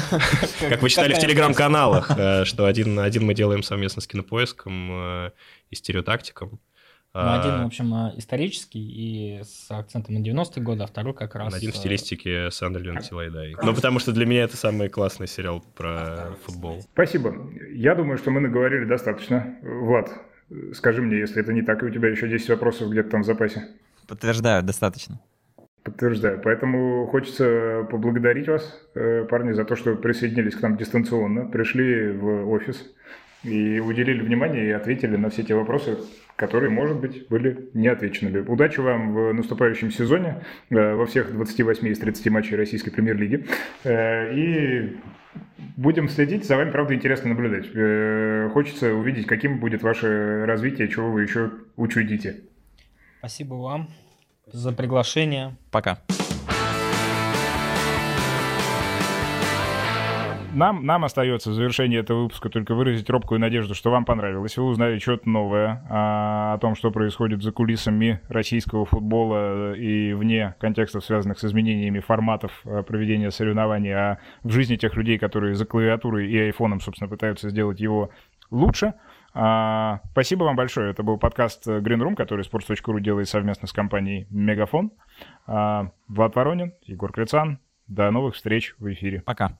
[0.69, 5.31] как вы читали в телеграм-каналах, э, что один, один мы делаем совместно с кинопоиском э,
[5.69, 6.61] и стереотактиком,
[7.13, 11.35] ну, один, в общем, а, исторический и с акцентом на 90-е годы, а второй как
[11.35, 11.53] раз...
[11.53, 13.53] Один в э, стилистике Сандерленд Тилайдай.
[13.61, 16.81] Ну, потому что для меня это самый классный сериал про футбол.
[16.93, 17.35] Спасибо.
[17.73, 19.55] Я думаю, что мы наговорили достаточно.
[19.61, 20.09] Влад,
[20.73, 23.25] скажи мне, если это не так, и у тебя еще 10 вопросов где-то там в
[23.25, 23.67] запасе.
[24.07, 25.19] Подтверждаю, достаточно.
[25.83, 26.39] Подтверждаю.
[26.41, 32.49] Поэтому хочется поблагодарить вас, э, парни, за то, что присоединились к нам дистанционно, пришли в
[32.51, 32.85] офис
[33.43, 35.97] и уделили внимание и ответили на все те вопросы,
[36.41, 38.39] которые, может быть, были не отвеченными.
[38.39, 43.45] Удачи вам в наступающем сезоне э, во всех 28 из 30 матчей российской премьер-лиги.
[43.83, 44.97] Э, и
[45.77, 46.45] будем следить.
[46.45, 47.67] За вами, правда, интересно наблюдать.
[47.75, 52.37] Э, хочется увидеть, каким будет ваше развитие, чего вы еще учудите.
[53.19, 53.87] Спасибо вам
[54.51, 55.55] за приглашение.
[55.69, 55.99] Пока.
[60.53, 64.57] Нам, нам остается в завершении этого выпуска только выразить робкую надежду, что вам понравилось.
[64.57, 70.55] Вы узнали что-то новое а, о том, что происходит за кулисами российского футбола и вне
[70.59, 75.65] контекстов, связанных с изменениями форматов а, проведения соревнований, а в жизни тех людей, которые за
[75.65, 78.09] клавиатурой и айфоном, собственно, пытаются сделать его
[78.49, 78.95] лучше.
[79.33, 80.91] А, спасибо вам большое.
[80.91, 84.91] Это был подкаст Green Room, который Sports.ru делает совместно с компанией Мегафон.
[85.47, 87.59] А, Влад Воронин, Егор Крицан.
[87.87, 89.21] До новых встреч в эфире.
[89.21, 89.57] Пока.